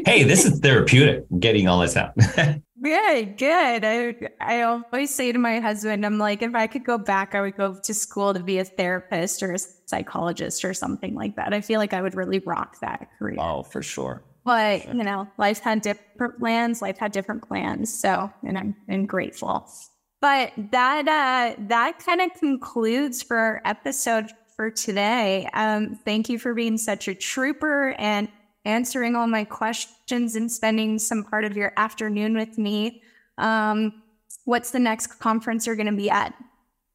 hey, 0.05 0.24
this 0.24 0.45
is 0.45 0.59
therapeutic 0.59 1.26
getting 1.39 1.68
all 1.68 1.80
this 1.80 1.97
out. 1.97 2.16
good, 2.82 3.38
good. 3.38 3.84
I, 3.84 4.16
I 4.39 4.62
always 4.62 5.14
say 5.14 5.34
to 5.34 5.38
my 5.38 5.59
husband, 5.59 6.05
I'm 6.05 6.18
like, 6.18 6.41
if 6.41 6.55
I 6.55 6.68
could 6.68 6.86
go 6.86 6.97
back, 6.97 7.36
I 7.36 7.41
would 7.41 7.57
go 7.57 7.78
to 7.84 7.93
school 7.93 8.34
to 8.34 8.41
be 8.41 8.59
a 8.59 8.64
therapist 8.64 9.43
or 9.43 9.53
a 9.53 9.59
psychologist 9.59 10.64
or 10.64 10.74
something 10.74 11.16
like 11.16 11.36
that. 11.36 11.53
I 11.53 11.59
feel 11.59 11.80
like 11.80 11.93
I 11.93 12.01
would 12.01 12.16
really 12.16 12.39
rock 12.39 12.80
that 12.80 13.09
career. 13.20 13.36
Oh, 13.39 13.64
for 13.64 13.82
sure. 13.82 14.24
But, 14.45 14.88
you 14.88 15.03
know, 15.03 15.28
life 15.38 15.59
had 15.59 15.82
different 15.82 16.39
plans, 16.39 16.82
life 16.82 16.97
had 16.97 17.12
different 17.12 17.47
plans. 17.47 17.93
So, 17.93 18.32
and 18.47 18.57
I'm, 18.57 18.76
I'm 18.89 19.05
grateful. 19.05 19.70
But 20.22 20.53
that 20.72 21.07
uh, 21.07 21.61
that 21.67 21.99
kind 21.99 22.22
of 22.22 22.34
concludes 22.36 23.24
for 23.24 23.38
our 23.38 23.61
episode 23.65 24.30
for 24.55 24.69
today. 24.69 25.49
Um, 25.53 25.99
thank 26.05 26.30
you 26.30 26.38
for 26.38 26.53
being 26.53 26.78
such 26.78 27.07
a 27.07 27.15
trooper 27.15 27.95
and 27.97 28.30
answering 28.63 29.15
all 29.15 29.26
my 29.26 29.43
questions 29.43 30.36
and 30.36 30.51
spending 30.51 30.99
some 30.99 31.24
part 31.24 31.43
of 31.45 31.57
your 31.57 31.74
afternoon 31.78 32.38
with 32.38 32.59
me. 32.59 33.01
Um, 33.39 34.03
what's 34.45 34.69
the 34.69 34.80
next 34.80 35.19
conference 35.19 35.65
you're 35.65 35.76
going 35.76 35.88
to 35.88 35.93
be 35.93 36.11
at? 36.11 36.36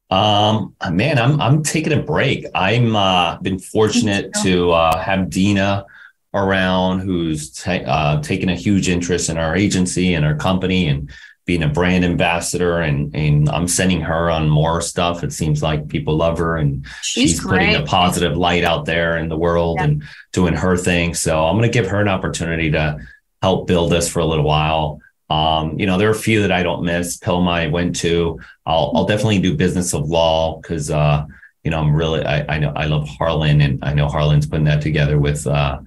Um, 0.09 0.73
man, 0.89 1.19
I'm 1.19 1.41
I'm 1.41 1.63
taking 1.63 1.91
a 1.91 2.01
break. 2.01 2.45
I'm 2.55 2.95
uh, 2.95 3.37
been 3.39 3.59
fortunate 3.59 4.33
to 4.43 4.71
uh, 4.71 4.97
have 4.97 5.29
Dina 5.29 5.85
around, 6.33 6.99
who's 6.99 7.51
ta- 7.51 7.83
uh, 7.85 8.21
taken 8.21 8.47
a 8.47 8.55
huge 8.55 8.87
interest 8.87 9.29
in 9.29 9.37
our 9.37 9.55
agency 9.55 10.13
and 10.13 10.25
our 10.25 10.35
company, 10.35 10.87
and 10.87 11.09
being 11.47 11.63
a 11.63 11.67
brand 11.67 12.05
ambassador. 12.05 12.81
And 12.81 13.15
and 13.15 13.49
I'm 13.49 13.67
sending 13.67 14.01
her 14.01 14.29
on 14.29 14.47
more 14.47 14.81
stuff. 14.81 15.23
It 15.23 15.33
seems 15.33 15.63
like 15.63 15.87
people 15.87 16.15
love 16.15 16.37
her, 16.37 16.57
and 16.57 16.85
she's, 17.01 17.31
she's 17.31 17.43
putting 17.43 17.73
a 17.73 17.83
positive 17.83 18.37
light 18.37 18.63
out 18.63 18.85
there 18.85 19.17
in 19.17 19.29
the 19.29 19.37
world 19.37 19.77
yeah. 19.79 19.85
and 19.85 20.03
doing 20.33 20.53
her 20.53 20.77
thing. 20.77 21.15
So 21.15 21.43
I'm 21.43 21.57
going 21.57 21.71
to 21.71 21.73
give 21.73 21.89
her 21.89 21.99
an 21.99 22.09
opportunity 22.09 22.69
to 22.71 22.99
help 23.41 23.65
build 23.65 23.91
this 23.91 24.07
for 24.07 24.19
a 24.19 24.25
little 24.25 24.45
while. 24.45 24.99
Um, 25.29 25.79
you 25.79 25.87
know, 25.87 25.97
there 25.97 26.09
are 26.09 26.11
a 26.11 26.15
few 26.15 26.41
that 26.41 26.51
I 26.51 26.63
don't 26.63 26.83
miss. 26.83 27.17
PILMMA 27.17 27.49
I 27.49 27.67
went 27.67 27.95
to. 27.97 28.39
I'll 28.65 28.91
I'll 28.93 29.05
definitely 29.05 29.39
do 29.39 29.55
business 29.55 29.93
of 29.93 30.07
law 30.07 30.57
because 30.57 30.91
uh, 30.91 31.25
you 31.63 31.71
know, 31.71 31.79
I'm 31.79 31.95
really 31.95 32.25
I, 32.25 32.55
I 32.55 32.59
know 32.59 32.73
I 32.75 32.85
love 32.85 33.07
Harlan 33.07 33.61
and 33.61 33.83
I 33.83 33.93
know 33.93 34.07
Harlan's 34.07 34.45
putting 34.45 34.65
that 34.65 34.81
together 34.81 35.17
with 35.17 35.47
uh 35.47 35.79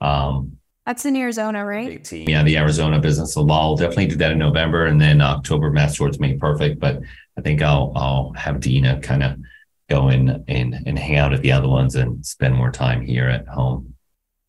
um 0.00 0.56
that's 0.90 1.04
in 1.04 1.14
Arizona, 1.14 1.64
right? 1.64 2.12
Yeah, 2.12 2.42
the 2.42 2.56
Arizona 2.56 2.98
Business 2.98 3.36
of 3.36 3.46
Law. 3.46 3.60
I'll 3.60 3.76
definitely 3.76 4.08
do 4.08 4.16
that 4.16 4.32
in 4.32 4.38
November 4.38 4.86
and 4.86 5.00
then 5.00 5.20
October 5.20 5.70
Mass 5.70 5.94
Torts 5.94 6.18
Made 6.18 6.40
Perfect. 6.40 6.80
But 6.80 7.00
I 7.38 7.42
think 7.42 7.62
I'll 7.62 7.92
I'll 7.94 8.32
have 8.32 8.58
Dina 8.58 9.00
kind 9.00 9.22
of 9.22 9.38
go 9.88 10.08
in 10.08 10.44
and, 10.48 10.74
and 10.86 10.98
hang 10.98 11.14
out 11.14 11.32
at 11.32 11.42
the 11.42 11.52
other 11.52 11.68
ones 11.68 11.94
and 11.94 12.26
spend 12.26 12.56
more 12.56 12.72
time 12.72 13.02
here 13.02 13.28
at 13.28 13.46
home. 13.46 13.94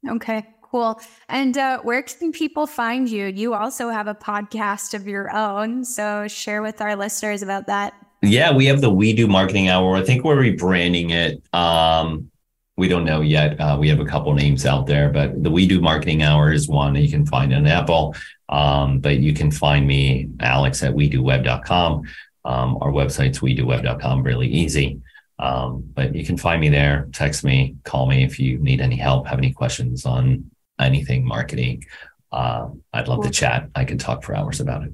Okay 0.10 0.48
cool. 0.72 1.02
And 1.28 1.58
uh, 1.58 1.82
where 1.82 2.02
can 2.02 2.32
people 2.32 2.66
find 2.66 3.10
you? 3.10 3.26
You 3.26 3.54
also 3.54 3.90
have 3.90 4.08
a 4.08 4.16
podcast 4.16 4.94
of 4.94 5.06
your 5.06 5.30
own. 5.36 5.84
So 5.84 6.30
share 6.30 6.62
with 6.62 6.80
our 6.80 6.96
listeners 6.96 7.44
about 7.44 7.68
that. 7.68 7.94
Yeah, 8.22 8.54
we 8.54 8.68
have 8.68 8.80
the 8.80 8.90
We 8.90 9.12
Do 9.12 9.28
Marketing 9.28 9.68
Hour. 9.68 9.98
I 9.98 10.04
think 10.04 10.24
we're 10.24 10.38
rebranding 10.38 11.12
it. 11.12 11.44
Um, 11.54 12.31
we 12.78 12.88
don't 12.88 13.06
know 13.06 13.22
yet. 13.22 13.60
Uh, 13.60 13.78
we 13.80 13.90
have 13.90 14.00
a 14.00 14.06
couple 14.06 14.34
names 14.34 14.66
out 14.66 14.88
there, 14.88 15.10
but 15.10 15.44
the 15.44 15.52
We 15.52 15.68
Do 15.68 15.82
Marketing 15.82 16.24
Hour 16.24 16.52
is 16.52 16.68
one 16.68 16.94
that 16.94 17.02
you 17.02 17.10
can 17.10 17.26
find 17.26 17.54
on 17.54 17.68
Apple. 17.68 18.16
Um, 18.50 19.00
but 19.00 19.20
you 19.20 19.34
can 19.34 19.52
find 19.52 19.86
me, 19.86 20.30
Alex, 20.40 20.84
at 20.84 20.94
WeDoWeb.com. 20.94 22.04
Um, 22.44 22.78
our 22.82 22.92
website's 22.92 23.40
WeDoWeb.com, 23.40 24.24
really 24.24 24.48
easy. 24.48 25.00
Um, 25.38 25.84
but 25.94 26.16
you 26.16 26.26
can 26.26 26.38
find 26.38 26.62
me 26.62 26.70
there. 26.70 27.08
Text 27.14 27.44
me, 27.44 27.76
call 27.84 28.08
me 28.08 28.24
if 28.24 28.40
you 28.40 28.58
need 28.60 28.82
any 28.82 28.96
help, 28.96 29.28
have 29.28 29.40
any 29.40 29.54
questions 29.54 30.06
on 30.06 30.52
anything 30.80 31.26
marketing, 31.26 31.84
uh, 32.32 32.70
I'd 32.94 33.08
love 33.08 33.18
cool. 33.18 33.24
to 33.24 33.30
chat. 33.30 33.70
I 33.76 33.86
can 33.86 33.98
talk 33.98 34.24
for 34.24 34.36
hours 34.36 34.60
about 34.60 34.84
it. 34.84 34.92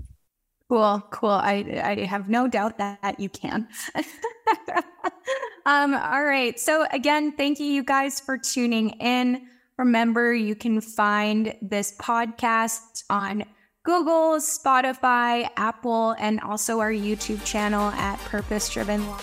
Cool, 0.70 1.02
cool. 1.12 1.30
I 1.30 1.82
I 1.84 2.06
have 2.06 2.28
no 2.28 2.48
doubt 2.48 2.78
that 2.80 3.20
you 3.20 3.30
can. 3.30 3.68
um, 5.68 5.94
all 5.94 6.24
right. 6.24 6.58
So 6.60 6.88
again, 6.92 7.34
thank 7.34 7.60
you, 7.60 7.66
you 7.66 7.84
guys, 7.84 8.22
for 8.22 8.38
tuning 8.38 8.92
in. 9.02 9.48
Remember, 9.78 10.34
you 10.34 10.56
can 10.56 10.80
find 10.82 11.54
this 11.62 11.94
podcast 12.00 13.04
on 13.10 13.44
Google, 13.84 14.38
Spotify, 14.38 15.50
Apple, 15.58 16.16
and 16.20 16.40
also 16.40 16.80
our 16.80 16.92
YouTube 16.92 17.46
channel 17.46 17.92
at 17.92 18.18
Purpose 18.22 18.70
Driven 18.70 19.06
Law. 19.08 19.20